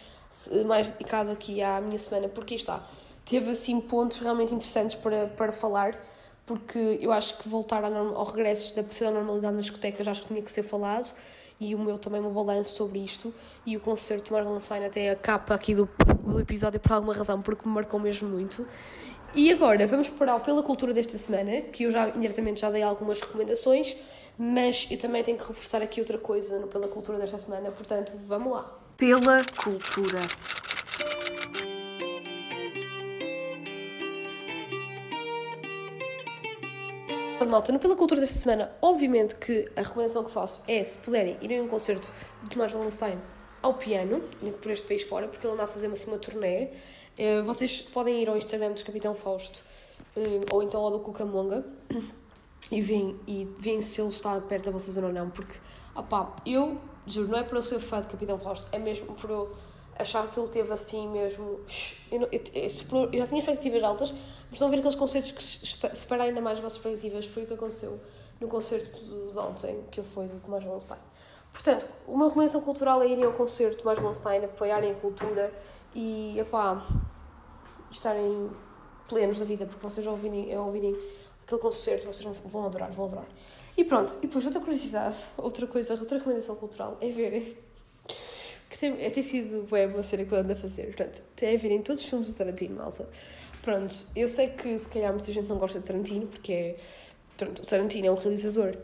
mais 0.67 0.93
dedicado 0.93 1.33
aqui 1.33 1.61
à 1.63 1.81
minha 1.81 1.99
semana, 1.99 2.29
porque 2.29 2.55
está, 2.55 2.87
teve 3.25 3.51
assim 3.51 3.81
pontos 3.81 4.21
realmente 4.21 4.55
interessantes 4.55 4.97
para, 4.97 5.27
para 5.27 5.51
falar 5.51 6.01
porque 6.49 6.99
eu 7.01 7.13
acho 7.13 7.37
que 7.37 7.49
voltar 7.49 7.85
ao 7.85 8.25
regresso 8.25 8.75
da 8.75 8.83
possível 8.83 9.13
normalidade 9.13 9.55
nas 9.55 9.67
discotecas 9.67 10.09
acho 10.09 10.23
que 10.23 10.29
tinha 10.29 10.41
que 10.41 10.51
ser 10.51 10.63
falado 10.63 11.13
e 11.61 11.75
o 11.75 11.79
meu 11.79 11.99
também 11.99 12.21
um 12.21 12.33
balanço 12.33 12.75
sobre 12.75 13.01
isto 13.01 13.35
e 13.67 13.77
o 13.77 13.81
concerto 13.81 14.25
de 14.25 14.33
Marlon 14.33 14.59
Sain 14.59 14.85
até 14.85 15.11
a 15.11 15.17
capa 15.17 15.55
aqui 15.55 15.75
do, 15.75 15.87
do 16.25 16.41
episódio 16.41 16.81
por 16.81 16.93
alguma 16.93 17.13
razão 17.13 17.43
porque 17.43 17.69
me 17.69 17.75
marcou 17.75 18.01
mesmo 18.01 18.29
muito. 18.29 18.67
E 19.35 19.53
agora 19.53 19.87
vamos 19.87 20.09
parar 20.09 20.41
pela 20.41 20.63
cultura 20.63 20.95
desta 20.95 21.19
semana 21.19 21.61
que 21.61 21.85
eu 21.85 21.91
já 21.91 22.09
indiretamente 22.09 22.63
já 22.63 22.71
dei 22.71 22.83
algumas 22.83 23.21
recomendações 23.21 23.95
mas 24.39 24.89
eu 24.91 24.99
também 24.99 25.23
tenho 25.23 25.37
que 25.37 25.47
reforçar 25.47 25.83
aqui 25.83 26.01
outra 26.01 26.17
coisa 26.17 26.67
pela 26.69 26.89
cultura 26.89 27.19
desta 27.19 27.39
semana 27.39 27.71
portanto 27.71 28.13
vamos 28.17 28.53
lá. 28.53 28.79
Pela 28.97 29.45
cultura 29.63 30.21
malta, 37.47 37.73
no 37.73 37.79
Pela 37.79 37.95
Cultura 37.95 38.21
desta 38.21 38.37
semana, 38.37 38.73
obviamente 38.83 39.37
que 39.37 39.71
a 39.77 39.83
recomendação 39.83 40.25
que 40.25 40.31
faço 40.31 40.63
é, 40.67 40.83
se 40.83 40.99
puderem, 40.99 41.37
irem 41.41 41.61
a 41.61 41.63
um 41.63 41.69
concerto 41.69 42.11
de 42.43 42.51
Tomás 42.51 42.73
Valenstein 42.73 43.19
ao 43.63 43.75
piano, 43.75 44.23
por 44.61 44.71
este 44.71 44.87
país 44.87 45.03
fora, 45.03 45.29
porque 45.29 45.47
ele 45.47 45.55
anda 45.55 45.65
a 45.65 45.67
fazer 45.67 45.87
assim, 45.91 46.09
uma 46.09 46.19
turnê. 46.19 46.71
Eh, 47.17 47.43
vocês 47.43 47.83
podem 47.83 48.23
ir 48.23 48.29
ao 48.29 48.37
Instagram 48.37 48.73
do 48.73 48.85
Capitão 48.85 49.15
Fausto 49.15 49.61
eh, 50.17 50.41
ou 50.51 50.63
então 50.63 50.81
ao 50.81 50.91
do 50.91 51.01
Cucamonga 51.01 51.65
e 52.71 52.81
veem, 52.81 53.19
e 53.27 53.49
veem 53.59 53.83
se 53.83 54.01
ele 54.01 54.11
está 54.11 54.41
perto 54.41 54.71
vossa 54.71 54.93
zona 54.93 55.09
ou 55.09 55.13
não, 55.13 55.31
porque, 55.31 55.59
opá, 55.95 56.35
eu, 56.47 56.79
juro, 57.07 57.29
não 57.29 57.39
é 57.39 57.43
por 57.43 57.57
eu 57.57 57.63
ser 57.63 57.81
fã 57.81 58.01
de 58.01 58.09
Capitão 58.09 58.39
Fausto, 58.39 58.69
é 58.73 58.79
mesmo 58.79 59.15
por 59.15 59.31
eu 59.31 59.57
achar 59.99 60.31
que 60.31 60.39
ele 60.39 60.49
teve 60.49 60.73
assim 60.73 61.09
mesmo. 61.09 61.61
Eu, 62.11 62.29
já 63.13 63.27
tinha 63.27 63.39
expectativas 63.39 63.83
altas, 63.83 64.15
mas 64.51 64.63
a 64.63 64.69
ver 64.69 64.79
aqueles 64.79 64.95
concertos 64.95 65.33
que 65.33 65.97
separam 65.97 66.25
ainda 66.25 66.41
mais 66.41 66.59
as 66.59 66.63
vossas 66.63 66.79
expectativas. 66.79 67.27
Foi 67.27 67.45
o 67.45 67.47
que 67.47 67.55
aconteceu 67.55 68.01
no 68.41 68.49
concerto 68.49 68.99
de, 68.99 69.39
ontem, 69.39 69.85
que 69.91 70.01
eu 70.01 70.05
fui 70.05 70.27
do 70.29 70.41
Tomás 70.41 70.63
Valenstein. 70.65 70.99
Portanto, 71.53 71.89
uma 72.07 72.27
recomendação 72.27 72.61
cultural 72.61 73.03
é 73.03 73.09
irem 73.09 73.25
ao 73.25 73.33
concerto 73.33 73.77
de 73.77 73.83
Tomás 73.83 73.99
Valenstein, 73.99 74.45
apoiarem 74.45 74.93
a 74.93 74.95
cultura 74.95 75.53
e, 75.95 76.39
epá, 76.39 76.87
estarem 77.91 78.51
plenos 79.09 79.39
da 79.39 79.45
vida, 79.45 79.67
porque 79.67 79.83
vocês 79.83 80.07
ao 80.07 80.13
ouvirem, 80.13 80.55
ao 80.55 80.67
ouvirem 80.67 80.97
aquele 81.43 81.61
concerto, 81.61 82.07
vocês 82.07 82.37
vão, 82.45 82.65
adorar, 82.67 82.93
vão 82.93 83.07
adorar. 83.07 83.27
E 83.77 83.85
pronto, 83.85 84.17
e 84.19 84.27
depois 84.27 84.45
outra 84.45 84.61
curiosidade, 84.61 85.17
outra 85.37 85.67
coisa, 85.67 85.95
outra 85.95 86.19
recomendação 86.19 86.55
cultural 86.57 86.97
é 87.01 87.11
verem 87.11 87.57
tem, 88.79 89.05
é, 89.05 89.11
tem 89.11 89.23
sido 89.23 89.67
bem 89.71 89.87
uma 89.87 90.03
cena 90.03 90.25
que 90.25 90.33
eu 90.33 90.39
ando 90.39 90.53
a 90.53 90.57
fazer. 90.57 90.87
Portanto, 90.87 91.23
tem 91.35 91.55
a 91.55 91.59
verem 91.59 91.83
todos 91.83 92.03
os 92.03 92.09
filmes 92.09 92.29
do 92.29 92.35
Tarantino, 92.35 92.77
malta. 92.77 93.09
Pronto, 93.63 93.95
eu 94.15 94.29
sei 94.29 94.49
que 94.49 94.79
se 94.79 94.89
calhar 94.89 95.13
muita 95.13 95.33
gente 95.33 95.49
não 95.49 95.59
gosta 95.59 95.81
de 95.81 95.87
Tarantino, 95.87 96.27
porque 96.27 96.53
é, 96.53 96.77
pronto, 97.37 97.63
o 97.63 97.67
Tarantino 97.67 98.07
é 98.07 98.11
um 98.11 98.15
realizador 98.15 98.77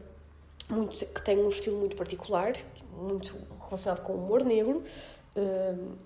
muito, 0.69 1.07
que 1.07 1.23
tem 1.23 1.39
um 1.39 1.49
estilo 1.49 1.79
muito 1.79 1.97
particular, 1.97 2.53
muito 2.93 3.37
relacionado 3.65 4.03
com 4.03 4.15
o 4.15 4.25
humor 4.25 4.45
negro, 4.45 4.83
um, 5.37 5.97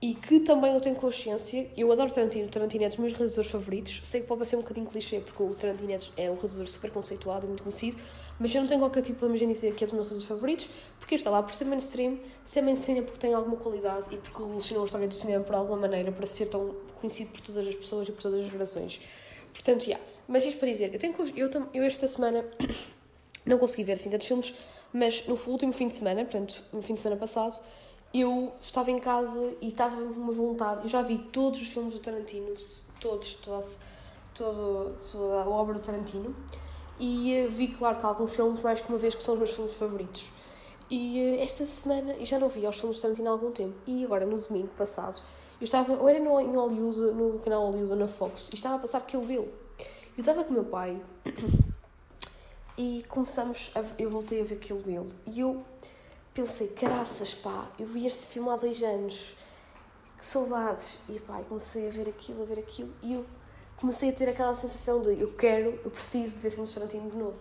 e 0.00 0.14
que 0.14 0.40
também 0.40 0.74
eu 0.74 0.80
tenho 0.80 0.96
consciência, 0.96 1.70
eu 1.76 1.90
adoro 1.92 2.12
Tarantino, 2.12 2.46
o 2.46 2.50
Tarantino 2.50 2.84
é 2.84 2.88
dos 2.88 2.98
meus 2.98 3.12
realizadores 3.12 3.50
favoritos, 3.50 4.00
sei 4.04 4.20
que 4.20 4.26
pode 4.26 4.38
parecer 4.38 4.56
um 4.56 4.62
bocadinho 4.62 4.86
clichê, 4.86 5.20
porque 5.20 5.42
o 5.42 5.54
Tarantino 5.54 5.92
é 6.16 6.30
um 6.30 6.34
realizador 6.34 6.66
super 6.68 6.90
conceituado 6.90 7.46
e 7.46 7.48
muito 7.48 7.62
conhecido, 7.62 7.98
mas 8.42 8.52
eu 8.52 8.60
não 8.60 8.66
tenho 8.66 8.80
qualquer 8.80 9.02
tipo 9.02 9.12
de 9.12 9.18
problema 9.20 9.44
em 9.44 9.52
dizer 9.52 9.72
que 9.72 9.84
é 9.84 9.86
dos 9.86 9.94
meus 9.94 10.08
realizadores 10.08 10.28
favoritos, 10.28 10.68
porque 10.98 11.14
está 11.14 11.30
lá 11.30 11.40
por 11.44 11.54
ser 11.54 11.64
mainstream, 11.64 12.18
ser 12.44 12.60
mainstream 12.60 12.98
é 12.98 13.02
porque 13.02 13.20
tem 13.20 13.32
alguma 13.32 13.56
qualidade 13.56 14.12
e 14.12 14.16
porque 14.16 14.36
revolucionou 14.36 14.82
a 14.82 14.86
história 14.86 15.06
do 15.06 15.14
cinema 15.14 15.44
por 15.44 15.54
alguma 15.54 15.76
maneira 15.76 16.10
para 16.10 16.26
ser 16.26 16.46
tão 16.46 16.74
conhecido 17.00 17.30
por 17.30 17.40
todas 17.40 17.68
as 17.68 17.76
pessoas 17.76 18.08
e 18.08 18.12
por 18.12 18.20
todas 18.20 18.44
as 18.44 18.50
gerações. 18.50 19.00
Portanto, 19.52 19.82
já. 19.82 19.90
Yeah. 19.90 20.06
Mas 20.26 20.44
isto 20.44 20.58
para 20.58 20.68
dizer, 20.68 20.92
eu, 20.92 20.98
tenho, 20.98 21.14
eu, 21.36 21.50
eu 21.72 21.84
esta 21.84 22.08
semana 22.08 22.44
não 23.46 23.58
consegui 23.58 23.84
ver 23.84 23.92
assim 23.92 24.10
tantos 24.10 24.26
filmes, 24.26 24.52
mas 24.92 25.24
no 25.28 25.38
último 25.46 25.72
fim 25.72 25.86
de 25.86 25.94
semana, 25.94 26.24
portanto, 26.24 26.64
no 26.72 26.82
fim 26.82 26.94
de 26.94 27.00
semana 27.00 27.20
passado, 27.20 27.60
eu 28.12 28.52
estava 28.60 28.90
em 28.90 28.98
casa 28.98 29.54
e 29.60 29.68
estava 29.68 29.96
com 29.96 30.20
uma 30.20 30.32
vontade. 30.32 30.82
Eu 30.82 30.88
já 30.88 31.00
vi 31.00 31.18
todos 31.18 31.62
os 31.62 31.68
filmes 31.68 31.94
do 31.94 32.00
Tarantino, 32.00 32.52
todos, 33.00 33.34
toda, 33.34 33.64
todo, 34.34 34.96
toda 35.10 35.42
a 35.42 35.48
obra 35.48 35.74
do 35.74 35.80
Tarantino, 35.80 36.34
e 37.02 37.44
uh, 37.44 37.50
vi, 37.50 37.66
claro, 37.66 37.98
que 37.98 38.06
alguns 38.06 38.36
filmes 38.36 38.62
mais 38.62 38.80
que 38.80 38.88
uma 38.88 38.96
vez 38.96 39.12
que 39.12 39.22
são 39.22 39.34
os 39.34 39.40
meus 39.40 39.52
filmes 39.52 39.74
favoritos. 39.74 40.30
E 40.88 41.36
uh, 41.36 41.42
esta 41.42 41.66
semana 41.66 42.24
já 42.24 42.38
não 42.38 42.48
vi 42.48 42.64
aos 42.64 42.78
filmes 42.78 42.98
do 42.98 43.02
Tarantino 43.02 43.28
há 43.28 43.32
algum 43.32 43.50
tempo, 43.50 43.74
e 43.84 44.04
agora 44.04 44.24
no 44.24 44.38
domingo 44.38 44.68
passado, 44.78 45.20
eu 45.60 45.64
estava, 45.64 45.94
ou 45.94 46.08
era 46.08 46.20
no, 46.20 46.40
em 46.40 46.54
Hollywood, 46.54 47.00
no 47.00 47.40
canal 47.40 47.66
Hollywood 47.66 47.96
na 47.96 48.06
Fox, 48.06 48.50
e 48.52 48.54
estava 48.54 48.76
a 48.76 48.78
passar 48.78 49.00
Kill 49.00 49.22
Bill. 49.22 49.52
Eu 50.16 50.20
estava 50.20 50.44
com 50.44 50.50
o 50.50 50.52
meu 50.52 50.64
pai 50.64 51.02
e 52.78 53.04
começamos, 53.08 53.72
a, 53.74 53.82
eu 53.98 54.08
voltei 54.08 54.40
a 54.40 54.44
ver 54.44 54.60
Kill 54.60 54.78
Bill, 54.78 55.06
e 55.26 55.40
eu 55.40 55.64
pensei, 56.32 56.68
caraças, 56.68 57.34
pá, 57.34 57.68
eu 57.80 57.86
vi 57.86 58.06
este 58.06 58.28
filme 58.28 58.48
há 58.48 58.56
dois 58.56 58.80
anos, 58.80 59.34
que 60.16 60.24
saudades. 60.24 60.98
E 61.08 61.18
pá, 61.18 61.40
comecei 61.48 61.88
a 61.88 61.90
ver 61.90 62.08
aquilo, 62.08 62.42
a 62.42 62.44
ver 62.44 62.60
aquilo, 62.60 62.94
e 63.02 63.14
eu 63.14 63.26
comecei 63.82 64.10
a 64.10 64.12
ter 64.12 64.28
aquela 64.28 64.54
sensação 64.54 65.02
de 65.02 65.20
eu 65.20 65.32
quero, 65.32 65.76
eu 65.84 65.90
preciso 65.90 66.36
de 66.36 66.42
ver 66.44 66.50
filmes 66.50 66.70
de 66.70 66.78
Tarantino 66.78 67.10
de 67.10 67.16
novo. 67.16 67.36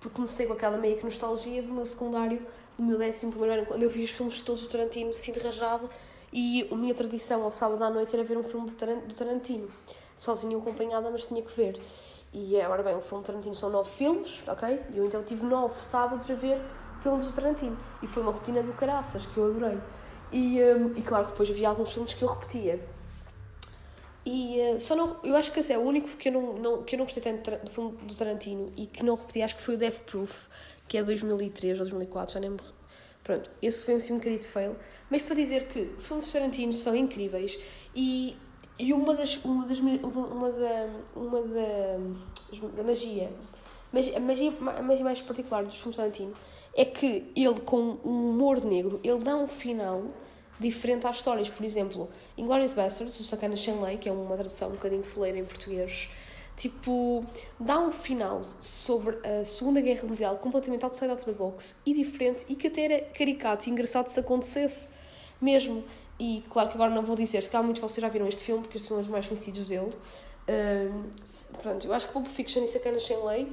Porque 0.00 0.16
comecei 0.16 0.46
com 0.46 0.54
aquela 0.54 0.78
meio 0.78 0.96
que 0.96 1.04
nostalgia 1.04 1.62
do 1.62 1.70
meu 1.70 1.84
secundário, 1.84 2.40
do 2.78 2.82
meu 2.82 2.96
décimo 2.96 3.30
primeiro 3.30 3.58
ano, 3.58 3.66
quando 3.66 3.82
eu 3.82 3.90
vi 3.90 4.02
os 4.02 4.10
filmes 4.10 4.40
todos 4.40 4.62
do 4.62 4.70
Tarantino, 4.70 5.12
sinto 5.12 5.38
rajada, 5.44 5.86
e 6.32 6.66
a 6.72 6.74
minha 6.74 6.94
tradição 6.94 7.42
ao 7.42 7.52
sábado 7.52 7.84
à 7.84 7.90
noite 7.90 8.14
era 8.16 8.24
ver 8.24 8.38
um 8.38 8.42
filme 8.42 8.70
do 8.70 9.14
Tarantino. 9.14 9.68
Sozinha 10.16 10.56
ou 10.56 10.62
acompanhada, 10.62 11.10
mas 11.10 11.26
tinha 11.26 11.42
que 11.42 11.54
ver. 11.54 11.78
E 12.32 12.58
agora 12.58 12.82
bem, 12.82 12.96
o 12.96 13.02
filme 13.02 13.22
de 13.22 13.26
Tarantino 13.26 13.54
são 13.54 13.68
nove 13.68 13.90
filmes, 13.90 14.42
ok? 14.48 14.80
E 14.94 14.96
eu 14.96 15.04
então 15.04 15.22
tive 15.22 15.44
nove 15.44 15.74
sábados 15.74 16.30
a 16.30 16.34
ver 16.34 16.58
filmes 17.00 17.26
do 17.26 17.34
Tarantino. 17.34 17.76
E 18.02 18.06
foi 18.06 18.22
uma 18.22 18.32
rotina 18.32 18.62
do 18.62 18.72
caraças 18.72 19.26
que 19.26 19.36
eu 19.36 19.44
adorei. 19.44 19.78
E, 20.32 20.58
um, 20.58 20.96
e 20.96 21.02
claro, 21.02 21.26
depois 21.26 21.50
havia 21.50 21.68
alguns 21.68 21.92
filmes 21.92 22.14
que 22.14 22.24
eu 22.24 22.28
repetia. 22.28 22.82
E 24.24 24.58
uh, 24.60 24.80
só 24.80 24.94
não. 24.94 25.16
Eu 25.24 25.36
acho 25.36 25.50
que 25.50 25.60
esse 25.60 25.72
é 25.72 25.78
o 25.78 25.82
único 25.82 26.08
que 26.16 26.28
eu 26.28 26.32
não, 26.32 26.52
não, 26.54 26.82
que 26.84 26.94
eu 26.94 26.98
não 26.98 27.04
gostei 27.04 27.22
tanto 27.22 27.50
do 27.64 27.70
filme 27.70 27.96
do 28.02 28.14
Tarantino 28.14 28.70
e 28.76 28.86
que 28.86 29.02
não 29.02 29.16
repeti, 29.16 29.42
acho 29.42 29.56
que 29.56 29.62
foi 29.62 29.74
o 29.74 29.78
Death 29.78 30.00
Proof, 30.00 30.46
que 30.86 30.96
é 30.96 31.02
2003 31.02 31.78
ou 31.80 31.84
2004, 31.84 32.34
já 32.34 32.40
nem 32.40 32.50
me. 32.50 32.58
Pronto, 33.24 33.50
esse 33.60 33.84
foi 33.84 33.94
assim 33.94 34.12
um 34.12 34.16
bocadinho 34.16 34.40
de 34.40 34.48
fail. 34.48 34.76
Mas 35.10 35.22
para 35.22 35.34
dizer 35.34 35.66
que 35.68 35.90
filmes 35.98 36.26
de 36.26 36.32
Tarantino 36.32 36.72
são 36.72 36.94
incríveis 36.94 37.58
e, 37.94 38.36
e 38.78 38.92
uma 38.92 39.14
das. 39.14 39.36
Uma, 39.44 39.66
das, 39.66 39.78
uma 39.78 40.50
da. 40.52 40.88
Uma 41.16 41.42
da, 41.42 42.76
da 42.76 42.82
magia. 42.82 43.32
Mas 43.92 44.14
a 44.14 44.20
magia, 44.20 44.52
a 44.78 44.82
magia 44.82 45.04
mais 45.04 45.20
particular 45.20 45.64
dos 45.64 45.76
filmes 45.76 45.94
de 45.94 46.00
Tarantino 46.00 46.34
é 46.74 46.84
que 46.84 47.30
ele, 47.36 47.60
com 47.60 47.98
um 48.04 48.30
humor 48.30 48.64
negro, 48.64 49.00
ele 49.04 49.18
dá 49.18 49.36
um 49.36 49.46
final 49.46 50.04
diferente 50.62 51.06
às 51.06 51.16
histórias. 51.16 51.50
Por 51.50 51.64
exemplo, 51.64 52.08
Inglourious 52.36 52.72
Basterds, 52.72 53.18
o 53.20 53.24
Sacana 53.24 53.56
Shanley, 53.56 53.98
que 53.98 54.08
é 54.08 54.12
uma 54.12 54.34
tradução 54.34 54.68
um 54.68 54.72
bocadinho 54.72 55.02
foleira 55.02 55.38
em 55.38 55.44
português, 55.44 56.08
tipo, 56.56 57.24
dá 57.58 57.78
um 57.78 57.92
final 57.92 58.40
sobre 58.60 59.18
a 59.26 59.44
Segunda 59.44 59.80
Guerra 59.80 60.06
Mundial 60.06 60.38
completamente 60.38 60.84
outside 60.84 61.12
of 61.12 61.24
the 61.24 61.32
box 61.32 61.76
e 61.84 61.92
diferente 61.92 62.46
e 62.48 62.54
que 62.54 62.68
até 62.68 62.84
era 62.84 63.00
caricato 63.06 63.68
e 63.68 63.72
engraçado 63.72 64.08
se 64.08 64.18
acontecesse 64.18 64.92
mesmo. 65.40 65.84
E 66.18 66.44
claro 66.48 66.68
que 66.68 66.74
agora 66.74 66.90
não 66.90 67.02
vou 67.02 67.16
dizer, 67.16 67.42
se 67.42 67.50
calhar 67.50 67.64
muitos 67.64 67.82
de 67.82 67.88
vocês 67.88 68.00
já 68.00 68.08
viram 68.08 68.28
este 68.28 68.44
filme, 68.44 68.62
porque 68.62 68.78
são 68.78 69.00
os 69.00 69.08
mais 69.08 69.26
conhecidos 69.26 69.68
dele. 69.68 69.90
Um, 70.48 71.56
pronto, 71.60 71.86
eu 71.86 71.92
acho 71.92 72.06
que 72.06 72.12
Pulp 72.12 72.26
Fiction 72.28 72.62
e 72.62 72.68
Sacana 72.68 72.98
Shanley 72.98 73.48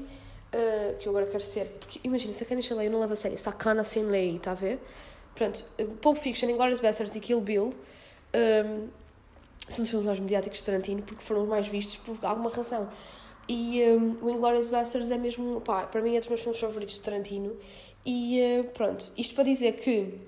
uh, 0.53 0.97
que 0.97 1.07
eu 1.07 1.11
agora 1.11 1.25
quero 1.25 1.43
ser. 1.43 1.65
Porque 1.79 1.99
imagina, 2.03 2.33
Sacana 2.33 2.61
Lei 2.71 2.87
eu 2.87 2.91
não 2.91 2.99
levo 2.99 3.13
a 3.13 3.15
sério. 3.15 3.37
Sacana 3.37 3.83
sem 3.83 4.03
lei, 4.03 4.35
está 4.35 4.51
a 4.51 4.55
ver? 4.55 4.79
Pronto, 5.39 5.63
Pulp 6.01 6.17
Fiction, 6.17 6.49
Inglourious 6.49 6.81
Basterds 6.81 7.15
e 7.15 7.19
Kill 7.21 7.39
Bill 7.39 7.73
um, 8.33 8.89
são 9.69 9.83
os 9.83 9.89
filmes 9.89 10.05
mais 10.05 10.19
mediáticos 10.19 10.59
de 10.59 10.65
Tarantino 10.65 11.01
porque 11.01 11.23
foram 11.23 11.43
os 11.43 11.47
mais 11.47 11.69
vistos 11.69 11.95
por 11.95 12.17
alguma 12.23 12.49
razão. 12.49 12.89
E 13.47 13.81
um, 13.83 14.17
o 14.21 14.29
Inglourious 14.29 14.69
Basterds 14.69 15.09
é 15.09 15.17
mesmo, 15.17 15.61
pá, 15.61 15.83
para 15.83 16.01
mim 16.01 16.17
é 16.17 16.19
dos 16.19 16.27
meus 16.27 16.41
filmes 16.41 16.59
favoritos 16.59 16.95
de 16.95 16.99
Tarantino. 16.99 17.55
E 18.05 18.41
uh, 18.59 18.65
pronto, 18.71 19.13
isto 19.17 19.33
para 19.33 19.45
dizer 19.45 19.77
que 19.77 20.19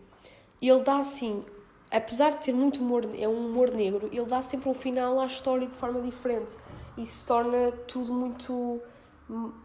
ele 0.61 0.81
dá 0.81 0.99
assim, 0.99 1.43
apesar 1.91 2.31
de 2.31 2.45
ter 2.45 2.53
muito 2.53 2.79
humor, 2.79 3.03
é 3.19 3.27
um 3.27 3.49
humor 3.49 3.69
negro, 3.69 4.07
ele 4.13 4.25
dá 4.27 4.41
sempre 4.41 4.69
um 4.69 4.73
final 4.73 5.19
à 5.19 5.25
história 5.25 5.67
de 5.67 5.75
forma 5.75 5.99
diferente 5.99 6.55
e 6.97 7.05
se 7.05 7.27
torna 7.27 7.73
tudo 7.85 8.13
muito 8.13 8.81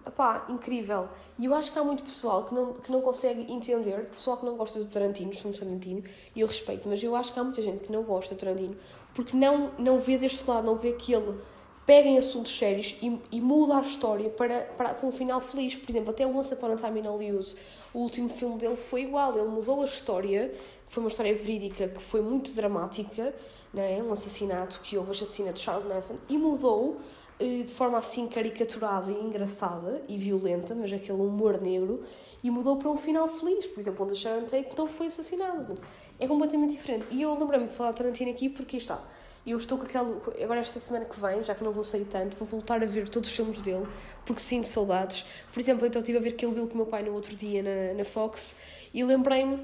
Epá, 0.06 0.46
incrível. 0.48 1.08
E 1.38 1.44
eu 1.44 1.54
acho 1.54 1.72
que 1.72 1.78
há 1.78 1.82
muito 1.82 2.04
pessoal 2.04 2.44
que 2.44 2.54
não, 2.54 2.74
que 2.74 2.92
não 2.92 3.00
consegue 3.00 3.52
entender, 3.52 4.06
pessoal 4.10 4.36
que 4.36 4.46
não 4.46 4.56
gosta 4.56 4.78
do 4.78 4.86
Tarantino, 4.86 5.30
dos 5.30 5.40
filmes 5.40 5.58
Tarantino, 5.58 6.04
e 6.34 6.40
eu 6.40 6.46
respeito, 6.46 6.88
mas 6.88 7.02
eu 7.02 7.16
acho 7.16 7.32
que 7.32 7.40
há 7.40 7.42
muita 7.42 7.60
gente 7.60 7.84
que 7.84 7.90
não 7.90 8.04
gosta 8.04 8.34
do 8.34 8.38
Tarantino 8.38 8.76
porque 9.16 9.34
não, 9.34 9.72
não 9.78 9.98
vê 9.98 10.18
deste 10.18 10.48
lado, 10.48 10.66
não 10.66 10.76
vê 10.76 10.92
que 10.92 11.12
ele 11.14 11.40
pega 11.86 12.06
em 12.06 12.18
assuntos 12.18 12.56
sérios 12.56 12.96
e, 13.00 13.18
e 13.32 13.40
muda 13.40 13.78
a 13.78 13.80
história 13.80 14.28
para, 14.28 14.64
para, 14.76 14.92
para 14.92 15.08
um 15.08 15.12
final 15.12 15.40
feliz. 15.40 15.74
Por 15.74 15.88
exemplo, 15.88 16.10
até 16.10 16.26
Once 16.26 16.52
Upon 16.52 16.72
a 16.72 16.76
Time 16.76 17.00
in 17.00 17.06
Hollywood, 17.06 17.56
o 17.94 18.00
último 18.00 18.28
filme 18.28 18.58
dele 18.58 18.76
foi 18.76 19.02
igual, 19.02 19.36
ele 19.38 19.48
mudou 19.48 19.80
a 19.80 19.84
história, 19.84 20.52
que 20.84 20.92
foi 20.92 21.02
uma 21.02 21.08
história 21.08 21.34
verídica, 21.34 21.88
que 21.88 22.02
foi 22.02 22.20
muito 22.20 22.52
dramática, 22.52 23.34
né? 23.72 24.02
um 24.02 24.12
assassinato 24.12 24.80
que 24.82 24.98
houve, 24.98 25.12
assassinato 25.12 25.54
de 25.54 25.60
Charles 25.60 25.84
Manson, 25.84 26.16
e 26.28 26.36
mudou 26.36 26.98
de 27.38 27.72
forma 27.72 27.98
assim 27.98 28.26
caricaturada 28.28 29.10
e 29.10 29.20
engraçada 29.20 30.02
e 30.08 30.16
violenta, 30.16 30.74
mas 30.74 30.92
aquele 30.92 31.20
humor 31.20 31.60
negro, 31.60 32.02
e 32.42 32.50
mudou 32.50 32.76
para 32.76 32.88
um 32.90 32.96
final 32.96 33.28
feliz, 33.28 33.66
por 33.66 33.80
exemplo, 33.80 34.04
onde 34.04 34.14
a 34.14 34.16
Sharon 34.16 34.44
Tate 34.44 34.74
não 34.76 34.86
foi 34.86 35.08
assassinada. 35.08 35.74
É 36.18 36.26
completamente 36.26 36.74
diferente. 36.74 37.06
E 37.10 37.22
eu 37.22 37.38
lembrei-me 37.38 37.66
de 37.66 37.74
falar 37.74 37.90
de 37.90 37.98
Tarantino 37.98 38.30
aqui 38.30 38.48
porque 38.48 38.76
está. 38.76 39.02
Eu 39.46 39.58
estou 39.58 39.78
com 39.78 39.84
aquele. 39.84 40.42
Agora, 40.42 40.60
esta 40.60 40.80
semana 40.80 41.04
que 41.04 41.20
vem, 41.20 41.44
já 41.44 41.54
que 41.54 41.62
não 41.62 41.70
vou 41.70 41.84
sair 41.84 42.04
tanto, 42.04 42.36
vou 42.36 42.48
voltar 42.48 42.82
a 42.82 42.86
ver 42.86 43.08
todos 43.08 43.28
os 43.28 43.36
filmes 43.36 43.60
dele, 43.60 43.86
porque 44.24 44.40
sinto 44.40 44.66
saudades. 44.66 45.24
Por 45.52 45.60
exemplo, 45.60 45.86
então 45.86 46.00
estive 46.00 46.18
a 46.18 46.20
ver 46.20 46.32
Kill 46.32 46.52
Bill 46.52 46.66
com 46.66 46.74
o 46.74 46.76
meu 46.78 46.86
pai 46.86 47.02
no 47.02 47.12
outro 47.12 47.36
dia 47.36 47.62
na, 47.62 47.94
na 47.94 48.04
Fox 48.04 48.56
e 48.92 49.04
lembrei-me 49.04 49.58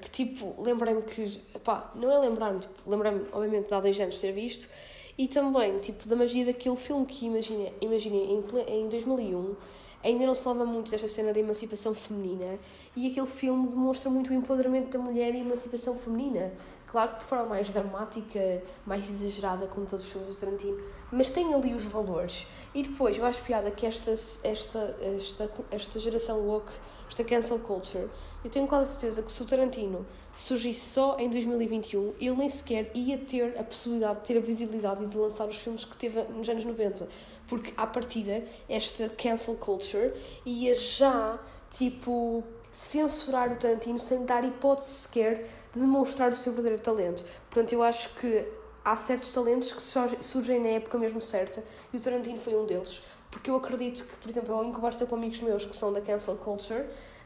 que, 0.00 0.10
tipo, 0.10 0.54
lembrei-me 0.62 1.02
que. 1.02 1.40
Pá, 1.64 1.90
não 1.94 2.10
é 2.10 2.18
lembrar-me, 2.18 2.60
tipo, 2.60 2.88
lembrei-me, 2.88 3.26
obviamente, 3.32 3.68
de 3.68 3.74
há 3.74 3.80
dois 3.80 3.98
anos 3.98 4.18
ter 4.18 4.32
visto 4.32 4.68
e 5.16 5.28
também, 5.28 5.78
tipo, 5.78 6.08
da 6.08 6.16
magia 6.16 6.44
daquele 6.44 6.76
filme 6.76 7.06
que, 7.06 7.26
imagina, 7.26 7.70
em, 7.80 8.44
em 8.68 8.88
2001, 8.88 9.56
ainda 10.04 10.26
não 10.26 10.34
se 10.34 10.42
falava 10.42 10.66
muito 10.66 10.90
desta 10.90 11.08
cena 11.08 11.32
da 11.32 11.40
emancipação 11.40 11.94
feminina 11.94 12.58
e 12.94 13.10
aquele 13.10 13.26
filme 13.26 13.68
demonstra 13.68 14.10
muito 14.10 14.30
o 14.30 14.34
empoderamento 14.34 14.90
da 14.90 14.98
mulher 14.98 15.34
e 15.34 15.38
a 15.38 15.40
emancipação 15.40 15.96
feminina. 15.96 16.52
Claro 16.86 17.12
que 17.12 17.20
de 17.20 17.24
forma 17.24 17.46
mais 17.46 17.72
dramática, 17.72 18.62
mais 18.86 19.08
exagerada, 19.10 19.66
como 19.66 19.86
todos 19.86 20.04
os 20.04 20.12
filmes 20.12 20.34
do 20.34 20.38
Tarantino, 20.38 20.78
mas 21.10 21.30
tem 21.30 21.52
ali 21.52 21.74
os 21.74 21.84
valores. 21.84 22.46
E 22.74 22.82
depois, 22.82 23.18
eu 23.18 23.24
acho 23.24 23.42
piada 23.42 23.70
que 23.70 23.86
esta, 23.86 24.12
esta, 24.12 24.96
esta, 25.00 25.50
esta 25.72 25.98
geração 25.98 26.46
woke, 26.46 26.72
esta 27.08 27.24
cancel 27.24 27.58
culture, 27.58 28.08
eu 28.44 28.50
tenho 28.50 28.68
quase 28.68 28.92
certeza 28.92 29.22
que 29.22 29.32
se 29.32 29.42
o 29.42 29.46
Tarantino 29.46 30.06
surgisse 30.34 30.90
só 30.90 31.16
em 31.18 31.30
2021, 31.30 32.14
ele 32.20 32.36
nem 32.36 32.48
sequer 32.48 32.90
ia 32.94 33.16
ter 33.16 33.56
a 33.58 33.62
possibilidade 33.62 34.20
de 34.20 34.26
ter 34.26 34.38
a 34.38 34.40
visibilidade 34.40 35.04
e 35.04 35.06
de 35.06 35.16
lançar 35.16 35.48
os 35.48 35.56
filmes 35.56 35.84
que 35.84 35.96
teve 35.96 36.22
nos 36.24 36.48
anos 36.48 36.64
90. 36.64 37.08
Porque, 37.46 37.72
à 37.76 37.86
partida, 37.86 38.42
esta 38.68 39.08
cancel 39.08 39.56
culture 39.56 40.12
ia 40.44 40.74
já, 40.74 41.38
tipo, 41.70 42.42
censurar 42.72 43.52
o 43.52 43.56
Tarantino 43.56 43.98
sem 43.98 44.24
dar 44.24 44.44
hipótese 44.44 44.88
sequer 44.88 45.46
de 45.72 45.80
demonstrar 45.80 46.30
o 46.30 46.34
seu 46.34 46.52
verdadeiro 46.52 46.82
talento. 46.82 47.24
Portanto, 47.48 47.72
eu 47.72 47.82
acho 47.82 48.08
que 48.16 48.44
há 48.84 48.96
certos 48.96 49.32
talentos 49.32 49.72
que 49.72 49.80
surgem 50.24 50.60
na 50.60 50.68
época 50.68 50.98
mesmo 50.98 51.20
certa 51.20 51.62
e 51.92 51.96
o 51.96 52.00
Tarantino 52.00 52.38
foi 52.38 52.54
um 52.54 52.66
deles. 52.66 53.02
Porque 53.30 53.50
eu 53.50 53.56
acredito 53.56 54.04
que, 54.04 54.16
por 54.16 54.28
exemplo, 54.28 54.54
eu 54.54 54.64
em 54.64 54.72
com 54.72 55.14
amigos 55.16 55.40
meus 55.40 55.64
que 55.64 55.74
são 55.74 55.92
da 55.92 56.00
cancel 56.00 56.36
culture, 56.36 56.84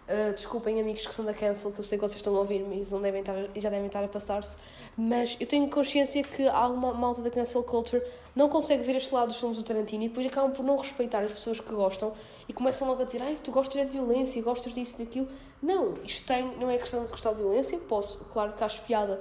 Uh, 0.08 0.32
desculpem, 0.32 0.80
amigos 0.80 1.06
que 1.06 1.14
são 1.14 1.22
da 1.22 1.34
Cancel, 1.34 1.70
que 1.70 1.80
eu 1.80 1.84
sei 1.84 1.98
que 1.98 2.02
vocês 2.02 2.16
estão 2.16 2.34
a 2.34 2.38
ouvir-me 2.38 2.82
e 2.82 2.90
não 2.90 2.98
devem 2.98 3.22
já 3.56 3.68
devem 3.68 3.84
estar 3.84 4.02
a 4.02 4.08
passar-se, 4.08 4.56
mas 4.96 5.36
eu 5.38 5.46
tenho 5.46 5.68
consciência 5.68 6.22
que 6.22 6.48
alguma 6.48 6.94
malta 6.94 7.20
da 7.20 7.28
Cancel 7.28 7.62
Culture 7.62 8.02
não 8.34 8.48
consegue 8.48 8.82
ver 8.82 8.96
este 8.96 9.12
lado 9.12 9.28
dos 9.28 9.36
filmes 9.36 9.58
do 9.58 9.62
Tarantino 9.62 10.04
e 10.04 10.08
depois 10.08 10.26
acabam 10.26 10.50
por 10.50 10.64
não 10.64 10.78
respeitar 10.78 11.22
as 11.22 11.30
pessoas 11.30 11.60
que 11.60 11.70
gostam 11.74 12.14
e 12.48 12.54
começam 12.54 12.88
logo 12.88 13.02
a 13.02 13.04
dizer: 13.04 13.20
Ai, 13.20 13.36
tu 13.44 13.50
gostas 13.50 13.86
de 13.86 13.92
violência, 13.92 14.40
gostas 14.40 14.72
disso 14.72 14.94
e 14.98 15.04
daquilo. 15.04 15.28
Não, 15.60 15.98
isto 16.02 16.26
tem, 16.26 16.56
não 16.56 16.70
é 16.70 16.78
questão 16.78 17.04
de 17.04 17.10
gostar 17.10 17.32
de 17.32 17.42
violência. 17.42 17.76
Posso, 17.76 18.24
claro 18.32 18.54
que 18.54 18.64
acho 18.64 18.80
piada 18.84 19.20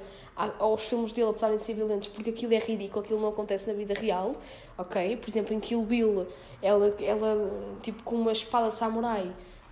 aos 0.58 0.88
filmes 0.88 1.12
dele, 1.12 1.32
apesar 1.32 1.50
de 1.52 1.60
serem 1.60 1.84
violentos, 1.84 2.08
porque 2.08 2.30
aquilo 2.30 2.54
é 2.54 2.60
ridículo, 2.60 3.04
aquilo 3.04 3.20
não 3.20 3.28
acontece 3.28 3.68
na 3.68 3.74
vida 3.74 3.94
real, 3.94 4.32
ok? 4.78 5.18
Por 5.18 5.28
exemplo, 5.28 5.54
em 5.54 5.60
Kill 5.60 5.82
Bill, 5.82 6.28
ela, 6.62 6.96
ela 7.02 7.52
tipo, 7.82 8.02
com 8.04 8.16
uma 8.16 8.32
espada 8.32 8.72
samurai, 8.72 9.30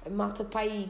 mata 0.10 0.44
para 0.44 0.60
aí 0.60 0.90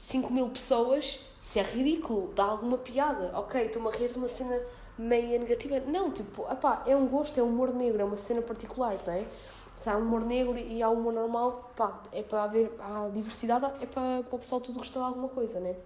5 0.00 0.32
mil 0.32 0.48
pessoas, 0.48 1.20
isso 1.42 1.58
é 1.58 1.62
ridículo, 1.62 2.32
dá 2.34 2.44
alguma 2.44 2.78
piada. 2.78 3.32
Ok, 3.34 3.66
estou-me 3.66 3.88
a 3.88 3.90
rir 3.90 4.08
de 4.08 4.16
uma 4.16 4.28
cena 4.28 4.58
meia 4.96 5.38
negativa. 5.38 5.78
Não, 5.80 6.10
tipo, 6.10 6.46
apá, 6.46 6.82
é 6.86 6.96
um 6.96 7.06
gosto, 7.06 7.38
é 7.38 7.42
um 7.42 7.48
humor 7.48 7.74
negro, 7.74 8.00
é 8.00 8.04
uma 8.06 8.16
cena 8.16 8.40
particular, 8.40 8.96
não 9.06 9.12
é? 9.12 9.26
Se 9.74 9.90
há 9.90 9.98
humor 9.98 10.24
negro 10.24 10.56
e 10.56 10.82
há 10.82 10.88
humor 10.88 11.12
normal, 11.12 11.70
pá, 11.76 12.02
é 12.12 12.22
para 12.22 12.44
haver 12.44 12.72
há 12.80 13.10
diversidade, 13.12 13.66
é 13.82 13.84
para, 13.84 14.22
para 14.22 14.36
o 14.36 14.38
pessoal 14.38 14.62
tudo 14.62 14.78
gostar 14.78 15.00
de 15.00 15.06
alguma 15.06 15.28
coisa, 15.28 15.60
né? 15.60 15.76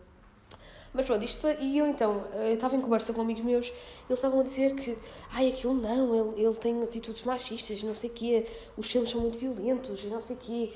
Mas 0.94 1.06
pronto, 1.06 1.24
isto, 1.24 1.44
e 1.60 1.76
eu 1.76 1.88
então, 1.88 2.24
eh, 2.34 2.50
eu 2.50 2.54
estava 2.54 2.76
em 2.76 2.80
conversa 2.80 3.12
com 3.12 3.20
amigos 3.20 3.42
meus, 3.42 3.66
eles 3.66 4.16
estavam 4.16 4.38
a 4.38 4.42
dizer 4.44 4.76
que, 4.76 4.96
ai, 5.32 5.48
aquilo 5.48 5.74
não, 5.74 6.14
ele, 6.14 6.40
ele 6.44 6.54
tem 6.54 6.80
atitudes 6.84 7.24
machistas, 7.24 7.82
não 7.82 7.92
sei 7.92 8.10
o 8.10 8.12
quê, 8.12 8.46
os 8.76 8.88
filmes 8.88 9.10
são 9.10 9.20
muito 9.20 9.36
violentos, 9.36 10.04
não 10.04 10.20
sei 10.20 10.36
o 10.36 10.38
quê, 10.38 10.72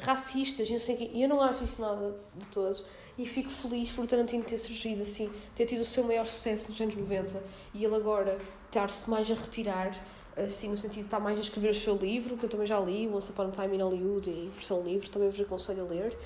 racistas, 0.00 0.70
não 0.70 0.78
sei 0.78 0.94
o 0.94 0.98
quê, 0.98 1.10
e 1.12 1.22
eu 1.22 1.28
não 1.28 1.42
acho 1.42 1.62
isso 1.64 1.82
nada 1.82 2.16
de 2.34 2.46
todos, 2.46 2.86
e 3.18 3.26
fico 3.26 3.50
feliz 3.50 3.90
por 3.90 4.06
o 4.06 4.08
Tarantino 4.08 4.42
ter 4.42 4.56
surgido 4.56 5.02
assim, 5.02 5.30
ter 5.54 5.66
tido 5.66 5.82
o 5.82 5.84
seu 5.84 6.02
maior 6.02 6.24
sucesso 6.24 6.70
nos 6.70 6.80
anos 6.80 6.94
90, 6.94 7.44
e 7.74 7.84
ele 7.84 7.94
agora 7.94 8.38
estar-se 8.64 9.10
mais 9.10 9.30
a 9.30 9.34
retirar, 9.34 9.92
assim, 10.34 10.70
no 10.70 10.78
sentido 10.78 11.00
de 11.00 11.06
estar 11.08 11.20
mais 11.20 11.36
a 11.36 11.42
escrever 11.42 11.72
o 11.72 11.74
seu 11.74 11.94
livro, 11.94 12.38
que 12.38 12.46
eu 12.46 12.48
também 12.48 12.66
já 12.66 12.80
li, 12.80 13.06
Once 13.06 13.30
Upon 13.30 13.42
a 13.42 13.50
Time 13.50 13.76
in 13.76 13.82
Hollywood, 13.82 14.30
em 14.30 14.48
versão 14.48 14.82
livre, 14.82 15.10
também 15.10 15.28
vos 15.28 15.38
aconselho 15.38 15.84
a 15.84 15.88
ler, 15.88 16.16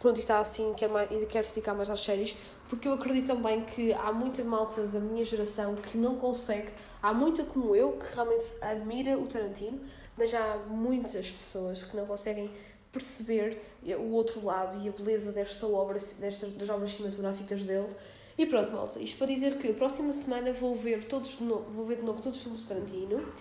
pronto, 0.00 0.16
e 0.16 0.20
está 0.20 0.40
assim, 0.40 0.74
quer, 0.74 0.88
mais, 0.88 1.08
quer 1.28 1.44
se 1.44 1.54
dedicar 1.54 1.74
mais 1.74 1.88
às 1.88 2.00
séries, 2.00 2.36
porque 2.72 2.88
eu 2.88 2.94
acredito 2.94 3.26
também 3.26 3.60
que 3.60 3.92
há 3.92 4.10
muita 4.10 4.42
malta 4.42 4.86
da 4.86 4.98
minha 4.98 5.22
geração 5.26 5.76
que 5.76 5.98
não 5.98 6.14
consegue, 6.14 6.70
há 7.02 7.12
muita 7.12 7.44
como 7.44 7.76
eu 7.76 7.98
que 7.98 8.14
realmente 8.14 8.44
admira 8.62 9.18
o 9.18 9.26
Tarantino, 9.26 9.78
mas 10.16 10.32
há 10.32 10.56
muitas 10.68 11.30
pessoas 11.30 11.82
que 11.82 11.94
não 11.94 12.06
conseguem 12.06 12.50
perceber 12.90 13.60
o 13.98 14.12
outro 14.12 14.42
lado 14.42 14.82
e 14.82 14.88
a 14.88 14.92
beleza 14.92 15.32
desta 15.32 15.66
obra, 15.66 15.98
destas, 16.18 16.50
das 16.52 16.68
obras 16.70 16.92
cinematográficas 16.92 17.66
dele. 17.66 17.94
E 18.38 18.46
pronto, 18.46 18.72
malta, 18.72 18.98
isto 19.00 19.18
para 19.18 19.26
dizer 19.26 19.58
que 19.58 19.68
a 19.68 19.74
próxima 19.74 20.10
semana 20.10 20.50
vou 20.54 20.74
ver 20.74 21.04
todos 21.04 21.40
novo, 21.40 21.70
vou 21.72 21.84
ver 21.84 21.96
de 21.96 22.04
novo 22.04 22.22
todos 22.22 22.38
os 22.38 22.42
filmes 22.42 22.62
de 22.62 22.68
Tarantino, 22.68 23.32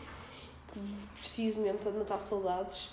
que 0.73 0.79
preciso 1.17 1.61
mesmo 1.61 1.79
de 1.79 1.89
matar 1.97 2.19
saudades. 2.19 2.89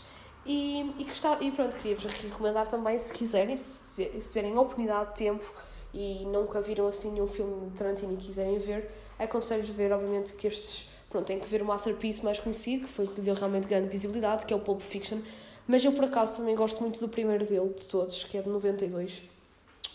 E, 0.46 0.94
e, 0.98 1.02
gostava, 1.02 1.42
e 1.42 1.50
pronto, 1.50 1.74
queria-vos 1.74 2.04
recomendar 2.04 2.68
também, 2.68 2.96
se 2.96 3.12
quiserem, 3.12 3.56
se, 3.56 4.04
se 4.04 4.28
tiverem 4.28 4.54
a 4.54 4.60
oportunidade 4.60 5.10
de 5.10 5.16
tempo 5.16 5.52
e 5.92 6.24
nunca 6.26 6.60
viram 6.60 6.86
assim 6.86 7.12
nenhum 7.12 7.26
filme 7.26 7.70
de 7.70 7.76
Tarantino 7.76 8.12
e 8.12 8.16
quiserem 8.16 8.58
ver, 8.58 8.90
aconselho-vos 9.18 9.70
ver, 9.70 9.92
obviamente, 9.92 10.34
que 10.34 10.46
estes. 10.46 10.88
Pronto, 11.08 11.24
tem 11.24 11.40
que 11.40 11.48
ver 11.48 11.62
o 11.62 11.64
masterpiece 11.64 12.22
mais 12.22 12.38
conhecido, 12.38 12.84
que 12.84 12.90
foi 12.90 13.06
o 13.06 13.08
que 13.08 13.20
lhe 13.20 13.22
deu 13.22 13.34
realmente 13.34 13.66
grande 13.66 13.88
visibilidade, 13.88 14.44
que 14.44 14.52
é 14.52 14.56
o 14.56 14.60
Pulp 14.60 14.80
Fiction. 14.80 15.20
Mas 15.66 15.84
eu, 15.84 15.92
por 15.92 16.04
acaso, 16.04 16.36
também 16.36 16.54
gosto 16.54 16.80
muito 16.82 17.00
do 17.00 17.08
primeiro 17.08 17.46
dele, 17.46 17.72
de 17.74 17.86
todos, 17.86 18.24
que 18.24 18.36
é 18.36 18.42
de 18.42 18.48
92, 18.48 19.22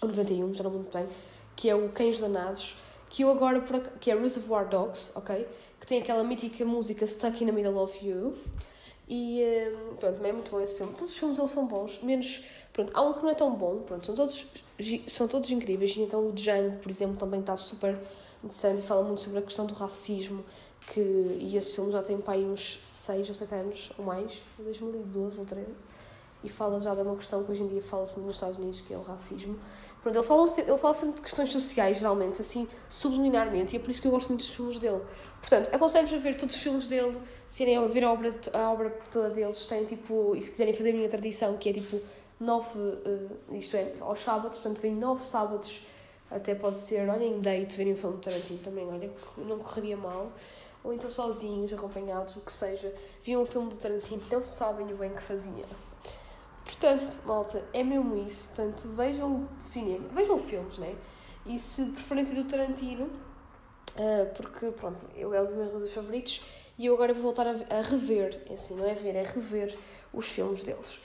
ou 0.01 0.07
91, 0.07 0.53
já 0.53 0.63
não 0.63 0.71
lembro 0.71 0.89
bem, 0.91 1.07
que 1.55 1.69
é 1.69 1.75
o 1.75 1.89
Cães 1.89 2.19
Danados, 2.19 2.75
que 3.09 3.23
eu 3.23 3.29
agora, 3.29 3.61
que 3.99 4.09
é 4.09 4.15
Reservoir 4.15 4.67
Dogs, 4.67 5.11
ok? 5.15 5.47
Que 5.79 5.85
tem 5.85 6.01
aquela 6.01 6.23
mítica 6.23 6.65
música 6.65 7.05
Stuck 7.05 7.43
in 7.43 7.47
the 7.47 7.51
Middle 7.51 7.77
of 7.77 8.03
You. 8.03 8.35
E 9.07 9.43
hum, 9.43 9.95
pronto, 9.99 10.25
é 10.25 10.31
muito 10.31 10.51
bom 10.51 10.61
esse 10.61 10.75
filme. 10.75 10.93
Todos 10.93 11.11
os 11.11 11.17
filmes 11.17 11.51
são 11.51 11.67
bons, 11.67 12.01
menos. 12.01 12.43
Pronto, 12.71 12.91
há 12.95 13.01
um 13.01 13.13
que 13.13 13.21
não 13.21 13.29
é 13.29 13.33
tão 13.35 13.53
bom, 13.53 13.81
pronto, 13.81 14.05
são 14.05 14.15
todos, 14.15 14.45
são 15.07 15.27
todos 15.27 15.49
incríveis. 15.49 15.95
E 15.95 16.01
então 16.01 16.27
o 16.27 16.31
Django, 16.31 16.77
por 16.77 16.89
exemplo, 16.89 17.17
também 17.17 17.39
está 17.39 17.55
super 17.57 17.97
interessante 18.43 18.79
e 18.79 18.83
fala 18.83 19.03
muito 19.03 19.21
sobre 19.21 19.39
a 19.39 19.41
questão 19.41 19.65
do 19.65 19.73
racismo. 19.73 20.43
Que, 20.87 20.99
e 20.99 21.55
esse 21.55 21.75
filme 21.75 21.93
já 21.93 22.01
tem 22.01 22.17
pai 22.19 22.43
uns 22.43 22.77
6 22.83 23.29
ou 23.29 23.33
7 23.33 23.55
anos 23.55 23.91
ou 23.97 24.03
mais, 24.03 24.41
2012 24.59 25.39
ou 25.39 25.45
13. 25.45 25.65
E 26.43 26.49
fala 26.49 26.79
já 26.81 26.93
de 26.93 27.01
uma 27.01 27.15
questão 27.15 27.41
que 27.43 27.51
hoje 27.51 27.63
em 27.63 27.67
dia 27.67 27.81
fala-se 27.81 28.19
nos 28.19 28.35
Estados 28.35 28.57
Unidos, 28.57 28.81
que 28.81 28.93
é 28.93 28.97
o 28.97 29.01
racismo. 29.01 29.57
Pronto, 30.03 30.17
ele 30.17 30.27
fala, 30.27 30.45
ele 30.57 30.77
fala 30.77 30.93
sempre 30.93 31.15
de 31.15 31.21
questões 31.21 31.49
sociais, 31.49 31.97
geralmente, 31.97 32.41
assim, 32.41 32.67
subliminarmente, 32.89 33.73
e 33.73 33.77
é 33.77 33.79
por 33.79 33.89
isso 33.89 34.01
que 34.01 34.07
eu 34.07 34.11
gosto 34.11 34.27
muito 34.27 34.41
dos 34.41 34.53
filmes 34.53 34.77
dele. 34.77 35.01
Portanto, 35.39 35.73
aconselho-vos 35.73 36.13
a 36.13 36.17
ver 36.17 36.35
todos 36.35 36.55
os 36.57 36.61
filmes 36.61 36.87
dele, 36.87 37.17
se 37.47 37.63
irem 37.63 37.77
a 37.77 37.87
ver 37.87 38.03
a 38.03 38.11
obra, 38.11 38.35
a 38.51 38.69
obra 38.69 38.89
toda 39.09 39.29
deles, 39.29 39.65
tem 39.65 39.85
tipo, 39.85 40.35
e 40.35 40.41
se 40.41 40.51
quiserem 40.51 40.73
fazer 40.73 40.89
a 40.89 40.93
minha 40.93 41.07
tradição, 41.07 41.55
que 41.55 41.69
é 41.69 41.73
tipo 41.73 42.01
nove, 42.37 42.77
uh, 42.77 43.55
isto 43.55 43.77
é, 43.77 43.93
aos 44.01 44.19
sábados, 44.19 44.59
portanto, 44.59 44.81
vem 44.81 44.93
nove 44.93 45.23
sábados, 45.23 45.87
até 46.29 46.53
pode 46.53 46.75
ser, 46.75 47.07
olha, 47.07 47.23
em 47.23 47.39
date, 47.39 47.77
verem 47.77 47.93
um 47.93 47.97
filme 47.97 48.17
de 48.17 48.23
Tarantino 48.23 48.59
também, 48.59 48.85
olha, 48.85 49.09
não 49.37 49.59
correria 49.59 49.95
mal. 49.95 50.33
Ou 50.83 50.91
então 50.91 51.09
sozinhos, 51.09 51.71
acompanhados, 51.71 52.35
o 52.35 52.41
que 52.41 52.51
seja, 52.51 52.93
viam 53.23 53.41
um 53.41 53.45
filme 53.45 53.69
do 53.69 53.77
Tarantino, 53.77 54.21
não 54.29 54.43
sabem 54.43 54.91
o 54.91 54.97
bem 54.97 55.11
que 55.11 55.23
fazia. 55.23 55.65
Portanto, 56.65 57.19
malta, 57.25 57.63
é 57.73 57.83
mesmo 57.83 58.15
isso. 58.25 58.49
Portanto, 58.49 58.87
vejam 58.89 59.47
cinema, 59.63 60.07
vejam 60.09 60.39
filmes, 60.39 60.77
né? 60.77 60.95
E 61.45 61.59
se 61.59 61.85
de 61.85 61.91
preferência 61.91 62.35
do 62.35 62.45
Tarantino, 62.45 63.05
uh, 63.05 64.33
porque, 64.35 64.71
pronto, 64.71 65.05
eu 65.15 65.33
é 65.33 65.41
um 65.41 65.45
dos 65.45 65.53
meus 65.53 65.67
realizadores 65.67 65.93
favoritos 65.93 66.41
e 66.77 66.85
eu 66.85 66.93
agora 66.93 67.13
vou 67.13 67.23
voltar 67.23 67.47
a, 67.47 67.51
a, 67.51 67.81
rever, 67.81 68.41
é 68.49 68.53
assim, 68.53 68.75
não 68.75 68.85
é 68.85 68.93
ver, 68.93 69.15
é 69.15 69.23
rever 69.23 69.77
os 70.13 70.27
filmes 70.27 70.63
deles. 70.63 71.01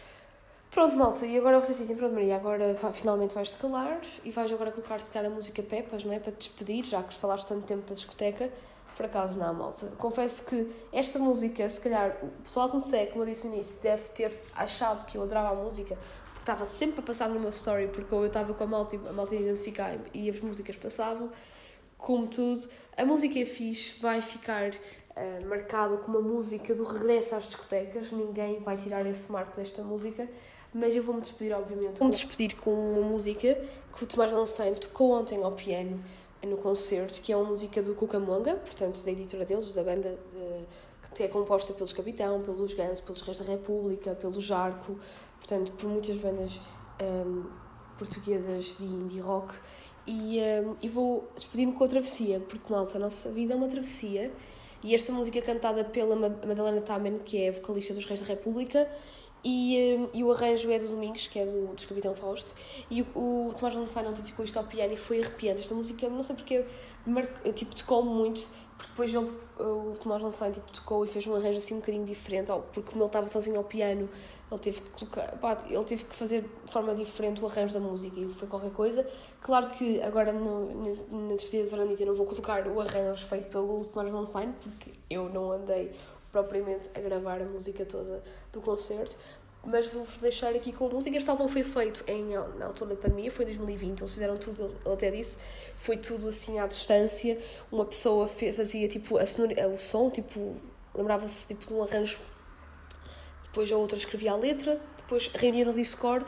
Pronto, 0.70 0.94
malta, 0.96 1.26
e 1.26 1.36
agora 1.36 1.60
vocês 1.60 1.78
dizem, 1.78 1.96
pronto, 1.96 2.14
Maria, 2.14 2.36
agora 2.36 2.74
finalmente 2.92 3.34
vais-te 3.34 3.56
calar 3.56 4.00
e 4.22 4.30
vais 4.30 4.52
agora 4.52 4.70
colocar-se 4.70 5.10
cara 5.10 5.26
a 5.26 5.30
música 5.30 5.62
Pepas, 5.62 6.04
não 6.04 6.12
é? 6.12 6.20
Para 6.20 6.32
te 6.32 6.38
despedir, 6.38 6.84
já 6.84 7.02
que 7.02 7.14
falaste 7.14 7.48
tanto 7.48 7.66
tempo 7.66 7.88
da 7.88 7.94
discoteca. 7.94 8.50
Por 8.98 9.06
acaso 9.06 9.38
não, 9.38 9.54
malta. 9.54 9.86
Confesso 9.96 10.44
que 10.44 10.68
esta 10.92 11.20
música, 11.20 11.70
se 11.70 11.80
calhar, 11.80 12.18
o 12.20 12.42
pessoal 12.42 12.68
que 12.68 12.74
me 12.74 12.80
segue, 12.80 13.12
como 13.12 13.22
eu 13.22 13.28
disse 13.28 13.46
no 13.46 13.54
início, 13.54 13.76
deve 13.80 14.08
ter 14.10 14.36
achado 14.56 15.06
que 15.06 15.16
eu 15.16 15.22
adorava 15.22 15.50
a 15.50 15.54
música, 15.54 15.96
porque 16.24 16.40
estava 16.40 16.66
sempre 16.66 16.98
a 16.98 17.02
passar 17.04 17.28
meu 17.28 17.48
story, 17.50 17.86
porque 17.86 18.12
eu 18.12 18.26
estava 18.26 18.52
com 18.52 18.64
a 18.64 18.66
malta, 18.66 18.96
a 19.08 19.12
malta 19.12 19.36
a 19.36 19.38
identificar 19.38 19.96
e 20.12 20.28
as 20.28 20.40
músicas 20.40 20.74
passavam. 20.74 21.30
Como 21.96 22.26
tudo, 22.26 22.68
a 22.96 23.04
música 23.04 23.38
é 23.38 23.46
fixe, 23.46 24.00
vai 24.00 24.20
ficar 24.20 24.72
uh, 24.72 25.46
marcada 25.46 25.98
como 25.98 26.18
a 26.18 26.20
música 26.20 26.74
do 26.74 26.82
regresso 26.82 27.36
às 27.36 27.44
discotecas, 27.44 28.10
ninguém 28.10 28.58
vai 28.58 28.76
tirar 28.76 29.06
esse 29.06 29.30
marco 29.30 29.56
desta 29.56 29.80
música. 29.80 30.28
Mas 30.74 30.92
eu 30.92 31.04
vou-me 31.04 31.20
despedir, 31.20 31.56
obviamente. 31.56 32.00
Vou-me 32.00 32.12
despedir 32.12 32.56
com 32.56 32.72
uma 32.72 33.08
música 33.08 33.54
que 33.96 34.02
o 34.02 34.06
Tomás 34.08 34.32
Lançanho 34.32 34.74
tocou 34.74 35.12
ontem 35.12 35.40
ao 35.40 35.52
piano 35.52 36.02
no 36.46 36.56
concerto, 36.56 37.20
que 37.20 37.32
é 37.32 37.36
uma 37.36 37.48
música 37.48 37.82
do 37.82 37.94
Cucamonga, 37.94 38.54
portanto, 38.56 39.02
da 39.04 39.10
editora 39.10 39.44
deles, 39.44 39.72
da 39.72 39.82
banda 39.82 40.18
de, 40.30 41.14
que 41.14 41.22
é 41.22 41.28
composta 41.28 41.72
pelos 41.72 41.92
Capitão, 41.92 42.42
pelos 42.42 42.74
Guns, 42.74 43.00
pelos 43.00 43.22
Reis 43.22 43.38
da 43.38 43.44
República, 43.44 44.14
pelo 44.14 44.40
Jarco, 44.40 44.98
portanto, 45.38 45.72
por 45.72 45.88
muitas 45.88 46.16
bandas 46.18 46.60
um, 47.02 47.44
portuguesas 47.96 48.76
de 48.76 48.84
indie 48.84 49.20
rock. 49.20 49.54
E, 50.06 50.38
um, 50.64 50.76
e 50.80 50.88
vou 50.88 51.28
despedir-me 51.34 51.72
com 51.72 51.84
a 51.84 51.88
travessia, 51.88 52.40
porque, 52.40 52.72
malta, 52.72 52.96
a 52.96 53.00
nossa 53.00 53.30
vida 53.30 53.54
é 53.54 53.56
uma 53.56 53.68
travessia. 53.68 54.32
E 54.82 54.94
esta 54.94 55.12
música 55.12 55.38
é 55.38 55.42
cantada 55.42 55.84
pela 55.84 56.14
Madalena 56.14 56.80
Tamen, 56.80 57.18
que 57.18 57.42
é 57.42 57.50
vocalista 57.50 57.92
dos 57.92 58.04
Reis 58.04 58.20
da 58.20 58.26
República, 58.26 58.88
e, 59.44 59.96
hum, 59.98 60.08
e 60.12 60.24
o 60.24 60.32
arranjo 60.32 60.70
é 60.70 60.78
do 60.78 60.88
Domingos, 60.88 61.26
que 61.26 61.38
é 61.38 61.46
do, 61.46 61.68
do 61.68 61.86
Capitão 61.86 62.14
Fausto. 62.14 62.50
E 62.90 63.02
o, 63.02 63.48
o 63.48 63.50
Tomás 63.56 63.74
Lançai 63.74 64.06
ontem 64.06 64.22
tocou 64.22 64.44
isto 64.44 64.56
ao 64.58 64.64
piano 64.64 64.92
e 64.92 64.96
foi 64.96 65.20
arrepiante. 65.20 65.60
Esta 65.60 65.74
música, 65.74 66.08
não 66.08 66.22
sei 66.22 66.36
porque, 66.36 66.64
tipo, 67.54 67.74
tocou-me 67.74 68.10
muito, 68.10 68.46
porque 68.76 68.90
depois 68.90 69.14
ele, 69.14 69.30
o 69.58 69.92
Tomás 69.98 70.22
Lançai 70.22 70.52
tipo, 70.52 70.70
tocou 70.72 71.04
e 71.04 71.08
fez 71.08 71.26
um 71.26 71.34
arranjo 71.34 71.58
assim 71.58 71.74
um 71.74 71.80
bocadinho 71.80 72.04
diferente, 72.04 72.50
porque 72.72 72.90
como 72.90 73.02
ele 73.02 73.08
estava 73.08 73.26
sozinho 73.26 73.56
ao 73.56 73.64
piano, 73.64 74.08
ele 74.50 74.60
teve 74.60 74.80
que 74.80 74.90
colocar, 74.90 75.36
pá, 75.38 75.56
ele 75.68 75.84
teve 75.84 76.04
que 76.04 76.14
fazer 76.14 76.42
de 76.42 76.72
forma 76.72 76.94
diferente 76.94 77.42
o 77.42 77.46
arranjo 77.46 77.74
da 77.74 77.80
música 77.80 78.18
e 78.18 78.28
foi 78.28 78.48
qualquer 78.48 78.70
coisa. 78.70 79.06
Claro 79.40 79.68
que 79.70 80.00
agora 80.00 80.32
no, 80.32 81.28
na, 81.28 81.34
despedida 81.34 81.64
de 81.64 81.70
Varandita 81.70 82.02
eu 82.02 82.06
não 82.06 82.14
vou 82.14 82.26
colocar 82.26 82.66
o 82.66 82.80
arranjo 82.80 83.26
feito 83.26 83.48
pelo 83.50 83.80
Tomás 83.82 84.12
Lançai, 84.12 84.52
porque 84.62 84.92
eu 85.10 85.28
não 85.28 85.52
andei 85.52 85.92
propriamente 86.42 86.88
a 86.94 87.00
gravar 87.00 87.40
a 87.40 87.44
música 87.44 87.84
toda 87.84 88.22
do 88.52 88.60
concerto, 88.60 89.16
mas 89.64 89.86
vou-vos 89.88 90.20
deixar 90.20 90.54
aqui 90.54 90.72
com 90.72 90.86
a 90.86 90.88
música. 90.88 91.16
Este 91.16 91.28
álbum 91.28 91.48
foi 91.48 91.64
feito 91.64 92.04
em, 92.06 92.34
na 92.56 92.66
altura 92.66 92.94
da 92.94 93.00
pandemia, 93.00 93.30
foi 93.30 93.44
2020, 93.44 94.00
eles 94.00 94.12
fizeram 94.12 94.36
tudo, 94.36 94.64
ele 94.64 94.94
até 94.94 95.10
disse, 95.10 95.38
foi 95.76 95.96
tudo 95.96 96.28
assim 96.28 96.58
à 96.58 96.66
distância. 96.66 97.38
Uma 97.70 97.84
pessoa 97.84 98.28
fazia 98.28 98.88
tipo 98.88 99.18
a 99.18 99.22
o 99.22 99.78
som, 99.78 100.10
tipo, 100.10 100.56
lembrava-se 100.94 101.48
tipo 101.48 101.66
de 101.66 101.74
um 101.74 101.82
arranjo, 101.82 102.18
depois 103.42 103.70
a 103.70 103.76
outra 103.76 103.98
escrevia 103.98 104.32
a 104.32 104.36
letra, 104.36 104.80
depois 104.96 105.28
reunia 105.28 105.64
no 105.64 105.72
Discord, 105.72 106.26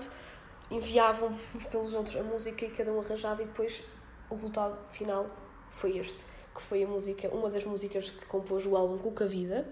enviavam 0.70 1.32
pelos 1.70 1.94
outros 1.94 2.16
a 2.16 2.22
música 2.22 2.64
e 2.64 2.70
cada 2.70 2.92
um 2.92 3.00
arranjava, 3.00 3.42
e 3.42 3.46
depois 3.46 3.82
o 4.28 4.34
resultado 4.34 4.78
final 4.90 5.26
foi 5.70 5.98
este, 5.98 6.26
que 6.54 6.60
foi 6.60 6.82
a 6.82 6.86
música, 6.86 7.28
uma 7.28 7.48
das 7.48 7.64
músicas 7.64 8.10
que 8.10 8.26
compôs 8.26 8.66
o 8.66 8.76
álbum 8.76 8.98
Cuca 8.98 9.26
Vida 9.26 9.66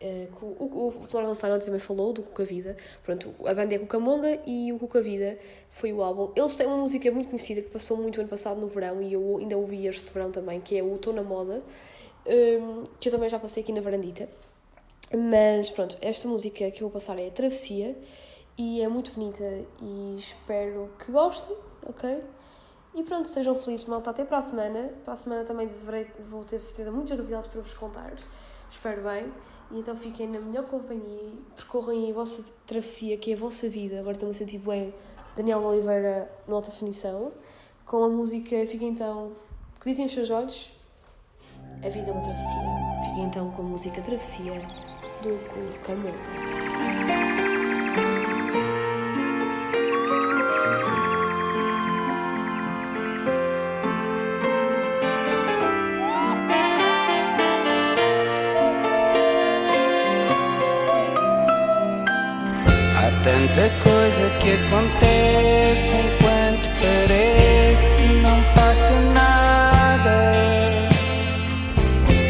Uh, 0.00 0.44
o, 0.44 0.64
o, 0.64 1.02
o 1.02 1.08
Tomás 1.08 1.38
também 1.38 1.80
falou 1.80 2.12
do 2.12 2.22
Cuca 2.22 2.44
Vida. 2.44 2.76
Pronto, 3.02 3.34
a 3.44 3.52
banda 3.52 3.74
é 3.74 3.78
Cucamonga 3.78 4.40
e 4.46 4.72
o 4.72 4.78
Cuca 4.78 5.02
Vida 5.02 5.38
foi 5.68 5.92
o 5.92 6.02
álbum. 6.02 6.32
Eles 6.36 6.54
têm 6.54 6.66
uma 6.66 6.76
música 6.76 7.10
muito 7.10 7.28
conhecida 7.28 7.62
que 7.62 7.70
passou 7.70 7.96
muito 7.96 8.20
ano 8.20 8.28
passado 8.28 8.60
no 8.60 8.68
verão 8.68 9.02
e 9.02 9.12
eu 9.12 9.38
ainda 9.38 9.56
ouvi 9.56 9.86
este 9.86 10.12
verão 10.12 10.30
também, 10.30 10.60
que 10.60 10.78
é 10.78 10.82
o 10.82 10.96
Tô 10.98 11.12
na 11.12 11.22
Moda, 11.22 11.62
um, 12.26 12.30
ehm, 12.30 12.84
que 13.00 13.08
eu 13.08 13.12
também 13.12 13.28
já 13.28 13.38
passei 13.38 13.62
aqui 13.62 13.72
na 13.72 13.80
varandita. 13.80 14.28
Mas 15.12 15.70
pronto, 15.70 15.96
esta 16.00 16.28
música 16.28 16.70
que 16.70 16.82
eu 16.82 16.88
vou 16.88 16.90
passar 16.90 17.18
é 17.18 17.26
a 17.26 17.30
Travessia 17.30 17.96
e 18.56 18.82
é 18.82 18.88
muito 18.88 19.12
bonita 19.12 19.44
e 19.80 20.16
espero 20.16 20.90
que 20.98 21.10
gostem, 21.10 21.56
ok? 21.86 22.20
E 22.94 23.02
pronto, 23.02 23.28
sejam 23.28 23.54
felizes, 23.54 23.86
malta. 23.86 24.10
Até 24.10 24.24
para 24.24 24.38
a 24.38 24.42
semana. 24.42 24.90
Para 25.04 25.14
a 25.14 25.16
semana 25.16 25.44
também 25.44 25.66
deverei, 25.66 26.06
vou 26.28 26.44
ter 26.44 26.58
certeza 26.58 26.90
muitas 26.90 27.16
novidades 27.16 27.48
para 27.48 27.60
vos 27.60 27.74
contar. 27.74 28.12
Espero 28.70 29.02
bem. 29.02 29.32
E 29.70 29.78
então 29.78 29.96
fiquem 29.96 30.26
na 30.28 30.40
melhor 30.40 30.64
companhia 30.64 31.22
e 31.22 31.38
percorrem 31.54 32.10
a 32.10 32.14
vossa 32.14 32.52
travessia, 32.66 33.16
que 33.18 33.32
é 33.32 33.34
a 33.34 33.38
vossa 33.38 33.68
vida. 33.68 33.98
Agora 33.98 34.14
estou-me 34.14 34.34
a 34.34 34.38
sentir 34.38 34.58
bem 34.58 34.94
Daniel 35.36 35.62
Oliveira 35.62 36.30
no 36.46 36.56
alta 36.56 36.70
definição. 36.70 37.32
com 37.84 38.04
a 38.04 38.08
música 38.08 38.66
Fica 38.66 38.84
então. 38.84 39.32
que 39.80 39.90
dizem 39.90 40.06
os 40.06 40.12
seus 40.12 40.30
olhos? 40.30 40.72
A 41.84 41.88
vida 41.88 42.10
é 42.10 42.12
uma 42.12 42.22
travessia. 42.22 42.56
Fica 43.04 43.20
então 43.20 43.50
com 43.52 43.62
a 43.62 43.64
música 43.64 44.00
Travessia 44.02 44.60
do 45.22 45.82
Camões. 45.84 47.47
Tanta 63.58 63.70
coisa 63.82 64.30
que 64.38 64.52
acontece 64.52 65.96
enquanto 65.96 66.68
parece 66.80 67.94
que 67.94 68.06
não 68.22 68.40
passa 68.54 69.00
nada. 69.12 70.16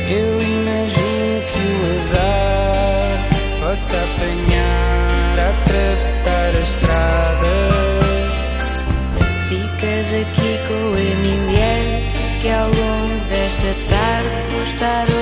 Eu 0.09 0.41
imagino 0.41 1.43
que 1.53 1.61
o 1.61 1.85
azar 1.99 3.29
possa 3.61 3.97
apanhar 3.97 5.39
atravessar 5.51 6.51
a 6.55 6.61
estrada. 6.61 7.53
Ficas 9.49 10.09
aqui 10.15 10.53
com 10.67 10.81
o 10.93 10.99
MLS 10.99 12.39
que 12.41 12.49
ao 12.49 12.69
longo 12.69 13.25
desta 13.29 13.75
tarde 13.91 14.31
vou 14.51 14.63
estar 14.63 15.18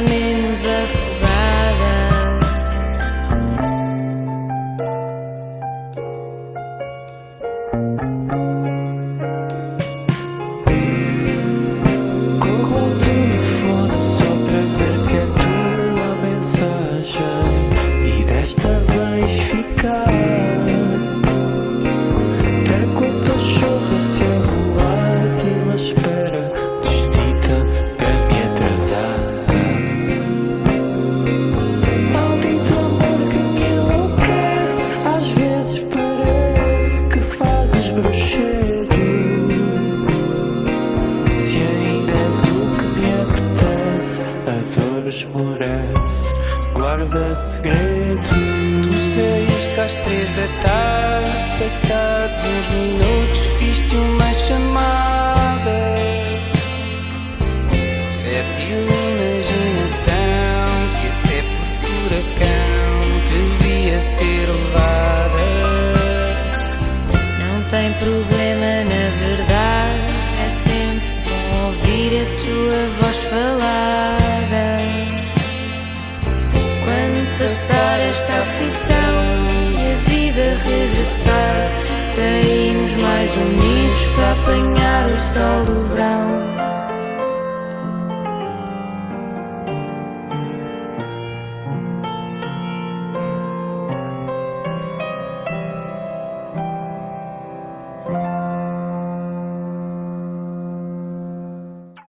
Limpo, 0.00 0.02
já 0.02 0.02
menos 0.02 1.05